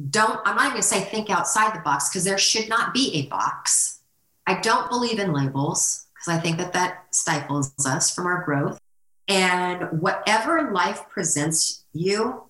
Don't, 0.10 0.40
I'm 0.46 0.56
not 0.56 0.66
even 0.66 0.72
gonna 0.74 0.84
say 0.84 1.02
think 1.02 1.30
outside 1.30 1.76
the 1.76 1.82
box 1.82 2.10
because 2.10 2.24
there 2.24 2.38
should 2.38 2.70
not 2.70 2.94
be 2.94 3.14
a 3.16 3.28
box. 3.28 4.00
I 4.48 4.60
don't 4.60 4.90
believe 4.90 5.20
in 5.20 5.34
labels 5.34 6.08
because 6.14 6.38
I 6.38 6.42
think 6.42 6.58
that 6.58 6.74
that 6.74 7.06
stifles 7.12 7.74
us 7.86 8.14
from 8.14 8.26
our 8.26 8.44
growth. 8.44 8.80
And 9.28 10.02
whatever 10.02 10.72
life 10.72 11.04
presents 11.10 11.86
you, 11.94 12.44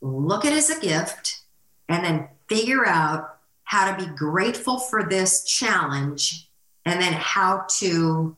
look 0.00 0.44
at 0.44 0.52
it 0.52 0.58
as 0.58 0.70
a 0.70 0.80
gift 0.80 1.40
and 1.88 2.04
then 2.04 2.28
figure 2.48 2.86
out 2.86 3.38
how 3.64 3.90
to 3.90 4.04
be 4.04 4.10
grateful 4.14 4.78
for 4.78 5.04
this 5.04 5.44
challenge 5.44 6.48
and 6.84 7.00
then 7.00 7.12
how 7.12 7.66
to 7.78 8.36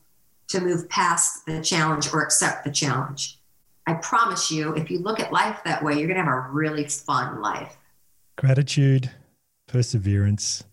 to 0.49 0.59
move 0.59 0.89
past 0.89 1.45
the 1.45 1.61
challenge 1.61 2.13
or 2.13 2.21
accept 2.21 2.65
the 2.65 2.71
challenge. 2.71 3.39
I 3.87 3.95
promise 3.95 4.51
you, 4.51 4.73
if 4.75 4.91
you 4.91 4.99
look 4.99 5.19
at 5.19 5.31
life 5.31 5.59
that 5.65 5.83
way, 5.83 5.93
you're 5.97 6.07
going 6.07 6.17
to 6.17 6.23
have 6.23 6.45
a 6.45 6.49
really 6.51 6.85
fun 6.85 7.41
life. 7.41 7.77
Gratitude, 8.37 9.11
perseverance, 9.67 10.63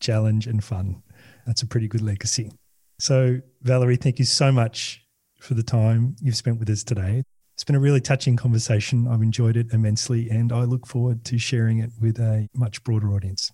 challenge, 0.00 0.46
and 0.46 0.62
fun. 0.62 1.02
That's 1.46 1.62
a 1.62 1.66
pretty 1.66 1.88
good 1.88 2.02
legacy. 2.02 2.52
So, 2.98 3.40
Valerie, 3.62 3.96
thank 3.96 4.18
you 4.18 4.24
so 4.24 4.50
much 4.50 5.02
for 5.40 5.54
the 5.54 5.62
time 5.62 6.16
you've 6.20 6.36
spent 6.36 6.58
with 6.58 6.68
us 6.70 6.82
today. 6.82 7.22
It's 7.54 7.64
been 7.64 7.76
a 7.76 7.80
really 7.80 8.00
touching 8.00 8.36
conversation. 8.36 9.06
I've 9.08 9.22
enjoyed 9.22 9.56
it 9.56 9.72
immensely, 9.72 10.28
and 10.28 10.52
I 10.52 10.64
look 10.64 10.86
forward 10.86 11.24
to 11.26 11.38
sharing 11.38 11.78
it 11.78 11.90
with 12.00 12.18
a 12.18 12.48
much 12.54 12.82
broader 12.84 13.12
audience. 13.14 13.52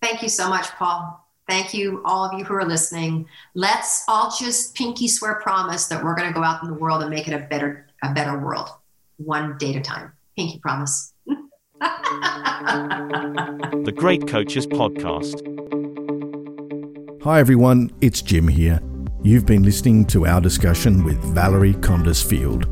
Thank 0.00 0.22
you 0.22 0.28
so 0.28 0.48
much, 0.48 0.68
Paul. 0.70 1.22
Thank 1.48 1.74
you, 1.74 2.02
all 2.04 2.24
of 2.24 2.38
you 2.38 2.44
who 2.44 2.54
are 2.54 2.64
listening. 2.64 3.28
Let's 3.54 4.04
all 4.08 4.34
just 4.38 4.74
pinky 4.74 5.06
swear 5.06 5.36
promise 5.36 5.86
that 5.86 6.02
we're 6.02 6.14
going 6.14 6.28
to 6.28 6.34
go 6.34 6.42
out 6.42 6.62
in 6.62 6.68
the 6.68 6.74
world 6.74 7.02
and 7.02 7.10
make 7.10 7.28
it 7.28 7.34
a 7.34 7.40
better, 7.40 7.85
a 8.02 8.12
better 8.12 8.38
world, 8.38 8.68
one 9.16 9.56
day 9.58 9.70
at 9.70 9.76
a 9.76 9.80
time. 9.80 10.12
Pinky 10.36 10.58
promise. 10.58 11.12
the 13.80 13.92
Great 13.96 14.28
Coaches 14.28 14.66
Podcast. 14.66 15.42
Hi, 17.22 17.40
everyone. 17.40 17.90
It's 18.00 18.22
Jim 18.22 18.48
here. 18.48 18.80
You've 19.22 19.46
been 19.46 19.62
listening 19.62 20.04
to 20.06 20.26
our 20.26 20.40
discussion 20.40 21.04
with 21.04 21.18
Valerie 21.34 21.74
Kondos 21.74 22.24
Field. 22.24 22.66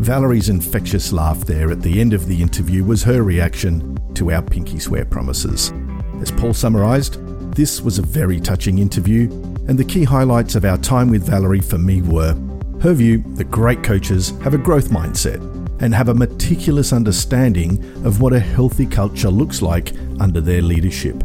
Valerie's 0.00 0.48
infectious 0.48 1.12
laugh 1.12 1.40
there 1.40 1.70
at 1.70 1.82
the 1.82 2.00
end 2.00 2.12
of 2.12 2.26
the 2.26 2.42
interview 2.42 2.82
was 2.82 3.02
her 3.04 3.22
reaction 3.22 3.96
to 4.14 4.32
our 4.32 4.42
pinky 4.42 4.78
swear 4.78 5.04
promises. 5.04 5.72
As 6.20 6.30
Paul 6.30 6.54
summarised, 6.54 7.24
this 7.54 7.80
was 7.82 7.98
a 7.98 8.02
very 8.02 8.40
touching 8.40 8.78
interview, 8.78 9.30
and 9.68 9.78
the 9.78 9.84
key 9.84 10.04
highlights 10.04 10.54
of 10.54 10.64
our 10.64 10.78
time 10.78 11.10
with 11.10 11.26
Valerie 11.26 11.60
for 11.60 11.78
me 11.78 12.02
were 12.02 12.34
her 12.82 12.92
view 12.92 13.22
that 13.36 13.48
great 13.48 13.80
coaches 13.84 14.30
have 14.42 14.54
a 14.54 14.58
growth 14.58 14.88
mindset 14.88 15.40
and 15.80 15.94
have 15.94 16.08
a 16.08 16.14
meticulous 16.14 16.92
understanding 16.92 17.80
of 18.04 18.20
what 18.20 18.32
a 18.32 18.40
healthy 18.40 18.86
culture 18.86 19.30
looks 19.30 19.62
like 19.62 19.92
under 20.18 20.40
their 20.40 20.60
leadership. 20.60 21.22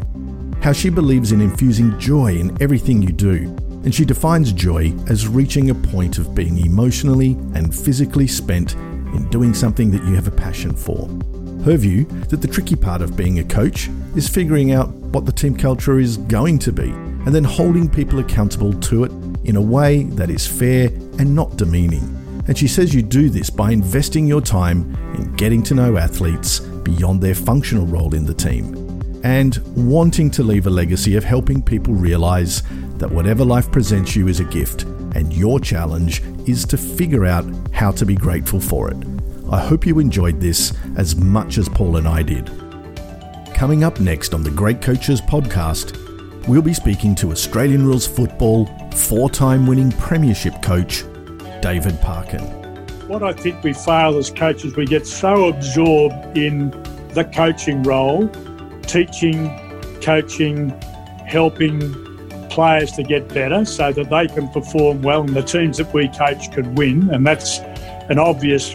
How 0.62 0.72
she 0.72 0.88
believes 0.88 1.32
in 1.32 1.40
infusing 1.40 1.98
joy 1.98 2.36
in 2.36 2.56
everything 2.62 3.02
you 3.02 3.10
do, 3.10 3.56
and 3.82 3.92
she 3.92 4.04
defines 4.04 4.52
joy 4.52 4.94
as 5.08 5.26
reaching 5.26 5.70
a 5.70 5.74
point 5.74 6.18
of 6.18 6.32
being 6.32 6.58
emotionally 6.58 7.32
and 7.54 7.74
physically 7.74 8.28
spent 8.28 8.74
in 8.76 9.28
doing 9.28 9.52
something 9.52 9.90
that 9.90 10.04
you 10.04 10.14
have 10.14 10.28
a 10.28 10.32
passion 10.32 10.76
for. 10.76 11.08
Her 11.64 11.76
view 11.76 12.04
that 12.28 12.40
the 12.40 12.46
tricky 12.46 12.76
part 12.76 13.02
of 13.02 13.16
being 13.16 13.40
a 13.40 13.44
coach 13.44 13.90
is 14.14 14.28
figuring 14.28 14.70
out 14.70 14.90
what 14.90 15.26
the 15.26 15.32
team 15.32 15.56
culture 15.56 15.98
is 15.98 16.18
going 16.18 16.60
to 16.60 16.72
be 16.72 16.90
and 16.90 17.34
then 17.34 17.42
holding 17.42 17.90
people 17.90 18.20
accountable 18.20 18.72
to 18.74 19.02
it 19.02 19.10
in 19.48 19.56
a 19.56 19.60
way 19.60 20.04
that 20.04 20.30
is 20.30 20.46
fair 20.46 20.88
and 21.18 21.34
not 21.34 21.56
demeaning. 21.56 22.14
And 22.46 22.56
she 22.56 22.68
says 22.68 22.94
you 22.94 23.02
do 23.02 23.30
this 23.30 23.50
by 23.50 23.72
investing 23.72 24.26
your 24.26 24.40
time 24.40 24.94
in 25.14 25.34
getting 25.36 25.62
to 25.64 25.74
know 25.74 25.96
athletes 25.96 26.60
beyond 26.60 27.20
their 27.20 27.34
functional 27.34 27.86
role 27.86 28.14
in 28.14 28.24
the 28.24 28.34
team 28.34 28.74
and 29.24 29.58
wanting 29.74 30.30
to 30.30 30.42
leave 30.42 30.66
a 30.66 30.70
legacy 30.70 31.16
of 31.16 31.24
helping 31.24 31.62
people 31.62 31.92
realize 31.92 32.62
that 32.98 33.10
whatever 33.10 33.44
life 33.44 33.70
presents 33.72 34.14
you 34.14 34.28
is 34.28 34.38
a 34.38 34.44
gift 34.44 34.82
and 35.14 35.32
your 35.32 35.58
challenge 35.58 36.22
is 36.46 36.64
to 36.66 36.76
figure 36.76 37.26
out 37.26 37.44
how 37.72 37.90
to 37.90 38.06
be 38.06 38.14
grateful 38.14 38.60
for 38.60 38.90
it. 38.90 38.96
I 39.50 39.60
hope 39.60 39.86
you 39.86 39.98
enjoyed 39.98 40.40
this 40.40 40.72
as 40.96 41.16
much 41.16 41.58
as 41.58 41.68
Paul 41.68 41.96
and 41.96 42.06
I 42.06 42.22
did. 42.22 42.50
Coming 43.54 43.82
up 43.82 43.98
next 43.98 44.34
on 44.34 44.42
the 44.42 44.50
Great 44.50 44.82
Coaches 44.82 45.20
podcast, 45.20 46.07
we'll 46.48 46.62
be 46.62 46.72
speaking 46.72 47.14
to 47.14 47.30
Australian 47.30 47.84
Rules 47.84 48.06
Football 48.06 48.66
four 48.92 49.28
time 49.28 49.66
winning 49.66 49.92
Premiership 49.92 50.60
coach, 50.62 51.04
David 51.60 52.00
Parkin. 52.00 52.40
What 53.06 53.22
I 53.22 53.34
think 53.34 53.62
we 53.62 53.74
fail 53.74 54.16
as 54.16 54.30
coaches, 54.30 54.74
we 54.74 54.86
get 54.86 55.06
so 55.06 55.48
absorbed 55.48 56.36
in 56.36 56.70
the 57.10 57.24
coaching 57.34 57.82
role, 57.82 58.28
teaching, 58.82 59.48
coaching, 60.00 60.70
helping 61.26 61.80
players 62.48 62.92
to 62.92 63.02
get 63.02 63.28
better 63.28 63.64
so 63.64 63.92
that 63.92 64.08
they 64.08 64.26
can 64.26 64.48
perform 64.48 65.02
well 65.02 65.20
and 65.20 65.34
the 65.34 65.42
teams 65.42 65.76
that 65.76 65.92
we 65.92 66.08
coach 66.08 66.50
can 66.50 66.74
win. 66.74 67.10
And 67.10 67.26
that's 67.26 67.58
an 68.08 68.18
obvious 68.18 68.74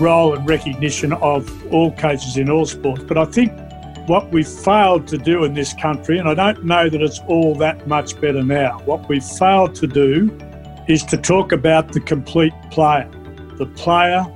role 0.00 0.34
and 0.34 0.48
recognition 0.48 1.12
of 1.14 1.72
all 1.72 1.92
coaches 1.92 2.36
in 2.36 2.50
all 2.50 2.66
sports. 2.66 3.04
But 3.04 3.16
I 3.16 3.24
think 3.26 3.61
what 4.06 4.32
we've 4.32 4.48
failed 4.48 5.06
to 5.08 5.18
do 5.18 5.44
in 5.44 5.54
this 5.54 5.72
country, 5.74 6.18
and 6.18 6.28
I 6.28 6.34
don't 6.34 6.64
know 6.64 6.88
that 6.88 7.00
it's 7.00 7.20
all 7.28 7.54
that 7.56 7.86
much 7.86 8.20
better 8.20 8.42
now, 8.42 8.80
what 8.84 9.08
we've 9.08 9.24
failed 9.24 9.74
to 9.76 9.86
do 9.86 10.36
is 10.88 11.04
to 11.04 11.16
talk 11.16 11.52
about 11.52 11.92
the 11.92 12.00
complete 12.00 12.52
player, 12.70 13.08
the 13.56 13.66
player 13.66 14.26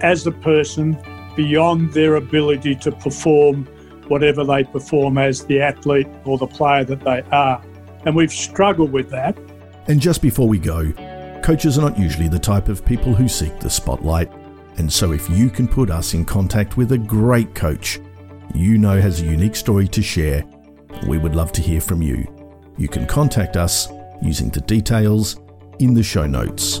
as 0.00 0.24
the 0.24 0.32
person 0.32 0.98
beyond 1.36 1.92
their 1.92 2.16
ability 2.16 2.74
to 2.74 2.92
perform 2.92 3.64
whatever 4.08 4.44
they 4.44 4.64
perform 4.64 5.16
as 5.16 5.46
the 5.46 5.60
athlete 5.60 6.08
or 6.24 6.36
the 6.36 6.46
player 6.46 6.84
that 6.84 7.00
they 7.00 7.22
are. 7.30 7.62
And 8.04 8.16
we've 8.16 8.32
struggled 8.32 8.92
with 8.92 9.08
that. 9.10 9.38
And 9.86 10.00
just 10.00 10.20
before 10.20 10.48
we 10.48 10.58
go, 10.58 10.92
coaches 11.42 11.78
are 11.78 11.82
not 11.82 11.98
usually 11.98 12.28
the 12.28 12.38
type 12.38 12.68
of 12.68 12.84
people 12.84 13.14
who 13.14 13.28
seek 13.28 13.58
the 13.60 13.70
spotlight. 13.70 14.30
And 14.78 14.92
so 14.92 15.12
if 15.12 15.30
you 15.30 15.48
can 15.48 15.68
put 15.68 15.90
us 15.90 16.14
in 16.14 16.24
contact 16.24 16.76
with 16.76 16.92
a 16.92 16.98
great 16.98 17.54
coach 17.54 18.00
you 18.54 18.78
know 18.78 19.00
has 19.00 19.20
a 19.20 19.24
unique 19.24 19.56
story 19.56 19.88
to 19.88 20.02
share, 20.02 20.44
we 21.06 21.18
would 21.18 21.34
love 21.34 21.52
to 21.52 21.62
hear 21.62 21.80
from 21.80 22.02
you. 22.02 22.26
You 22.78 22.88
can 22.88 23.06
contact 23.06 23.56
us 23.56 23.88
using 24.20 24.50
the 24.50 24.60
details 24.60 25.40
in 25.78 25.94
the 25.94 26.02
show 26.02 26.26
notes. 26.26 26.80